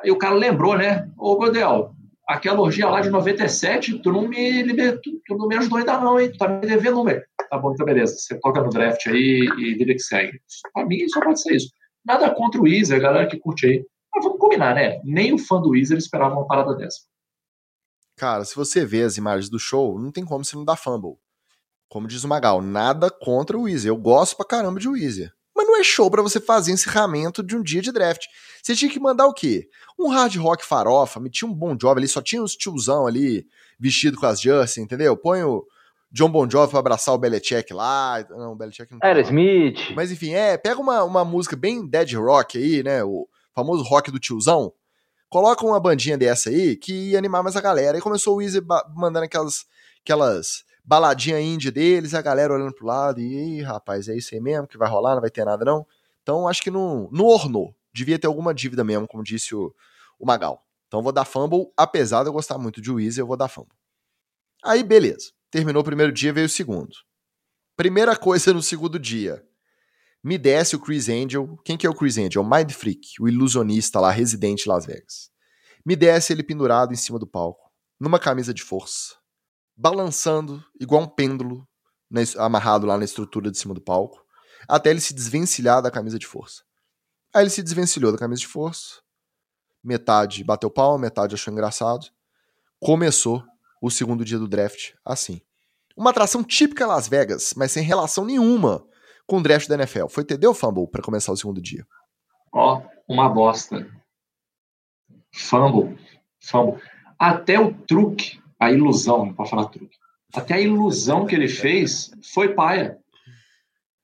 [0.02, 1.10] Aí o cara lembrou, né?
[1.16, 1.94] Ô, Godel,
[2.30, 6.18] aquela orgia lá de 97, tu não me libertou, tu não me ajudou ainda não,
[6.18, 6.30] hein?
[6.30, 7.22] Tu tá me devendo número.
[7.50, 8.16] Tá bom, então beleza.
[8.16, 10.40] Você toca no draft aí e vida que segue.
[10.72, 11.70] Pra mim só pode ser isso.
[12.04, 13.84] Nada contra o Weezer, a galera que curte aí.
[14.14, 15.00] Mas vamos combinar, né?
[15.04, 17.00] Nem o fã do Weezer esperava uma parada dessa.
[18.16, 21.16] Cara, se você vê as imagens do show, não tem como você não dar fumble.
[21.88, 23.90] Como diz o Magal, nada contra o Weezer.
[23.90, 25.32] Eu gosto pra caramba de Weezer.
[25.54, 28.24] Mas não é show para você fazer encerramento de um dia de draft.
[28.62, 29.68] Você tinha que mandar o quê?
[29.98, 33.46] Um hard rock farofa, metia um Bon Jovi ali, só tinha os tiozão ali,
[33.78, 35.16] vestido com as jerseys, entendeu?
[35.16, 35.66] Põe o
[36.12, 38.24] John Bon Jovi pra abraçar o Belichick lá.
[38.30, 38.98] Não, o Belichick não.
[39.02, 39.78] Era Smith.
[39.94, 43.04] Mas enfim, é, pega uma, uma música bem dead rock aí, né?
[43.04, 44.72] O famoso rock do tiozão.
[45.28, 47.96] Coloca uma bandinha dessa aí que ia animar mais a galera.
[47.96, 48.60] E começou o Easy
[48.96, 49.64] mandando aquelas,
[50.02, 54.66] aquelas baladinha indie deles, a galera olhando pro lado, e rapaz, é isso aí mesmo
[54.66, 55.86] que vai rolar, não vai ter nada não?
[56.20, 57.72] Então acho que não, não ornou.
[57.92, 59.72] Devia ter alguma dívida mesmo, como disse o,
[60.18, 60.66] o Magal.
[60.88, 63.72] Então vou dar fumble, apesar de eu gostar muito de Weezy, eu vou dar fumble.
[64.64, 65.30] Aí beleza.
[65.48, 66.90] Terminou o primeiro dia, veio o segundo.
[67.76, 69.44] Primeira coisa no segundo dia.
[70.24, 71.56] Me desce o Chris Angel.
[71.64, 72.42] Quem que é o Chris Angel?
[72.42, 75.30] Mind Freak, o ilusionista lá, residente em Las Vegas.
[75.86, 79.19] Me desce ele pendurado em cima do palco, numa camisa de força,
[79.80, 81.66] balançando igual um pêndulo,
[82.36, 84.22] amarrado lá na estrutura de cima do palco,
[84.68, 86.62] até ele se desvencilhar da camisa de força.
[87.34, 89.00] Aí ele se desvencilhou da camisa de força,
[89.82, 92.06] metade bateu pau, metade achou engraçado.
[92.78, 93.42] Começou
[93.80, 95.40] o segundo dia do draft assim.
[95.96, 98.86] Uma atração típica Las Vegas, mas sem relação nenhuma
[99.26, 100.08] com o draft da NFL.
[100.08, 101.86] Foi TD ou fumble para começar o segundo dia?
[102.52, 103.88] Ó, oh, uma bosta.
[105.32, 105.98] Fumble.
[106.38, 106.82] Fumble.
[107.18, 109.96] Até o truque, a ilusão, pode falar truque.
[110.34, 112.98] Até a ilusão que ele fez foi paia.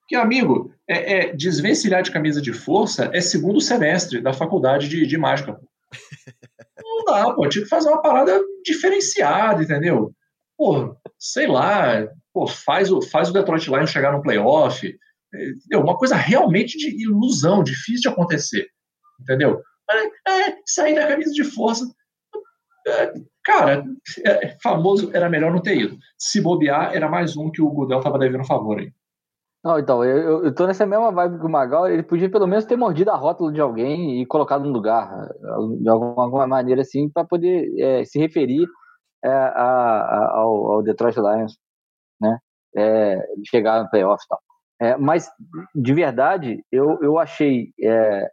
[0.08, 5.06] Que, amigo, é, é, desvencilhar de camisa de força é segundo semestre da faculdade de,
[5.06, 5.60] de mágica.
[6.82, 7.48] Não dá, pô.
[7.48, 10.12] Tinha que fazer uma parada diferenciada, entendeu?
[10.56, 14.86] Pô, sei lá, pô, faz o, faz o Detroit Lions chegar no playoff.
[15.34, 15.80] Entendeu?
[15.80, 18.66] Uma coisa realmente de ilusão, difícil de acontecer.
[19.20, 19.60] Entendeu?
[20.26, 21.84] É, sair da camisa de força.
[23.44, 23.84] Cara,
[24.24, 25.96] é, famoso era melhor não ter ido.
[26.18, 28.92] Se bobear, era mais um que o Gudel tava devendo favor aí.
[29.64, 32.64] Não, então, eu, eu tô nessa mesma vibe que o Magal, ele podia pelo menos
[32.64, 35.28] ter mordido a rótula de alguém e colocado no lugar,
[35.80, 38.64] de alguma, alguma maneira assim, para poder é, se referir
[39.24, 41.58] é, a, a, ao, ao, Detroit Lions,
[42.20, 42.38] né?
[42.76, 44.40] É, chegar no playoff e tal.
[44.80, 45.28] É, mas,
[45.74, 48.30] de verdade, eu, eu achei é,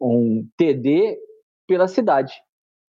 [0.00, 1.18] um TD
[1.66, 2.32] pela cidade,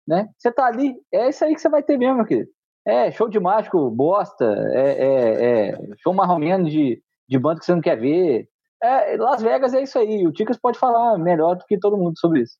[0.07, 0.27] né?
[0.37, 2.49] Você tá ali, é isso aí que você vai ter mesmo, querido.
[2.87, 7.73] É, show de mágico, bosta, é, é, é show marromeno de de banda que você
[7.73, 8.47] não quer ver.
[8.81, 10.25] É, Las Vegas é isso aí.
[10.27, 12.57] O Ticas pode falar melhor do que todo mundo sobre isso.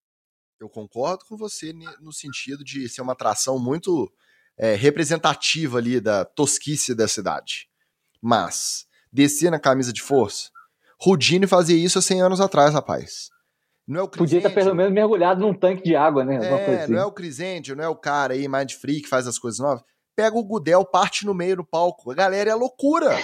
[0.59, 4.11] Eu concordo com você no sentido de ser uma atração muito
[4.57, 7.69] é, representativa ali da tosquice da cidade.
[8.21, 10.49] Mas, descer na camisa de força,
[10.99, 13.29] Rudine fazia isso há 100 anos atrás, rapaz.
[13.87, 16.35] Não é o Podia estar pelo menos mergulhado num tanque de água, né?
[16.43, 16.93] É, assim.
[16.93, 19.59] não é o Crisente, não é o cara aí, Mind Free, que faz as coisas
[19.59, 19.83] novas.
[20.15, 22.11] Pega o Gudel, parte no meio do palco.
[22.11, 23.15] A galera é loucura.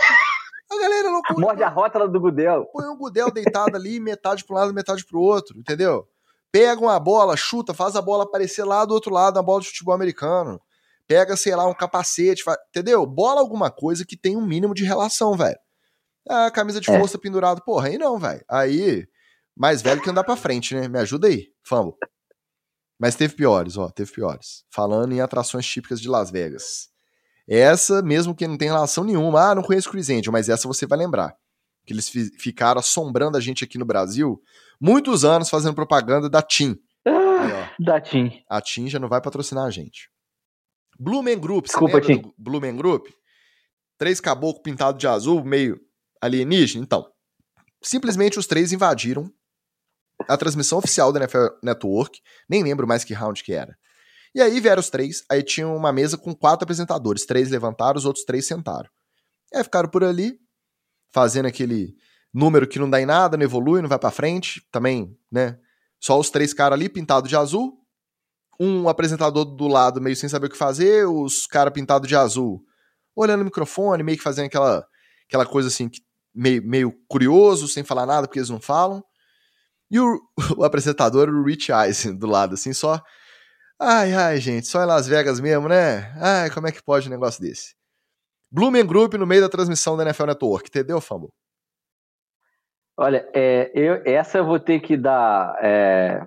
[0.72, 1.40] A galera é loucura.
[1.40, 2.66] Morde a rótula do Gudel.
[2.72, 6.08] Põe um Gudel deitado ali, metade para um lado, metade para o outro, entendeu?
[6.52, 9.68] Pega uma bola, chuta, faz a bola aparecer lá do outro lado na bola de
[9.68, 10.62] futebol americano.
[11.08, 12.58] Pega, sei lá, um capacete, faz...
[12.70, 13.06] entendeu?
[13.06, 15.60] Bola alguma coisa que tem um mínimo de relação, velho.
[16.30, 17.00] Ah, camisa de é.
[17.00, 17.62] força pendurado.
[17.64, 18.44] Porra, aí não, velho.
[18.50, 19.08] Aí,
[19.62, 20.88] mais velho que andar pra frente, né?
[20.88, 21.96] Me ajuda aí, famo.
[23.00, 24.66] Mas teve piores, ó, teve piores.
[24.72, 26.90] Falando em atrações típicas de Las Vegas.
[27.48, 30.88] Essa, mesmo que não tem relação nenhuma, ah, não conheço Chris Angel, mas essa você
[30.88, 31.36] vai lembrar.
[31.86, 34.42] Que eles ficaram assombrando a gente aqui no Brasil
[34.80, 36.76] muitos anos fazendo propaganda da TIM.
[37.08, 38.44] Ah, da TIM.
[38.50, 40.10] A TIM já não vai patrocinar a gente.
[41.00, 43.10] Blumen Group, Desculpa, você lembra do Blumen Group?
[43.96, 45.80] Três caboclos pintados de azul, meio
[46.20, 46.84] alienígena?
[46.84, 47.08] Então,
[47.80, 49.32] simplesmente os três invadiram
[50.28, 52.20] a transmissão oficial da NFL Network,
[52.50, 53.76] nem lembro mais que round que era.
[54.34, 57.26] E aí vieram os três, aí tinha uma mesa com quatro apresentadores.
[57.26, 58.90] Três levantaram, os outros três sentaram.
[59.52, 60.40] E aí ficaram por ali,
[61.12, 61.94] fazendo aquele
[62.34, 64.66] número que não dá em nada, não evolui, não vai para frente.
[64.72, 65.60] Também, né?
[66.00, 67.78] Só os três caras ali pintados de azul.
[68.60, 72.64] Um apresentador do lado meio sem saber o que fazer, os caras pintados de azul
[73.16, 74.86] olhando o microfone, meio que fazendo aquela,
[75.28, 75.90] aquela coisa assim,
[76.34, 79.04] meio, meio curioso, sem falar nada, porque eles não falam.
[79.92, 80.20] E o,
[80.58, 83.02] o apresentador, o Rich Eisen, do lado, assim, só
[83.84, 86.14] Ai, ai, gente, só em Las Vegas mesmo, né?
[86.22, 87.74] Ai, como é que pode um negócio desse?
[88.52, 91.34] Blumen Group no meio da transmissão da NFL Network, entendeu, Fambo?
[92.96, 96.24] Olha, é, eu, essa eu vou ter que dar é,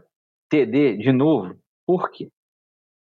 [0.51, 1.55] TD de novo.
[1.87, 2.29] Por quê?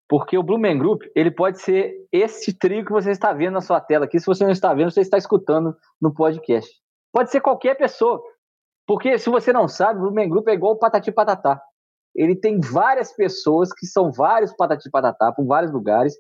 [0.08, 3.82] Porque o Blumen Group, ele pode ser esse trio que você está vendo na sua
[3.82, 4.22] tela aqui.
[4.22, 6.72] Se você não está vendo, você está escutando no podcast.
[7.12, 8.24] Pode ser qualquer pessoa.
[8.90, 11.62] Porque se você não sabe, o Blumen Group é igual o Patati Patatá
[12.16, 16.16] ele tem várias pessoas que são vários patati patatá por vários lugares.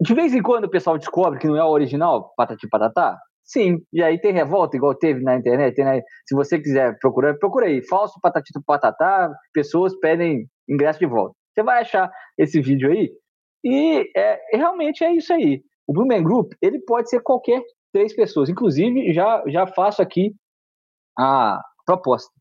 [0.00, 3.18] De vez em quando o pessoal descobre que não é o original patati patatá.
[3.44, 5.76] Sim, e aí tem revolta, igual teve na internet.
[6.26, 7.80] Se você quiser procurar, procura aí.
[7.86, 11.34] Falso patati patatá, pessoas pedem ingresso de volta.
[11.54, 13.10] Você vai achar esse vídeo aí.
[13.64, 15.62] E é, realmente é isso aí.
[15.86, 17.62] O Blumen Group, ele pode ser qualquer
[17.92, 18.48] três pessoas.
[18.48, 20.34] Inclusive, já, já faço aqui
[21.18, 22.32] a proposta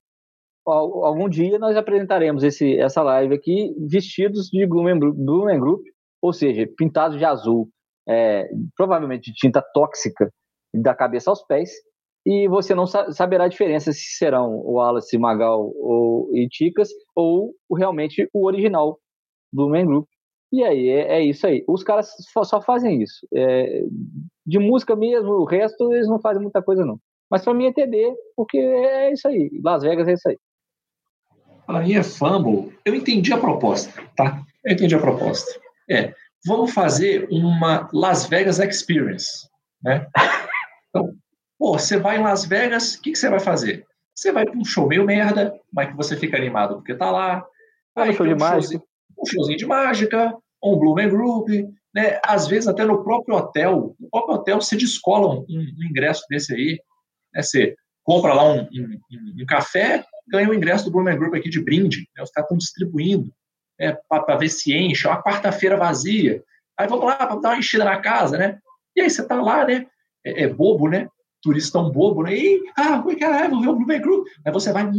[0.66, 5.86] algum dia nós apresentaremos esse, essa live aqui vestidos de Blumen, Blumen Group,
[6.22, 7.70] ou seja, pintados de azul,
[8.08, 10.32] é, provavelmente de tinta tóxica
[10.74, 11.72] da cabeça aos pés,
[12.26, 17.54] e você não saberá a diferença se serão o Wallace, Magal ou e Ticas ou
[17.78, 18.98] realmente o original
[19.54, 20.08] Man Group.
[20.52, 21.64] E aí, é, é, isso aí.
[21.68, 22.10] Os caras
[22.44, 23.28] só fazem isso.
[23.34, 23.84] É,
[24.46, 27.00] de música mesmo, o resto eles não fazem muita coisa, não.
[27.30, 29.50] Mas para mim é TD, porque é isso aí.
[29.64, 30.38] Las Vegas é isso aí.
[31.66, 32.78] Para mim é Fumble.
[32.86, 34.44] Eu entendi a proposta, tá?
[34.64, 35.60] Eu entendi a proposta.
[35.90, 36.14] É,
[36.46, 39.48] vamos fazer uma Las Vegas Experience,
[39.84, 40.08] né?
[40.90, 41.14] Então,
[41.60, 43.86] pô, você vai em Las Vegas, o que, que você vai fazer?
[44.16, 47.46] Você vai para um show meio merda, mas que você fica animado porque tá lá.
[47.94, 48.62] Vai um show de um mágica.
[48.62, 48.84] Showzinho,
[49.20, 51.50] um showzinho de mágica, um Blue Man Group,
[51.94, 52.18] né?
[52.26, 56.54] Às vezes até no próprio hotel, no próprio hotel você descola um, um ingresso desse
[56.54, 56.80] aí,
[57.36, 57.44] né?
[57.44, 59.00] Você compra lá um, um,
[59.42, 62.24] um café, ganha o um ingresso do Blue Man Group aqui de brinde, né?
[62.24, 63.32] os caras estão distribuindo
[63.80, 66.42] é, para ver se enche, é uma quarta-feira vazia,
[66.78, 68.60] aí vamos lá para dar uma enchida na casa, né?
[68.96, 69.86] E aí você tá lá, né?
[70.24, 71.10] É, é bobo, né?
[71.46, 72.36] turistão bobo, né?
[72.36, 73.48] E, ah, que é?
[73.48, 74.28] Vou ver o Blue Man Group.
[74.44, 74.90] Aí você vai,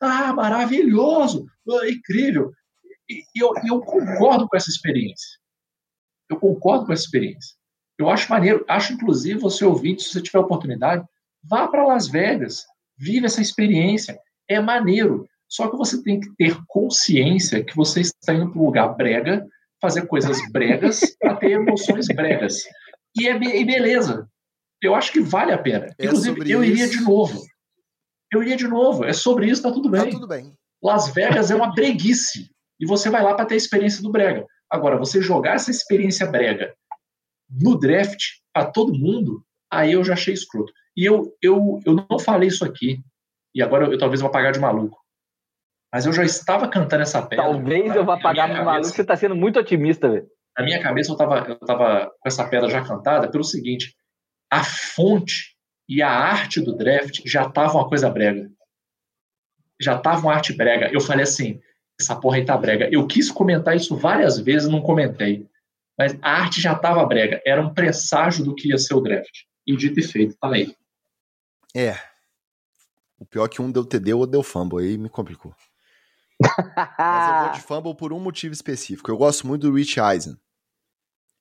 [0.00, 2.52] ah, maravilhoso, ah, incrível.
[3.10, 5.40] E, e eu, eu concordo com essa experiência.
[6.30, 7.56] Eu concordo com essa experiência.
[7.98, 11.04] Eu acho maneiro, acho inclusive você ouvinte, se você tiver oportunidade,
[11.42, 12.64] vá para Las Vegas,
[12.96, 14.18] vive essa experiência.
[14.48, 15.26] É maneiro.
[15.48, 19.46] Só que você tem que ter consciência que você está indo para um lugar brega,
[19.80, 22.62] fazer coisas bregas para ter emoções bregas.
[23.18, 24.26] E é e beleza.
[24.82, 25.94] Eu acho que vale a pena.
[25.98, 27.40] É Inclusive, eu iria de novo.
[28.32, 29.04] Eu iria de novo.
[29.04, 30.04] É sobre isso, tá tudo bem.
[30.04, 30.52] Tá tudo bem.
[30.82, 32.50] Las Vegas é uma breguice.
[32.80, 34.44] E você vai lá para ter a experiência do brega.
[34.68, 36.74] Agora, você jogar essa experiência brega
[37.48, 40.72] no draft para todo mundo, aí eu já achei escroto.
[40.96, 42.98] E eu, eu, eu não falei isso aqui,
[43.54, 44.98] e agora eu, eu talvez vou pagar de maluco.
[45.92, 47.44] Mas eu já estava cantando essa pedra.
[47.44, 50.26] Talvez eu vá pagar de maluco, você está sendo muito otimista, velho.
[50.56, 53.94] Na minha cabeça eu estava eu tava com essa pedra já cantada pelo seguinte:
[54.50, 55.54] a fonte
[55.88, 58.50] e a arte do draft já estavam uma coisa brega.
[59.80, 60.90] Já estava uma arte brega.
[60.92, 61.60] Eu falei assim:
[62.00, 62.88] essa porra aí tá brega.
[62.90, 65.46] Eu quis comentar isso várias vezes, não comentei.
[65.98, 67.40] Mas a arte já estava brega.
[67.44, 69.42] Era um presságio do que ia ser o draft.
[69.66, 70.76] E dito e feito, tá aí.
[71.74, 71.96] É.
[73.18, 75.54] O pior é que um deu TD ou deu fumble, aí me complicou.
[76.40, 79.10] Mas eu vou de fumble por um motivo específico.
[79.10, 80.36] Eu gosto muito do Rich Eisen.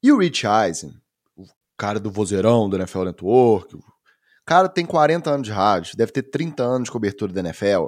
[0.04, 0.94] E o Rich Eisen,
[1.36, 1.46] o
[1.78, 3.84] cara do vozeirão do NFL Network, o
[4.46, 7.88] cara tem 40 anos de rádio, deve ter 30 anos de cobertura da NFL.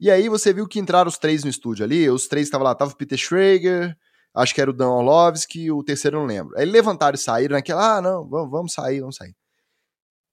[0.00, 2.74] E aí você viu que entraram os três no estúdio ali, os três estavam lá,
[2.74, 3.96] tava o Peter Schrager,
[4.38, 6.56] acho que era o Dan Orlovsky, o terceiro eu não lembro.
[6.56, 9.34] Aí levantaram e saíram naquela, ah, não, vamos, vamos sair, vamos sair.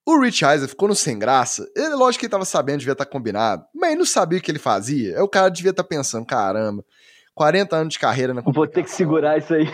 [0.06, 1.68] O Rich Eisen ficou no sem graça.
[1.76, 4.42] Ele, lógico que ele tava sabendo, devia estar tá combinado, mas ele não sabia o
[4.42, 5.16] que ele fazia.
[5.18, 6.86] Aí o cara devia estar tá pensando, caramba,
[7.34, 9.66] 40 anos de carreira na Vou ter que segurar isso aí.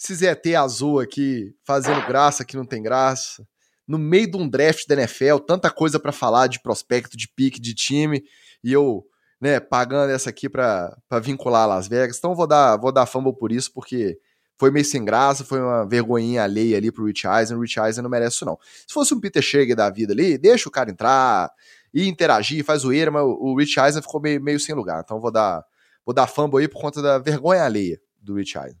[0.00, 3.44] Esses ET azul aqui, fazendo graça que não tem graça.
[3.86, 7.60] No meio de um draft da NFL, tanta coisa para falar de prospecto, de pique,
[7.60, 8.22] de time,
[8.62, 9.04] e eu
[9.40, 12.18] né, pagando essa aqui para vincular Las Vegas.
[12.18, 14.18] Então vou dar, vou dar fumble por isso, porque
[14.58, 17.56] foi meio sem graça, foi uma vergonhinha alheia ali pro Rich Eisen.
[17.56, 18.58] O Rich Eisen não merece isso, não.
[18.86, 21.50] Se fosse um Peter Schrager da vida ali, deixa o cara entrar
[21.92, 25.02] e interagir, faz zoeira, mas o Rich Eisen ficou meio, meio sem lugar.
[25.04, 25.64] Então vou dar,
[26.04, 28.78] vou dar fumble aí por conta da vergonha alheia do Rich Eisen.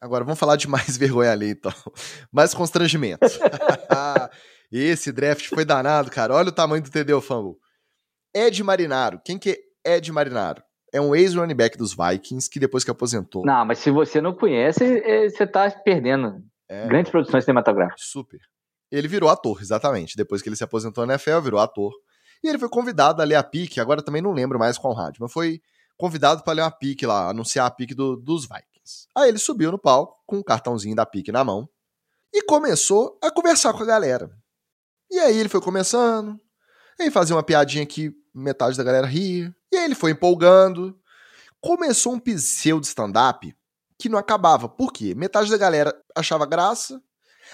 [0.00, 1.72] Agora vamos falar de mais vergonha alheia, então.
[2.30, 3.26] Mais constrangimento.
[4.70, 6.34] Esse draft foi danado, cara.
[6.34, 7.56] Olha o tamanho do TD Fumble.
[8.34, 9.20] Ed Marinaro.
[9.24, 10.62] Quem que é Ed Marinaro?
[10.92, 13.44] É um ex-running back dos Vikings que depois que aposentou.
[13.44, 16.42] Não, mas se você não conhece, é, você tá perdendo.
[16.68, 18.04] É, Grandes produções cinematográficas.
[18.04, 18.40] Super.
[18.90, 20.16] Ele virou ator, exatamente.
[20.16, 21.92] Depois que ele se aposentou na NFL, virou ator.
[22.42, 25.22] E ele foi convidado a ler a pique, agora também não lembro mais qual rádio,
[25.22, 25.60] mas foi
[25.96, 29.08] convidado para ler uma pique lá, anunciar a pique do, dos Vikings.
[29.16, 31.68] Aí ele subiu no palco com um cartãozinho da pique na mão
[32.32, 34.30] e começou a conversar com a galera.
[35.10, 36.38] E aí ele foi começando,
[37.00, 39.54] aí fazia uma piadinha que metade da galera ria.
[39.72, 40.98] E aí ele foi empolgando.
[41.60, 43.54] Começou um pseudo stand-up
[43.98, 44.68] que não acabava.
[44.68, 45.14] Por quê?
[45.14, 47.00] Metade da galera achava graça,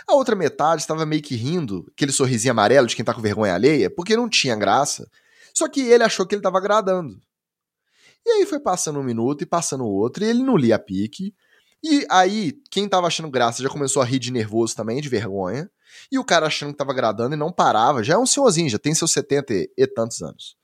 [0.06, 3.54] a outra metade estava meio que rindo, aquele sorrisinho amarelo de quem tá com vergonha
[3.54, 5.08] alheia, porque não tinha graça.
[5.54, 7.20] Só que ele achou que ele tava agradando.
[8.24, 11.34] E aí foi passando um minuto e passando outro, e ele não lia a pique.
[11.82, 15.70] E aí, quem tava achando graça já começou a rir de nervoso também, de vergonha.
[16.12, 18.78] E o cara achando que tava agradando e não parava, já é um senhorzinho, já
[18.78, 20.56] tem seus 70 e tantos anos.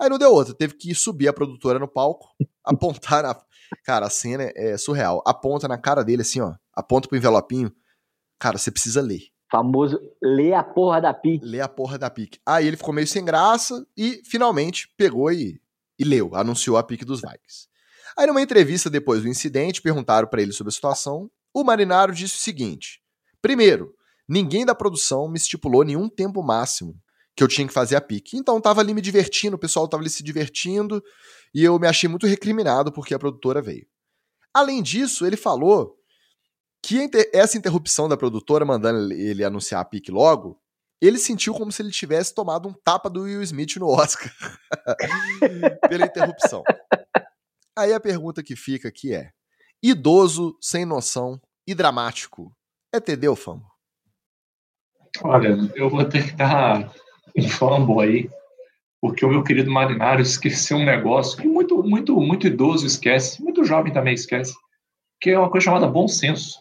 [0.00, 2.28] Aí não deu outra, teve que subir a produtora no palco,
[2.64, 3.36] apontar na.
[3.84, 5.22] Cara, a cena é surreal.
[5.26, 6.54] Aponta na cara dele assim, ó.
[6.72, 7.72] Aponta pro envelopinho.
[8.38, 9.22] Cara, você precisa ler.
[9.50, 11.44] Famoso lê a porra da pique.
[11.44, 12.38] Lê a porra da pique.
[12.46, 15.60] Aí ele ficou meio sem graça e finalmente pegou e,
[15.98, 17.68] e leu, anunciou a pique dos Vikings.
[18.16, 21.30] Aí numa entrevista depois do incidente, perguntaram para ele sobre a situação.
[21.54, 23.00] O Marinaro disse o seguinte:
[23.40, 23.94] Primeiro,
[24.28, 26.94] ninguém da produção me estipulou nenhum tempo máximo
[27.36, 28.36] que eu tinha que fazer a pique.
[28.36, 31.04] Então tava ali me divertindo, o pessoal tava ali se divertindo,
[31.54, 33.86] e eu me achei muito recriminado porque a produtora veio.
[34.54, 35.96] Além disso, ele falou
[36.82, 40.58] que essa interrupção da produtora mandando ele anunciar a pique logo,
[41.00, 44.32] ele sentiu como se ele tivesse tomado um tapa do Will Smith no Oscar
[45.90, 46.62] pela interrupção.
[47.76, 49.30] Aí a pergunta que fica aqui é:
[49.82, 52.50] idoso, sem noção e dramático,
[52.94, 53.66] é TD ou famo?
[55.22, 56.90] Olha, eu vou ter que dar
[57.36, 58.30] um fumble aí,
[59.00, 63.64] porque o meu querido Marinário esqueceu um negócio que muito, muito, muito idoso esquece, muito
[63.64, 64.54] jovem também esquece,
[65.20, 66.60] que é uma coisa chamada bom senso.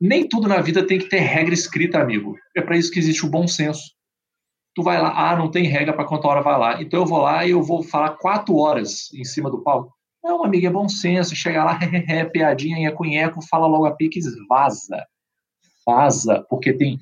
[0.00, 2.36] Nem tudo na vida tem que ter regra escrita, amigo.
[2.56, 3.92] É para isso que existe o bom senso.
[4.74, 6.82] Tu vai lá, ah, não tem regra para quanta hora vai lá.
[6.82, 9.92] Então eu vou lá e eu vou falar quatro horas em cima do palco.
[10.22, 11.34] Não, amigo, é bom senso.
[11.34, 11.78] Chega lá,
[12.32, 15.04] piadinha, é cunheco, fala logo a piques, vaza.
[15.84, 16.98] Vaza, porque tem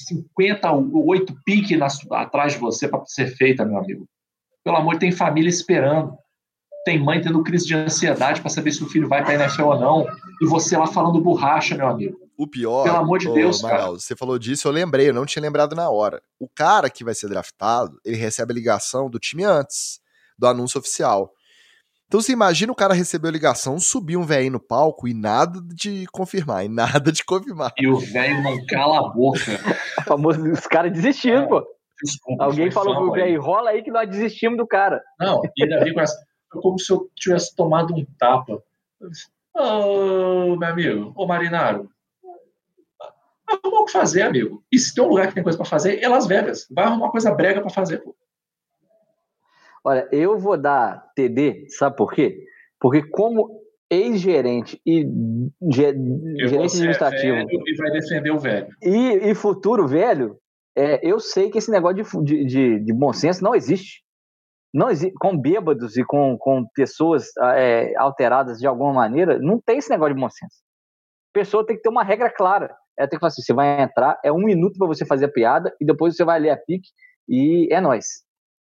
[0.00, 1.78] 58 piques
[2.10, 4.06] atrás de você para ser feita, meu amigo.
[4.64, 6.16] Pelo amor, tem família esperando.
[6.84, 9.62] Tem mãe tendo crise de ansiedade para saber se o filho vai para a NFL
[9.62, 10.06] ou não.
[10.40, 12.16] E você lá falando borracha, meu amigo.
[12.36, 12.84] O pior.
[12.84, 13.90] Pelo amor de Deus, cara.
[13.90, 16.22] Você falou disso, eu lembrei, eu não tinha lembrado na hora.
[16.38, 20.00] O cara que vai ser draftado, ele recebe a ligação do time antes
[20.38, 21.32] do anúncio oficial.
[22.06, 25.60] Então você imagina o cara receber a ligação, subir um velho no palco e nada
[25.74, 27.72] de confirmar, e nada de confirmar.
[27.76, 29.40] E o velho não cala a boca.
[30.06, 31.66] famoso, os caras desistiram, é, pô.
[32.02, 35.02] Desculpa, Alguém falou pro velho, rola aí que nós desistimos do cara.
[35.18, 36.16] Não, e ainda vem com essa.
[36.50, 38.62] Como se eu tivesse tomado um tapa.
[39.54, 41.90] Ô, oh, meu amigo, ô Marinaro,
[43.48, 44.62] arruma o que fazer, amigo.
[44.70, 46.66] E se tem um lugar que tem coisa para fazer, é Las Vegas.
[46.70, 48.14] Vai arrumar coisa brega para fazer, pô.
[49.86, 52.44] Olha, eu vou dar TD, sabe por quê?
[52.80, 55.06] Porque como ex-gerente e
[55.72, 57.36] gerente administrativo.
[57.36, 58.66] É e vai defender o velho.
[58.82, 60.36] E, e futuro velho,
[60.76, 64.02] é, eu sei que esse negócio de, de, de, bom senso não existe.
[64.74, 65.14] Não existe.
[65.20, 70.16] Com bêbados e com, com pessoas é, alteradas de alguma maneira, não tem esse negócio
[70.16, 70.56] de bom senso.
[71.32, 72.76] A pessoa tem que ter uma regra clara.
[72.98, 75.32] Ela tem que falar assim: você vai entrar, é um minuto para você fazer a
[75.32, 76.88] piada, e depois você vai ler a pique,
[77.28, 78.25] e é nós.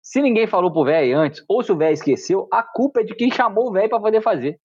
[0.06, 3.12] Se ninguém falou pro velho antes, ou se o velho esqueceu, a culpa é de
[3.12, 4.60] quem chamou o velho para poder fazer.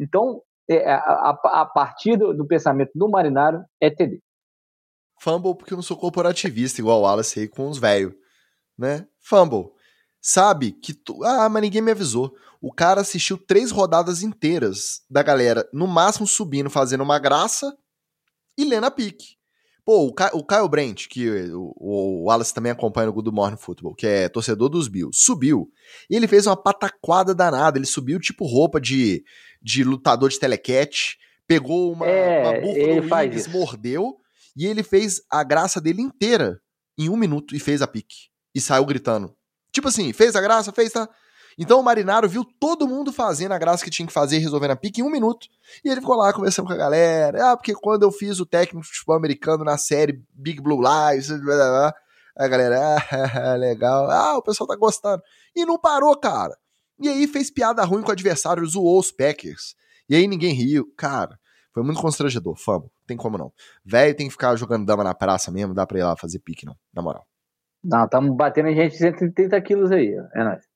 [0.00, 4.22] Então, é, a, a, a partir do, do, pensamento do marinário, é TD.
[5.20, 8.14] Fumble porque eu não sou corporativista igual o Wallace aí com os velhos,
[8.76, 9.06] né?
[9.20, 9.70] Fumble.
[10.18, 11.22] Sabe que tu...
[11.22, 12.34] Ah, mas ninguém me avisou.
[12.58, 17.76] O cara assistiu três rodadas inteiras da galera, no máximo subindo, fazendo uma graça
[18.56, 19.35] e lendo a pique.
[19.86, 23.94] Pô, o, o Kyle Brent, que o, o Wallace também acompanha no Good Morning Football,
[23.94, 25.70] que é torcedor dos Bills, subiu.
[26.10, 27.78] E ele fez uma pataquada danada.
[27.78, 29.22] Ele subiu tipo roupa de,
[29.62, 32.60] de lutador de telequete, pegou uma, é, uma
[32.98, 34.16] búfala Wings, mordeu,
[34.56, 36.60] e ele fez a graça dele inteira
[36.98, 38.28] em um minuto e fez a pique.
[38.52, 39.36] E saiu gritando.
[39.70, 41.08] Tipo assim, fez a graça, fez, tá?
[41.58, 44.76] Então o Marinaro viu todo mundo fazendo a graça que tinha que fazer, resolvendo a
[44.76, 45.48] pique em um minuto.
[45.84, 47.52] E ele ficou lá conversando com a galera.
[47.52, 51.28] Ah, porque quando eu fiz o técnico de futebol americano na série Big Blue Lives,
[51.28, 51.94] blá, blá, blá,
[52.36, 54.10] a galera, ah, legal.
[54.10, 55.22] Ah, o pessoal tá gostando.
[55.54, 56.54] E não parou, cara.
[57.00, 59.74] E aí fez piada ruim com o adversário, zoou os Packers.
[60.08, 60.92] E aí ninguém riu.
[60.96, 61.38] Cara,
[61.72, 62.56] foi muito constrangedor.
[62.56, 63.52] Famo, tem como não.
[63.84, 66.66] Velho tem que ficar jogando dama na praça mesmo, dá pra ir lá fazer pique,
[66.66, 66.76] não.
[66.94, 67.26] Na moral.
[67.82, 70.75] Não, estamos batendo em gente de 130 quilos aí, é nóis.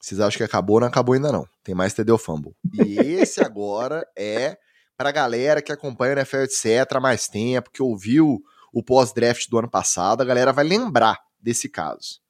[0.00, 0.80] Vocês acham que acabou?
[0.80, 1.46] Não acabou ainda não.
[1.62, 2.54] Tem mais TD Fumble.
[2.72, 4.56] E esse agora é
[4.96, 8.40] pra galera que acompanha o NFL, etc, há mais tempo, que ouviu
[8.72, 12.20] o pós-draft do ano passado, a galera vai lembrar desse caso.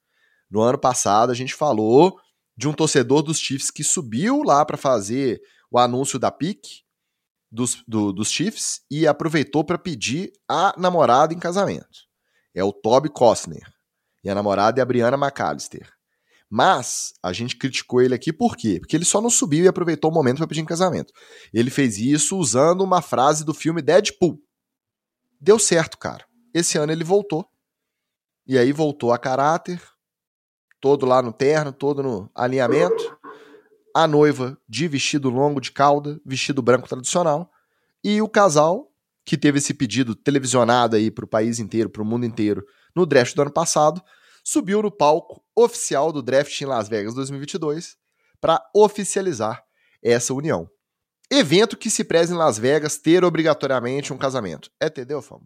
[0.49, 2.17] No ano passado a gente falou
[2.55, 5.41] de um torcedor dos Chiefs que subiu lá para fazer
[5.71, 6.63] o anúncio da pick
[7.51, 12.07] dos, do, dos Chiefs e aproveitou para pedir a namorada em casamento.
[12.53, 13.71] É o Toby Costner.
[14.23, 15.89] E a namorada é a Brianna McAllister.
[16.49, 18.79] Mas a gente criticou ele aqui por quê?
[18.79, 21.13] Porque ele só não subiu e aproveitou o momento para pedir em casamento.
[21.53, 24.41] Ele fez isso usando uma frase do filme Deadpool.
[25.39, 26.25] Deu certo, cara.
[26.53, 27.45] Esse ano ele voltou.
[28.47, 29.79] E aí voltou a caráter,
[30.81, 33.15] todo lá no terno, todo no alinhamento.
[33.95, 37.51] A noiva de vestido longo de cauda, vestido branco tradicional.
[38.03, 38.91] E o casal,
[39.23, 42.65] que teve esse pedido televisionado aí para o país inteiro, para o mundo inteiro,
[42.95, 44.01] no draft do ano passado,
[44.51, 47.95] subiu no palco oficial do draft em Las Vegas 2022
[48.41, 49.61] para oficializar
[50.03, 50.67] essa união.
[51.31, 54.71] Evento que se preza em Las Vegas ter obrigatoriamente um casamento.
[54.81, 55.43] É TD ou fama?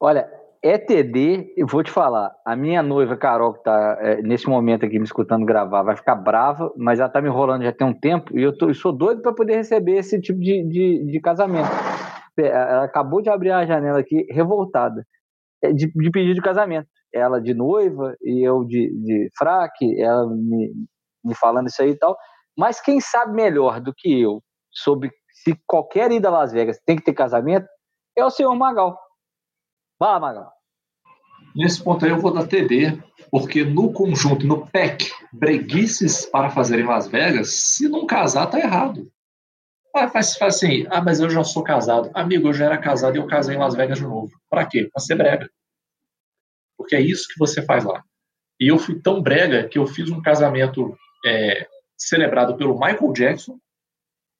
[0.00, 0.26] Olha,
[0.62, 2.34] é TD, eu vou te falar.
[2.46, 6.14] A minha noiva, Carol, que está é, nesse momento aqui me escutando gravar, vai ficar
[6.14, 8.90] brava, mas ela está me enrolando já tem um tempo e eu, tô, eu sou
[8.90, 11.68] doido para poder receber esse tipo de, de, de, casamento.
[12.38, 15.06] É, ela acabou de abrir a janela aqui, revoltada,
[15.62, 16.88] é, de, de pedido de casamento.
[17.12, 20.72] Ela de noiva e eu de, de fraque, ela me,
[21.24, 22.16] me falando isso aí e tal.
[22.56, 25.10] Mas quem sabe melhor do que eu sobre
[25.42, 27.66] se qualquer ida a Las Vegas tem que ter casamento
[28.16, 28.98] é o senhor Magal.
[29.98, 30.52] Vai Magal.
[31.54, 36.80] Nesse ponto aí eu vou dar TD, porque no conjunto, no PEC, breguices para fazer
[36.80, 39.10] em Las Vegas, se não casar, tá errado.
[39.94, 42.10] Ah, faz, faz assim, ah, mas eu já sou casado.
[42.12, 44.30] Amigo, eu já era casado e eu casei em Las Vegas de novo.
[44.50, 44.86] Para quê?
[44.92, 45.48] Para ser brega.
[46.76, 48.02] Porque é isso que você faz lá.
[48.60, 51.66] E eu fui tão brega que eu fiz um casamento é,
[51.96, 53.58] celebrado pelo Michael Jackson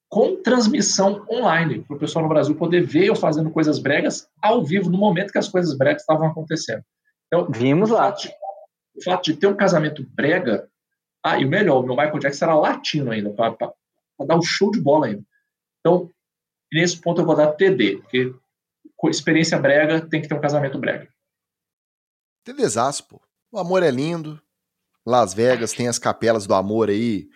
[0.08, 4.64] com transmissão online, para o pessoal no Brasil poder ver eu fazendo coisas bregas ao
[4.64, 6.82] vivo, no momento que as coisas bregas estavam acontecendo.
[7.26, 8.04] Então, Vimos lá.
[8.12, 8.28] Fato de,
[8.96, 10.68] o fato de ter um casamento brega.
[11.24, 13.56] Ah, e o melhor, o meu Michael Jackson era latino ainda, para
[14.24, 15.22] dar um show de bola ainda.
[15.80, 16.08] Então,
[16.72, 18.32] nesse ponto eu vou dar TD, porque
[18.96, 21.08] com experiência brega tem que ter um casamento brega.
[22.46, 23.20] TDzaço, pô.
[23.50, 24.40] O amor é lindo.
[25.04, 27.28] Las Vegas tem as capelas do amor aí,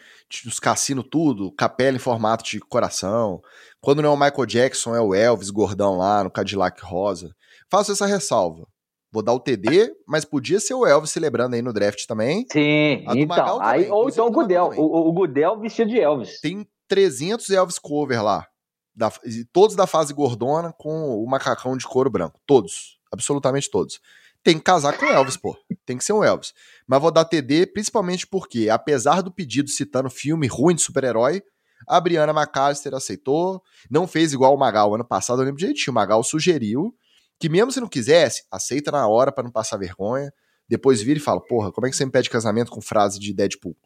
[0.45, 3.41] os cassinos tudo, capela em formato de coração.
[3.81, 7.35] Quando não é o Michael Jackson, é o Elvis gordão lá no Cadillac rosa.
[7.71, 8.67] Faço essa ressalva.
[9.13, 12.47] Vou dar o TD, mas podia ser o Elvis celebrando aí no draft também.
[12.53, 13.61] Sim, então.
[13.61, 14.73] Aí, ou então o Gudel.
[14.77, 16.41] O, o Gudel vestido de Elvis.
[16.41, 18.47] Tem 300 Elvis cover lá.
[18.95, 19.13] Da,
[19.53, 22.41] todos da fase gordona com o macacão de couro branco.
[22.47, 22.99] Todos.
[23.13, 24.01] Absolutamente todos.
[24.43, 25.57] Tem que casar com o Elvis, pô.
[25.85, 26.55] Tem que ser um Elvis.
[26.87, 31.43] Mas vou dar TD principalmente porque, apesar do pedido citando filme ruim de super-herói,
[31.87, 33.63] a Brianna McAllister aceitou.
[33.91, 35.93] Não fez igual o Magal ano passado, eu lembro direitinho.
[35.93, 36.95] O Magal sugeriu
[37.39, 40.33] que mesmo se não quisesse, aceita na hora para não passar vergonha.
[40.69, 43.35] Depois vira e fala: Porra, como é que você me pede casamento com frase de
[43.35, 43.77] Deadpool?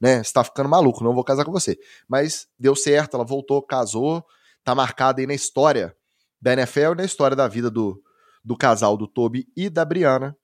[0.00, 0.22] Né?
[0.22, 1.78] Você tá ficando maluco, não vou casar com você.
[2.08, 4.24] Mas deu certo, ela voltou, casou,
[4.64, 5.94] tá marcada aí na história
[6.40, 8.00] da NFL e na história da vida do,
[8.44, 10.36] do casal do Toby e da Brianna.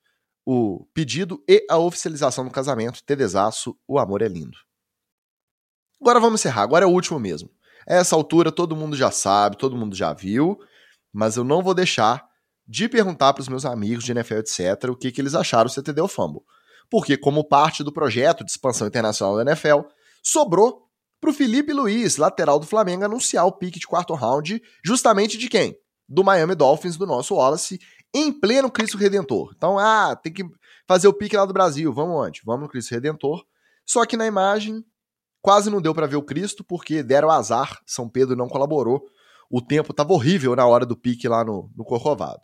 [0.45, 4.57] O pedido e a oficialização do casamento, Tedesaço, o amor é lindo.
[6.01, 7.51] Agora vamos encerrar, agora é o último mesmo.
[7.89, 10.59] A essa altura todo mundo já sabe, todo mundo já viu,
[11.13, 12.29] mas eu não vou deixar
[12.67, 15.73] de perguntar para os meus amigos de NFL, etc., o que, que eles acharam do
[15.73, 16.43] CTD ou Fumble.
[16.91, 19.83] Porque, como parte do projeto de expansão internacional da NFL,
[20.23, 20.87] sobrou
[21.21, 25.49] para o Felipe Luiz, lateral do Flamengo, anunciar o pique de quarto round, justamente de
[25.49, 25.77] quem?
[26.09, 27.81] Do Miami Dolphins, do nosso Wallace,
[28.15, 29.53] em pleno Cristo Redentor.
[29.57, 30.45] Então, ah, tem que
[30.87, 31.93] fazer o pique lá do Brasil.
[31.93, 32.43] Vamos onde?
[32.45, 33.45] Vamos no Cristo Redentor.
[33.85, 34.85] Só que na imagem,
[35.43, 39.05] quase não deu para ver o Cristo, porque deram azar, São Pedro não colaborou.
[39.51, 42.43] O tempo estava horrível na hora do pique lá no, no Corcovado.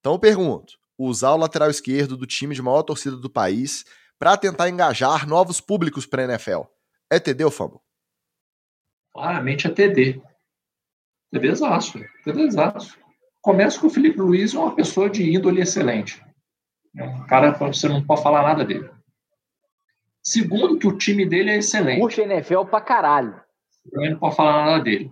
[0.00, 3.84] Então eu pergunto: usar o lateral esquerdo do time de maior torcida do país
[4.18, 6.62] para tentar engajar novos públicos para a NFL
[7.10, 7.78] é TD ou Fumble?
[9.12, 10.20] Claramente é TD.
[11.38, 12.00] TDzaço.
[12.22, 12.98] TDzaço.
[13.42, 16.22] Começa com o Felipe Luiz, uma pessoa de índole excelente.
[16.94, 18.88] Um cara, você não pode falar nada dele.
[20.22, 22.00] Segundo, que o time dele é excelente.
[22.00, 23.40] Puxa NFL pra caralho.
[23.90, 25.10] Também não pode falar nada dele.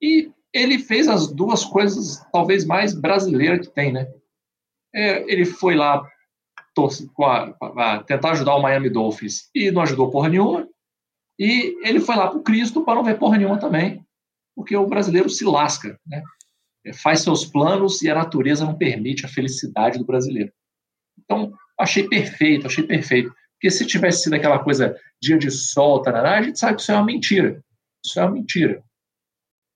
[0.00, 4.10] E ele fez as duas coisas talvez mais brasileiras que tem, né?
[4.94, 6.06] É, ele foi lá
[6.74, 10.68] torce, a, a, tentar ajudar o Miami Dolphins e não ajudou porra nenhuma.
[11.38, 14.04] E ele foi lá pro Cristo para não ver porra nenhuma também,
[14.54, 16.22] porque o brasileiro se lasca, né?
[16.84, 20.52] É, faz seus planos e a natureza não permite a felicidade do brasileiro.
[21.18, 23.32] Então, achei perfeito, achei perfeito.
[23.54, 26.90] Porque se tivesse sido aquela coisa dia de sol, tarará, a gente sabe que isso
[26.90, 27.62] é uma mentira.
[28.04, 28.82] Isso é uma mentira.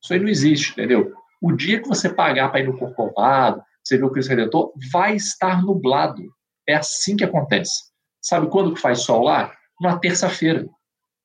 [0.02, 1.12] Isso aí não existe, entendeu?
[1.40, 5.14] O dia que você pagar para ir no Corcovado, você vê o Cristo Redentor, vai
[5.14, 6.22] estar nublado.
[6.68, 7.84] É assim que acontece.
[8.20, 9.54] Sabe quando que faz sol lá?
[9.80, 10.66] Numa terça-feira,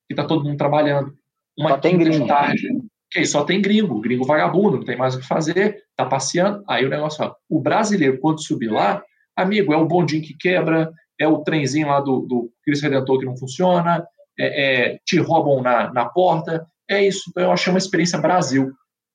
[0.08, 1.18] que tá todo mundo trabalhando.
[1.58, 2.28] Uma só tem gringo.
[2.28, 2.68] tarde.
[3.12, 6.64] Que só tem gringo, gringo vagabundo, não tem mais o que fazer, tá passeando.
[6.68, 9.04] Aí o negócio, ó, o brasileiro, quando subir lá,
[9.36, 13.26] amigo, é o bondinho que quebra, é o trenzinho lá do, do Cristo Redentor que
[13.26, 14.06] não funciona,
[14.40, 17.30] é, é, te roubam na, na porta, é isso.
[17.30, 18.72] Então, eu achei uma experiência Brasil.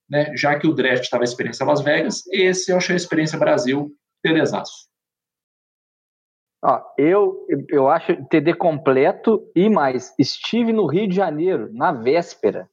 [0.09, 0.33] Né?
[0.37, 3.91] Já que o draft estava a experiência Las Vegas, esse eu achei a experiência Brasil
[4.23, 4.87] Teresaço.
[6.65, 10.15] Ó, eu, eu acho TD completo e mais.
[10.19, 12.69] Estive no Rio de Janeiro na véspera.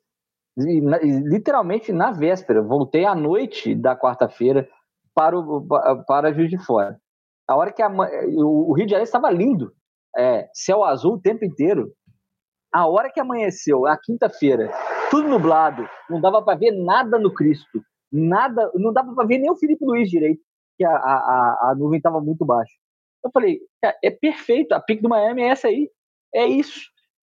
[0.55, 2.61] Literalmente na véspera.
[2.61, 4.67] Voltei à noite da quarta-feira
[5.13, 5.65] para, o,
[6.05, 6.99] para Juiz de Fora.
[7.47, 9.71] A hora que a, o Rio de Janeiro estava lindo.
[10.15, 11.91] É, céu azul o tempo inteiro.
[12.71, 14.71] A hora que amanheceu, a quinta-feira,
[15.11, 19.51] tudo nublado, não dava para ver nada no Cristo, nada, não dava para ver nem
[19.51, 20.41] o Felipe Luiz direito,
[20.75, 22.73] que a, a, a nuvem estava muito baixa.
[23.23, 23.59] Eu falei,
[24.03, 25.87] é perfeito, a pique do Miami é essa aí,
[26.33, 26.81] é isso.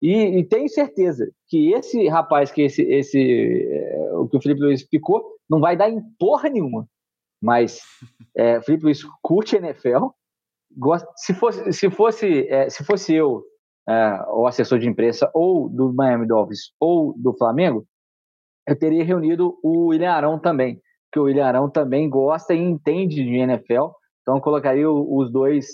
[0.06, 4.60] E, e tenho certeza que esse rapaz, que esse, esse é, o que o Felipe
[4.60, 6.86] Luiz picou, não vai dar em porra nenhuma.
[7.42, 7.80] Mas
[8.36, 10.08] é, o Felipe Luiz curte NFL
[11.16, 13.42] se fosse, se fosse, é, se fosse eu,
[14.32, 17.86] o assessor de imprensa, ou do Miami Dolphins, ou do Flamengo,
[18.66, 23.22] eu teria reunido o William Arão também, que o William Arão também gosta e entende
[23.22, 23.88] de NFL,
[24.22, 25.66] então eu colocaria os dois,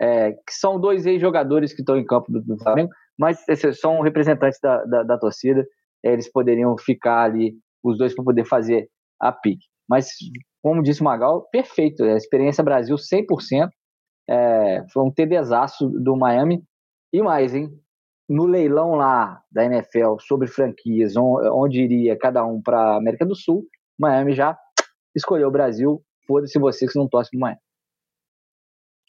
[0.00, 3.44] é, que são dois ex-jogadores que estão em campo do, do, Flamengo, mas
[3.80, 5.66] são representantes da, da, da torcida,
[6.02, 8.88] eles poderiam ficar ali, os dois, para poder fazer
[9.20, 9.66] a pique.
[9.88, 10.10] Mas,
[10.62, 13.70] como disse o Magal, perfeito, a experiência Brasil 100%,
[14.28, 16.62] é, foi um TDzaço do Miami.
[17.12, 17.70] E mais, hein?
[18.28, 23.64] No leilão lá da NFL sobre franquias, onde iria cada um para América do Sul,
[23.98, 24.58] Miami já
[25.14, 26.02] escolheu o Brasil.
[26.26, 27.60] Foda-se você que não torce pro Miami.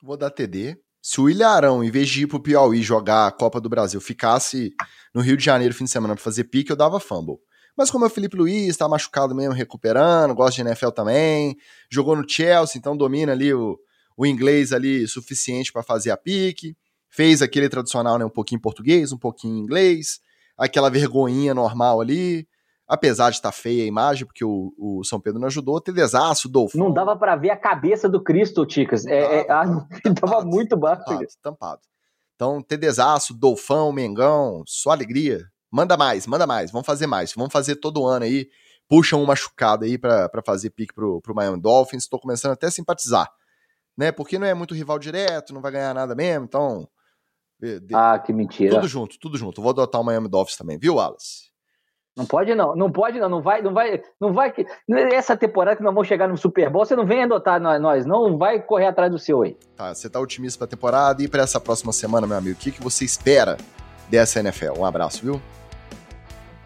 [0.03, 0.79] Vou dar TD.
[1.01, 4.73] Se o Ilharão, em vez de ir pro Piauí jogar a Copa do Brasil, ficasse
[5.13, 7.37] no Rio de Janeiro fim de semana para fazer pique, eu dava fumble.
[7.77, 11.55] Mas como é o Felipe Luiz, tá machucado mesmo, recuperando, gosta de NFL também,
[11.89, 13.79] jogou no Chelsea, então domina ali o,
[14.17, 16.75] o inglês ali suficiente para fazer a pique,
[17.07, 20.19] fez aquele tradicional, né, um pouquinho em português, um pouquinho em inglês,
[20.57, 22.47] aquela vergonhinha normal ali,
[22.87, 26.47] apesar de estar tá feia a imagem, porque o, o São Pedro não ajudou, Tedesaço,
[26.47, 26.77] Dolfo.
[26.77, 29.05] Não dava para ver a cabeça do Cristo, Ticas.
[29.05, 29.65] É, é, ah,
[30.19, 31.03] tava muito baixo.
[31.05, 31.81] Tampado, tampado.
[32.35, 35.45] Então, Tedesaço, Dolfão, Mengão, só alegria.
[35.71, 37.33] Manda mais, manda mais, vamos fazer mais.
[37.35, 38.47] Vamos fazer todo ano aí.
[38.87, 42.03] Puxa um machucado aí para fazer pique pro, pro Miami Dolphins.
[42.03, 43.29] Estou começando até a simpatizar
[43.97, 44.11] né?
[44.11, 46.87] Porque não é muito rival direto, não vai ganhar nada mesmo, então.
[47.91, 48.75] Ah, que mentira.
[48.75, 49.61] Tudo junto, tudo junto.
[49.61, 51.49] Vou adotar o Miami Dolphins também, viu, Wallace?
[52.17, 54.65] Não pode não, não pode não, não vai, não vai, não vai que
[55.13, 58.39] essa temporada que nós vamos chegar no Super Bowl, você não vem adotar nós, não
[58.39, 59.55] vai correr atrás do seu aí.
[59.75, 62.71] Tá, você tá otimista pra temporada e para essa próxima semana, meu amigo, o que
[62.71, 63.55] que você espera
[64.09, 64.79] dessa NFL?
[64.79, 65.39] Um abraço, viu?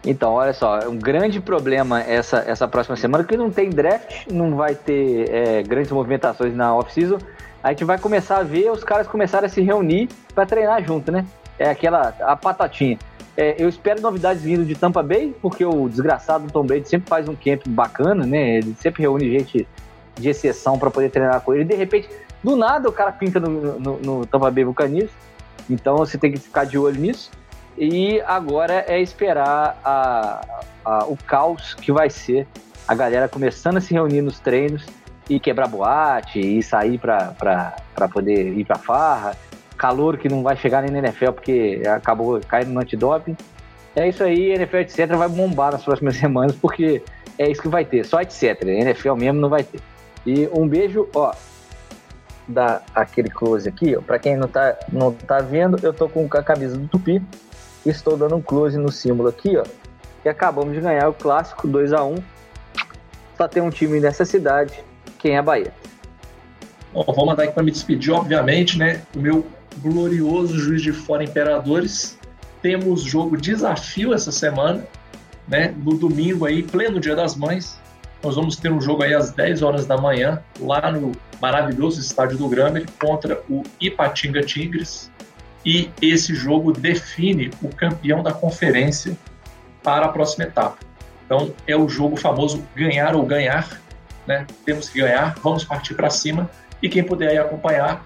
[0.04, 4.26] Então, olha só, é um grande problema essa, essa próxima semana, que não tem draft,
[4.32, 7.18] não vai ter é, grandes movimentações na off-season.
[7.62, 11.12] A gente vai começar a ver os caras começarem a se reunir para treinar junto,
[11.12, 11.24] né?
[11.58, 12.98] É aquela, a patatinha.
[13.36, 17.28] É, eu espero novidades vindo de Tampa Bay, porque o desgraçado Tom Brady sempre faz
[17.28, 18.58] um camp bacana, né?
[18.58, 19.66] Ele sempre reúne gente
[20.16, 21.64] de exceção para poder treinar com ele.
[21.64, 22.08] De repente,
[22.42, 25.10] do nada, o cara pinta no, no, no Tampa Bay Buccaneers.
[25.70, 27.30] Então você tem que ficar de olho nisso.
[27.78, 32.46] E agora é esperar a, a, o caos que vai ser
[32.86, 34.84] a galera começando a se reunir nos treinos
[35.30, 39.36] e quebrar boate e sair para poder ir para farra.
[39.82, 43.36] Calor que não vai chegar nem na NFL porque acabou caindo no antidoping.
[43.96, 45.08] É isso aí, NFL etc.
[45.16, 47.02] vai bombar nas próximas semanas porque
[47.36, 48.62] é isso que vai ter, só etc.
[48.62, 49.80] NFL mesmo não vai ter.
[50.24, 51.34] E um beijo, ó,
[52.46, 56.28] dar aquele close aqui, ó, para quem não tá, não tá vendo, eu tô com
[56.30, 57.20] a camisa do Tupi
[57.84, 59.64] Estou dando um close no símbolo aqui, ó.
[60.24, 62.14] E acabamos de ganhar o clássico 2 a 1
[63.36, 64.72] Só tem um time nessa cidade.
[65.18, 65.72] Quem é a Bahia?
[66.92, 69.02] Bom, vou mandar aqui para me despedir, obviamente, né?
[69.16, 69.44] O meu
[69.78, 72.18] glorioso juiz de fora Imperadores.
[72.60, 74.84] Temos jogo desafio essa semana,
[75.48, 75.74] né?
[75.84, 77.80] No domingo aí, pleno Dia das Mães.
[78.22, 82.38] Nós vamos ter um jogo aí às 10 horas da manhã, lá no maravilhoso estádio
[82.38, 85.10] do Grêmio, contra o Ipatinga Tigres
[85.64, 89.16] e esse jogo define o campeão da conferência
[89.82, 90.78] para a próxima etapa.
[91.24, 93.80] Então é o jogo famoso ganhar ou ganhar,
[94.26, 94.46] né?
[94.64, 96.50] Temos que ganhar, vamos partir para cima
[96.82, 98.04] e quem puder acompanhar,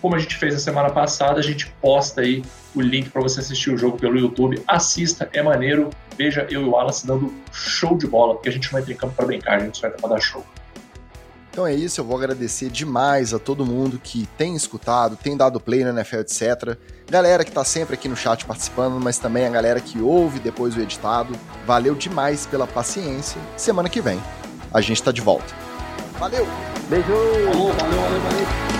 [0.00, 2.42] como a gente fez na semana passada, a gente posta aí
[2.74, 4.62] o link para você assistir o jogo pelo YouTube.
[4.66, 5.90] Assista, é maneiro.
[6.16, 8.96] Veja eu e o Wallace dando show de bola, porque a gente não entra em
[8.96, 10.44] campo para brincar, a gente só entra para dar show.
[11.50, 15.58] Então é isso, eu vou agradecer demais a todo mundo que tem escutado, tem dado
[15.58, 16.76] play no NFL, etc.
[17.10, 20.76] Galera que tá sempre aqui no chat participando, mas também a galera que ouve depois
[20.76, 21.34] o editado.
[21.66, 23.40] Valeu demais pela paciência.
[23.56, 24.20] Semana que vem
[24.72, 25.52] a gente tá de volta.
[26.18, 26.46] Valeu!
[26.88, 27.06] Beijo!
[27.06, 28.77] Falou, valeu, valeu, valeu!